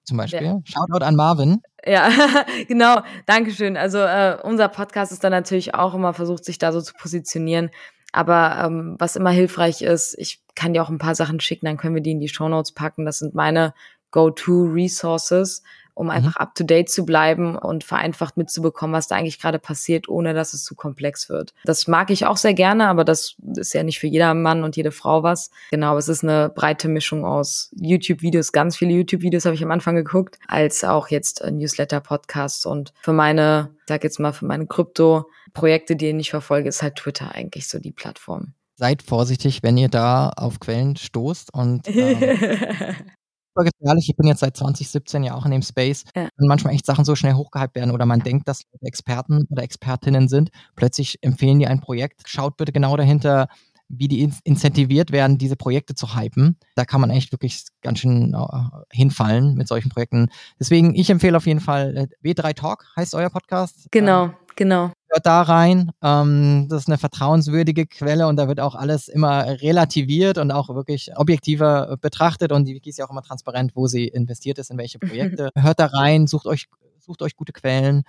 zum 0.04 0.18
Beispiel. 0.18 0.42
Ja. 0.42 0.60
Shoutout 0.64 1.02
an 1.02 1.16
Marvin. 1.16 1.62
Ja, 1.86 2.10
genau. 2.68 3.02
Dankeschön. 3.26 3.76
Also 3.76 3.98
äh, 3.98 4.38
unser 4.42 4.68
Podcast 4.68 5.12
ist 5.12 5.24
dann 5.24 5.32
natürlich 5.32 5.74
auch 5.74 5.94
immer 5.94 6.14
versucht, 6.14 6.44
sich 6.44 6.58
da 6.58 6.72
so 6.72 6.80
zu 6.80 6.94
positionieren. 6.94 7.70
Aber 8.12 8.62
ähm, 8.64 8.96
was 8.98 9.16
immer 9.16 9.30
hilfreich 9.30 9.82
ist, 9.82 10.14
ich 10.18 10.40
kann 10.54 10.72
dir 10.72 10.82
auch 10.82 10.88
ein 10.88 10.98
paar 10.98 11.16
Sachen 11.16 11.40
schicken, 11.40 11.66
dann 11.66 11.76
können 11.76 11.96
wir 11.96 12.02
die 12.02 12.12
in 12.12 12.20
die 12.20 12.28
Show 12.28 12.48
Notes 12.48 12.72
packen. 12.72 13.04
Das 13.04 13.18
sind 13.18 13.34
meine 13.34 13.74
Go-To-Resources, 14.12 15.64
um 15.94 16.06
mhm. 16.06 16.10
einfach 16.10 16.36
up 16.36 16.54
to 16.54 16.64
date 16.64 16.90
zu 16.90 17.06
bleiben 17.06 17.56
und 17.56 17.84
vereinfacht 17.84 18.36
mitzubekommen, 18.36 18.94
was 18.94 19.08
da 19.08 19.16
eigentlich 19.16 19.40
gerade 19.40 19.58
passiert, 19.58 20.08
ohne 20.08 20.34
dass 20.34 20.52
es 20.52 20.64
zu 20.64 20.74
komplex 20.74 21.28
wird. 21.28 21.54
Das 21.64 21.86
mag 21.86 22.10
ich 22.10 22.26
auch 22.26 22.36
sehr 22.36 22.54
gerne, 22.54 22.88
aber 22.88 23.04
das 23.04 23.36
ist 23.56 23.74
ja 23.74 23.82
nicht 23.82 23.98
für 23.98 24.06
jeder 24.06 24.34
Mann 24.34 24.64
und 24.64 24.76
jede 24.76 24.90
Frau 24.90 25.22
was. 25.22 25.50
Genau, 25.70 25.96
es 25.96 26.08
ist 26.08 26.22
eine 26.24 26.50
breite 26.54 26.88
Mischung 26.88 27.24
aus 27.24 27.70
YouTube-Videos, 27.76 28.52
ganz 28.52 28.76
viele 28.76 28.92
YouTube-Videos 28.92 29.44
habe 29.44 29.54
ich 29.54 29.64
am 29.64 29.70
Anfang 29.70 29.94
geguckt, 29.94 30.38
als 30.48 30.84
auch 30.84 31.08
jetzt 31.08 31.44
Newsletter-Podcasts 31.44 32.66
und 32.66 32.92
für 33.00 33.12
meine, 33.12 33.70
ich 33.80 33.88
sag 33.88 34.04
jetzt 34.04 34.20
mal, 34.20 34.32
für 34.32 34.46
meine 34.46 34.66
Krypto-Projekte, 34.66 35.96
die 35.96 36.10
ich 36.10 36.30
verfolge, 36.30 36.68
ist 36.68 36.82
halt 36.82 36.96
Twitter 36.96 37.34
eigentlich 37.34 37.68
so 37.68 37.78
die 37.78 37.92
Plattform. 37.92 38.54
Seid 38.76 39.02
vorsichtig, 39.02 39.62
wenn 39.62 39.76
ihr 39.76 39.88
da 39.88 40.30
auf 40.30 40.58
Quellen 40.58 40.96
stoßt 40.96 41.54
und 41.54 41.86
ähm, 41.86 42.18
super 43.54 43.70
gefährlich. 43.70 44.08
Ich 44.08 44.16
bin 44.16 44.26
jetzt 44.26 44.40
seit 44.40 44.56
2017 44.56 45.24
ja 45.24 45.34
auch 45.34 45.44
in 45.44 45.52
dem 45.52 45.62
Space. 45.62 46.04
Ja. 46.14 46.28
Und 46.36 46.48
manchmal 46.48 46.74
echt 46.74 46.86
Sachen 46.86 47.04
so 47.04 47.14
schnell 47.14 47.34
hochgehypt 47.34 47.74
werden 47.74 47.90
oder 47.90 48.06
man 48.06 48.20
denkt, 48.20 48.48
dass 48.48 48.64
Experten 48.80 49.46
oder 49.50 49.62
Expertinnen 49.62 50.28
sind. 50.28 50.50
Plötzlich 50.76 51.18
empfehlen 51.22 51.58
die 51.58 51.66
ein 51.66 51.80
Projekt. 51.80 52.22
Schaut 52.26 52.56
bitte 52.56 52.72
genau 52.72 52.96
dahinter, 52.96 53.48
wie 53.88 54.08
die 54.08 54.28
incentiviert 54.44 55.12
werden, 55.12 55.38
diese 55.38 55.56
Projekte 55.56 55.94
zu 55.94 56.16
hypen. 56.16 56.56
Da 56.74 56.84
kann 56.84 57.00
man 57.00 57.10
echt 57.10 57.32
wirklich 57.32 57.64
ganz 57.82 58.00
schön 58.00 58.34
uh, 58.34 58.68
hinfallen 58.90 59.54
mit 59.54 59.68
solchen 59.68 59.90
Projekten. 59.90 60.28
Deswegen, 60.58 60.94
ich 60.94 61.10
empfehle 61.10 61.36
auf 61.36 61.46
jeden 61.46 61.60
Fall 61.60 62.08
äh, 62.24 62.28
W3 62.28 62.54
Talk 62.54 62.86
heißt 62.96 63.14
euer 63.14 63.30
Podcast. 63.30 63.88
Genau, 63.90 64.24
ähm, 64.24 64.34
genau 64.56 64.90
hört 65.14 65.26
da 65.26 65.42
rein. 65.42 65.92
Ähm, 66.02 66.66
das 66.68 66.82
ist 66.82 66.88
eine 66.88 66.98
vertrauenswürdige 66.98 67.86
Quelle 67.86 68.26
und 68.26 68.36
da 68.36 68.48
wird 68.48 68.60
auch 68.60 68.74
alles 68.74 69.08
immer 69.08 69.46
relativiert 69.62 70.38
und 70.38 70.50
auch 70.50 70.68
wirklich 70.74 71.16
objektiver 71.16 71.96
betrachtet 72.00 72.52
und 72.52 72.66
die 72.66 72.74
Wiki 72.74 72.90
ist 72.90 72.98
ja 72.98 73.06
auch 73.06 73.10
immer 73.10 73.22
transparent, 73.22 73.72
wo 73.74 73.86
sie 73.86 74.08
investiert 74.08 74.58
ist, 74.58 74.70
in 74.70 74.78
welche 74.78 74.98
Projekte. 75.00 75.50
hört 75.54 75.78
da 75.78 75.86
rein, 75.86 76.26
sucht 76.26 76.46
euch, 76.46 76.66
sucht 76.98 77.22
euch 77.22 77.36
gute 77.36 77.52
Quellen. 77.52 78.02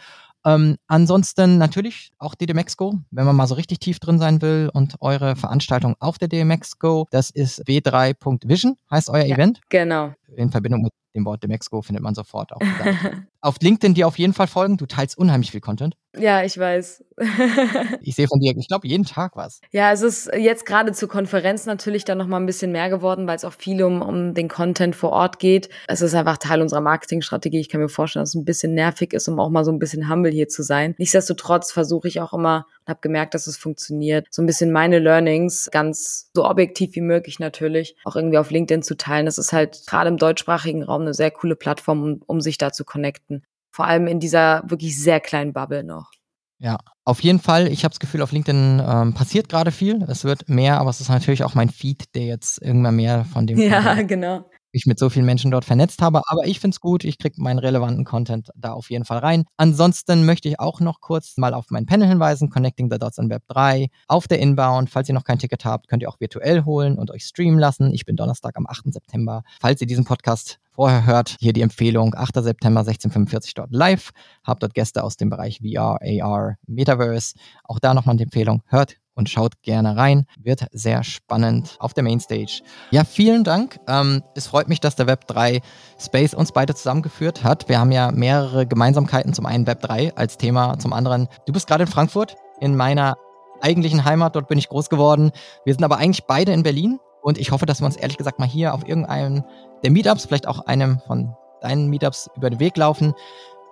Ähm, 0.45 0.77
ansonsten 0.87 1.57
natürlich 1.57 2.11
auch 2.19 2.35
die 2.35 2.45
DMXGO, 2.45 2.99
wenn 3.09 3.25
man 3.25 3.35
mal 3.35 3.47
so 3.47 3.55
richtig 3.55 3.79
tief 3.79 3.99
drin 3.99 4.19
sein 4.19 4.41
will 4.41 4.69
und 4.73 4.95
eure 4.99 5.35
Veranstaltung 5.35 5.95
auf 5.99 6.19
der 6.19 6.27
DMXGO, 6.27 7.07
das 7.09 7.31
ist 7.31 7.67
w3.vision, 7.67 8.77
heißt 8.91 9.09
euer 9.09 9.25
ja, 9.25 9.35
Event. 9.35 9.61
Genau. 9.69 10.13
In 10.35 10.51
Verbindung 10.51 10.81
mit 10.81 10.91
dem 11.15 11.25
Wort 11.25 11.43
Demexco 11.43 11.81
findet 11.81 12.03
man 12.03 12.13
sofort 12.13 12.51
auf, 12.51 12.61
auf 13.41 13.55
LinkedIn 13.61 13.93
dir 13.93 14.07
auf 14.07 14.19
jeden 14.19 14.33
Fall 14.33 14.47
folgen. 14.47 14.77
Du 14.77 14.85
teilst 14.85 15.17
unheimlich 15.17 15.51
viel 15.51 15.61
Content. 15.61 15.95
Ja, 16.17 16.43
ich 16.43 16.57
weiß. 16.57 17.03
ich 18.01 18.15
sehe 18.15 18.27
von 18.27 18.39
dir, 18.39 18.53
ich 18.55 18.67
glaube, 18.67 18.87
jeden 18.87 19.05
Tag 19.05 19.35
was. 19.35 19.61
Ja, 19.71 19.91
es 19.91 20.01
ist 20.01 20.29
jetzt 20.35 20.65
gerade 20.65 20.91
zur 20.91 21.09
Konferenz 21.09 21.65
natürlich 21.65 22.05
dann 22.05 22.17
nochmal 22.17 22.39
ein 22.39 22.45
bisschen 22.45 22.71
mehr 22.71 22.89
geworden, 22.89 23.27
weil 23.27 23.35
es 23.35 23.45
auch 23.45 23.53
viel 23.53 23.81
um, 23.83 24.01
um 24.01 24.33
den 24.33 24.47
Content 24.47 24.95
vor 24.95 25.11
Ort 25.11 25.39
geht. 25.39 25.69
Es 25.87 26.01
ist 26.01 26.13
einfach 26.13 26.37
Teil 26.37 26.61
unserer 26.61 26.81
Marketingstrategie. 26.81 27.59
Ich 27.59 27.69
kann 27.69 27.81
mir 27.81 27.89
vorstellen, 27.89 28.23
dass 28.23 28.29
es 28.29 28.35
ein 28.35 28.45
bisschen 28.45 28.73
nervig 28.73 29.13
ist, 29.13 29.27
um 29.27 29.39
auch 29.39 29.49
mal 29.49 29.65
so 29.65 29.71
ein 29.71 29.79
bisschen 29.79 30.09
humble 30.09 30.31
hier 30.31 30.47
zu 30.47 30.63
sein. 30.63 30.95
Nichtsdestotrotz 30.97 31.71
versuche 31.71 32.07
ich 32.07 32.21
auch 32.21 32.33
immer 32.33 32.65
und 32.85 32.91
habe 32.91 33.01
gemerkt, 33.01 33.33
dass 33.33 33.47
es 33.47 33.57
funktioniert, 33.57 34.27
so 34.31 34.41
ein 34.41 34.45
bisschen 34.45 34.71
meine 34.71 34.99
Learnings 34.99 35.69
ganz 35.71 36.29
so 36.33 36.45
objektiv 36.45 36.95
wie 36.95 37.01
möglich 37.01 37.39
natürlich 37.39 37.95
auch 38.05 38.15
irgendwie 38.15 38.37
auf 38.37 38.51
LinkedIn 38.51 38.83
zu 38.83 38.95
teilen. 38.95 39.25
Das 39.25 39.37
ist 39.37 39.53
halt 39.53 39.83
gerade 39.87 40.09
im 40.09 40.17
deutschsprachigen 40.17 40.83
Raum 40.83 41.01
eine 41.01 41.13
sehr 41.13 41.31
coole 41.31 41.55
Plattform, 41.55 42.03
um, 42.03 42.21
um 42.25 42.41
sich 42.41 42.57
da 42.57 42.71
zu 42.71 42.85
connecten. 42.85 43.43
Vor 43.71 43.85
allem 43.85 44.07
in 44.07 44.19
dieser 44.19 44.63
wirklich 44.67 44.97
sehr 45.01 45.19
kleinen 45.19 45.53
Bubble 45.53 45.83
noch. 45.83 46.11
Ja, 46.57 46.77
auf 47.03 47.19
jeden 47.19 47.39
Fall. 47.39 47.67
Ich 47.67 47.83
habe 47.83 47.91
das 47.91 47.99
Gefühl, 47.99 48.21
auf 48.21 48.31
LinkedIn 48.31 48.81
ähm, 48.85 49.13
passiert 49.13 49.49
gerade 49.49 49.71
viel. 49.71 50.01
Es 50.07 50.23
wird 50.23 50.47
mehr, 50.47 50.79
aber 50.79 50.89
es 50.89 51.01
ist 51.01 51.09
natürlich 51.09 51.43
auch 51.43 51.53
mein 51.53 51.69
Feed, 51.69 52.15
der 52.15 52.23
jetzt 52.23 52.61
irgendwann 52.61 52.95
mehr 52.95 53.25
von 53.25 53.45
dem. 53.45 53.57
Ja, 53.57 54.01
genau 54.03 54.45
mich 54.75 54.85
mit 54.85 54.99
so 54.99 55.09
vielen 55.09 55.25
Menschen 55.25 55.49
dort 55.49 55.65
vernetzt 55.65 56.01
habe. 56.01 56.21
Aber 56.27 56.45
ich 56.45 56.59
finde 56.59 56.75
es 56.75 56.79
gut, 56.79 57.03
ich 57.03 57.17
kriege 57.17 57.41
meinen 57.41 57.59
relevanten 57.59 58.05
Content 58.05 58.49
da 58.55 58.73
auf 58.73 58.91
jeden 58.91 59.05
Fall 59.05 59.19
rein. 59.19 59.45
Ansonsten 59.57 60.25
möchte 60.25 60.49
ich 60.49 60.59
auch 60.59 60.81
noch 60.81 61.01
kurz 61.01 61.37
mal 61.37 61.53
auf 61.53 61.67
mein 61.69 61.85
Panel 61.85 62.07
hinweisen, 62.07 62.49
Connecting 62.49 62.91
the 62.91 62.99
Dots 62.99 63.17
in 63.17 63.29
Web 63.29 63.43
3. 63.47 63.87
Auf 64.07 64.27
der 64.27 64.39
Inbound, 64.39 64.89
falls 64.89 65.09
ihr 65.09 65.15
noch 65.15 65.23
kein 65.23 65.39
Ticket 65.39 65.65
habt, 65.65 65.87
könnt 65.87 66.03
ihr 66.03 66.09
auch 66.09 66.19
virtuell 66.19 66.65
holen 66.65 66.99
und 66.99 67.09
euch 67.09 67.23
streamen 67.23 67.59
lassen. 67.59 67.93
Ich 67.93 68.05
bin 68.05 68.15
Donnerstag 68.15 68.57
am 68.57 68.67
8. 68.67 68.93
September. 68.93 69.43
Falls 69.59 69.81
ihr 69.81 69.87
diesen 69.87 70.05
Podcast 70.05 70.59
vorher 70.71 71.05
hört, 71.05 71.37
hier 71.39 71.53
die 71.53 71.61
Empfehlung, 71.61 72.13
8. 72.13 72.43
September 72.43 72.81
1645 72.81 73.53
dort 73.53 73.71
live. 73.71 74.11
Habt 74.43 74.61
dort 74.61 74.73
Gäste 74.73 75.03
aus 75.03 75.15
dem 75.15 75.29
Bereich 75.29 75.59
VR, 75.59 75.99
AR, 76.01 76.57
Metaverse. 76.67 77.35
Auch 77.63 77.79
da 77.79 77.93
nochmal 77.93 78.17
die 78.17 78.23
Empfehlung, 78.23 78.61
hört 78.67 78.97
und 79.15 79.29
schaut 79.29 79.61
gerne 79.61 79.97
rein. 79.97 80.25
Wird 80.37 80.67
sehr 80.71 81.03
spannend 81.03 81.77
auf 81.79 81.93
der 81.93 82.03
Mainstage. 82.03 82.61
Ja, 82.91 83.03
vielen 83.03 83.43
Dank. 83.43 83.79
Ähm, 83.87 84.23
es 84.35 84.47
freut 84.47 84.67
mich, 84.67 84.79
dass 84.79 84.95
der 84.95 85.07
Web3 85.07 85.61
Space 85.99 86.33
uns 86.33 86.51
beide 86.51 86.75
zusammengeführt 86.75 87.43
hat. 87.43 87.67
Wir 87.69 87.79
haben 87.79 87.91
ja 87.91 88.11
mehrere 88.11 88.67
Gemeinsamkeiten. 88.67 89.33
Zum 89.33 89.45
einen 89.45 89.65
Web3 89.65 90.15
als 90.15 90.37
Thema, 90.37 90.77
zum 90.77 90.93
anderen, 90.93 91.27
du 91.45 91.53
bist 91.53 91.67
gerade 91.67 91.83
in 91.83 91.89
Frankfurt, 91.89 92.35
in 92.59 92.75
meiner 92.75 93.17
eigentlichen 93.61 94.05
Heimat. 94.05 94.35
Dort 94.35 94.47
bin 94.47 94.57
ich 94.57 94.69
groß 94.69 94.89
geworden. 94.89 95.31
Wir 95.63 95.73
sind 95.73 95.83
aber 95.83 95.97
eigentlich 95.97 96.25
beide 96.25 96.51
in 96.51 96.63
Berlin. 96.63 96.99
Und 97.21 97.39
ich 97.39 97.51
hoffe, 97.51 97.65
dass 97.65 97.81
wir 97.81 97.87
uns 97.87 97.95
ehrlich 97.95 98.17
gesagt 98.17 98.37
mal 98.37 98.47
hier 98.47 98.73
auf 98.73 98.87
irgendeinem 98.87 99.43
der 99.83 99.91
Meetups, 99.91 100.25
vielleicht 100.25 100.47
auch 100.47 100.59
einem 100.67 100.99
von 101.07 101.35
deinen 101.61 101.89
Meetups 101.89 102.29
über 102.35 102.49
den 102.49 102.59
Weg 102.59 102.77
laufen. 102.77 103.13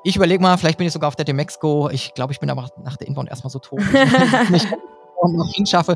Ich 0.03 0.15
überlege 0.15 0.41
mal, 0.41 0.57
vielleicht 0.57 0.77
bin 0.77 0.87
ich 0.87 0.93
sogar 0.93 1.07
auf 1.07 1.15
der 1.15 1.25
Demexco. 1.25 1.89
Ich 1.89 2.13
glaube, 2.13 2.33
ich 2.33 2.39
bin 2.39 2.49
aber 2.49 2.69
nach 2.83 2.97
der 2.97 3.07
Inbound 3.07 3.29
erstmal 3.29 3.51
so 3.51 3.59
tot. 3.59 3.81
Und 5.23 5.37
noch 5.37 5.49
hinschaffe. 5.53 5.95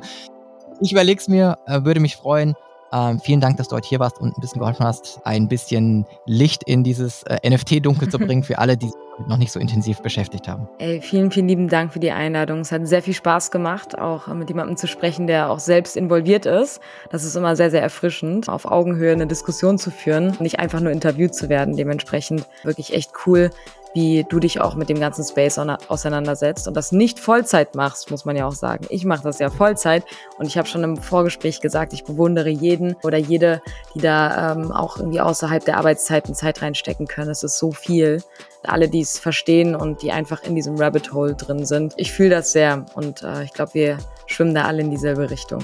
Ich 0.79 0.91
überlege 0.91 1.19
es 1.19 1.27
mir, 1.27 1.57
äh, 1.65 1.83
würde 1.83 1.99
mich 1.99 2.15
freuen. 2.15 2.55
Ähm, 2.93 3.19
vielen 3.19 3.41
Dank, 3.41 3.57
dass 3.57 3.67
du 3.67 3.75
heute 3.75 3.87
hier 3.87 3.99
warst 3.99 4.19
und 4.21 4.37
ein 4.37 4.41
bisschen 4.41 4.59
geholfen 4.59 4.85
hast, 4.85 5.19
ein 5.25 5.49
bisschen 5.49 6.05
Licht 6.25 6.63
in 6.63 6.83
dieses 6.83 7.23
äh, 7.23 7.37
NFT-Dunkel 7.49 8.07
zu 8.09 8.17
bringen 8.19 8.43
für 8.43 8.59
alle, 8.59 8.77
die 8.77 8.87
sich 8.87 8.95
noch 9.27 9.37
nicht 9.37 9.51
so 9.51 9.59
intensiv 9.59 10.01
beschäftigt 10.01 10.47
haben. 10.47 10.69
Ey, 10.77 11.01
vielen, 11.01 11.31
vielen 11.31 11.47
lieben 11.47 11.67
Dank 11.67 11.91
für 11.91 11.99
die 11.99 12.11
Einladung. 12.11 12.59
Es 12.59 12.71
hat 12.71 12.87
sehr 12.87 13.01
viel 13.01 13.15
Spaß 13.15 13.51
gemacht, 13.51 13.97
auch 13.97 14.27
mit 14.27 14.49
jemandem 14.49 14.77
zu 14.77 14.87
sprechen, 14.87 15.27
der 15.27 15.49
auch 15.49 15.59
selbst 15.59 15.97
involviert 15.97 16.45
ist. 16.45 16.79
Das 17.09 17.23
ist 17.23 17.35
immer 17.35 17.55
sehr, 17.55 17.71
sehr 17.71 17.81
erfrischend, 17.81 18.47
auf 18.47 18.65
Augenhöhe 18.65 19.11
eine 19.11 19.27
Diskussion 19.27 19.77
zu 19.77 19.89
führen, 19.89 20.37
nicht 20.39 20.59
einfach 20.59 20.79
nur 20.79 20.91
interviewt 20.91 21.33
zu 21.33 21.49
werden. 21.49 21.75
Dementsprechend 21.75 22.45
wirklich 22.63 22.93
echt 22.93 23.11
cool, 23.25 23.49
wie 23.93 24.25
du 24.27 24.39
dich 24.39 24.59
auch 24.59 24.75
mit 24.75 24.89
dem 24.89 24.99
ganzen 24.99 25.23
Space 25.23 25.57
auseinandersetzt 25.57 26.67
und 26.67 26.75
das 26.75 26.91
nicht 26.91 27.19
Vollzeit 27.19 27.75
machst, 27.75 28.11
muss 28.11 28.25
man 28.25 28.35
ja 28.35 28.47
auch 28.47 28.53
sagen. 28.53 28.85
Ich 28.89 29.05
mache 29.05 29.23
das 29.23 29.39
ja 29.39 29.49
Vollzeit 29.49 30.03
und 30.37 30.45
ich 30.47 30.57
habe 30.57 30.67
schon 30.67 30.83
im 30.83 30.97
Vorgespräch 30.97 31.61
gesagt, 31.61 31.93
ich 31.93 32.03
bewundere 32.03 32.49
jeden 32.49 32.95
oder 33.03 33.17
jede, 33.17 33.61
die 33.95 33.99
da 33.99 34.53
ähm, 34.53 34.71
auch 34.71 34.97
irgendwie 34.97 35.21
außerhalb 35.21 35.63
der 35.65 35.77
Arbeitszeiten 35.77 36.35
Zeit 36.35 36.61
reinstecken 36.61 37.07
können. 37.07 37.31
Es 37.31 37.43
ist 37.43 37.57
so 37.57 37.71
viel. 37.71 38.21
Alle, 38.63 38.89
die 38.89 39.01
es 39.01 39.17
verstehen 39.17 39.75
und 39.75 40.01
die 40.01 40.11
einfach 40.11 40.43
in 40.43 40.55
diesem 40.55 40.75
Rabbit 40.75 41.13
Hole 41.13 41.35
drin 41.35 41.65
sind. 41.65 41.93
Ich 41.95 42.11
fühle 42.11 42.31
das 42.31 42.51
sehr 42.51 42.85
und 42.95 43.23
äh, 43.23 43.43
ich 43.43 43.53
glaube, 43.53 43.73
wir 43.75 43.97
schwimmen 44.25 44.53
da 44.53 44.65
alle 44.65 44.81
in 44.81 44.91
dieselbe 44.91 45.29
Richtung. 45.29 45.63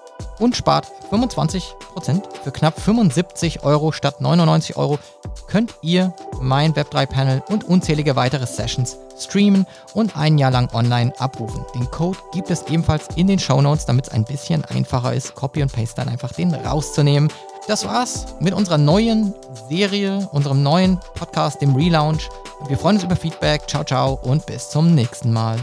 und 0.42 0.56
spart 0.56 0.88
25% 1.12 2.22
für 2.44 2.52
knapp 2.52 2.80
75 2.80 3.64
Euro 3.64 3.92
statt 3.92 4.20
99 4.20 4.76
Euro 4.76 5.00
könnt 5.48 5.76
ihr 5.82 6.14
mein 6.42 6.74
Web3-Panel 6.74 7.44
und 7.50 7.64
unzählige 7.64 8.16
weitere 8.16 8.48
Sessions 8.48 8.98
streamen 9.20 9.66
und 9.94 10.18
ein 10.18 10.38
Jahr 10.38 10.52
lang 10.52 10.74
online 10.74 11.14
abrufen. 11.20 11.64
Den 11.76 11.90
Code 11.92 12.18
gibt 12.34 12.50
es 12.50 12.64
ebenfalls 12.64 13.08
in 13.16 13.28
den 13.28 13.40
Show 13.40 13.62
Notes, 13.62 13.86
damit 13.86 14.08
es 14.08 14.14
ein 14.14 14.26
bisschen 14.26 14.66
einfacher 14.66 15.14
ist, 15.14 15.36
Copy 15.36 15.62
und 15.62 15.72
Paste 15.72 15.98
dann 15.98 16.10
einfach 16.10 16.32
den 16.34 16.54
rauszunehmen. 16.54 17.32
Das 17.68 17.86
war's 17.86 18.26
mit 18.40 18.54
unserer 18.54 18.80
neuen 18.80 19.36
Serie, 19.70 20.28
unserem 20.32 20.64
neuen 20.64 21.00
Podcast, 21.16 21.62
dem 21.62 21.76
Relaunch. 21.76 22.28
Wir 22.68 22.78
freuen 22.78 22.96
uns 22.96 23.04
über 23.04 23.16
Feedback. 23.16 23.68
Ciao, 23.68 23.84
ciao 23.84 24.20
und 24.24 24.46
bis 24.46 24.70
zum 24.70 24.96
nächsten 24.96 25.32
Mal. 25.32 25.58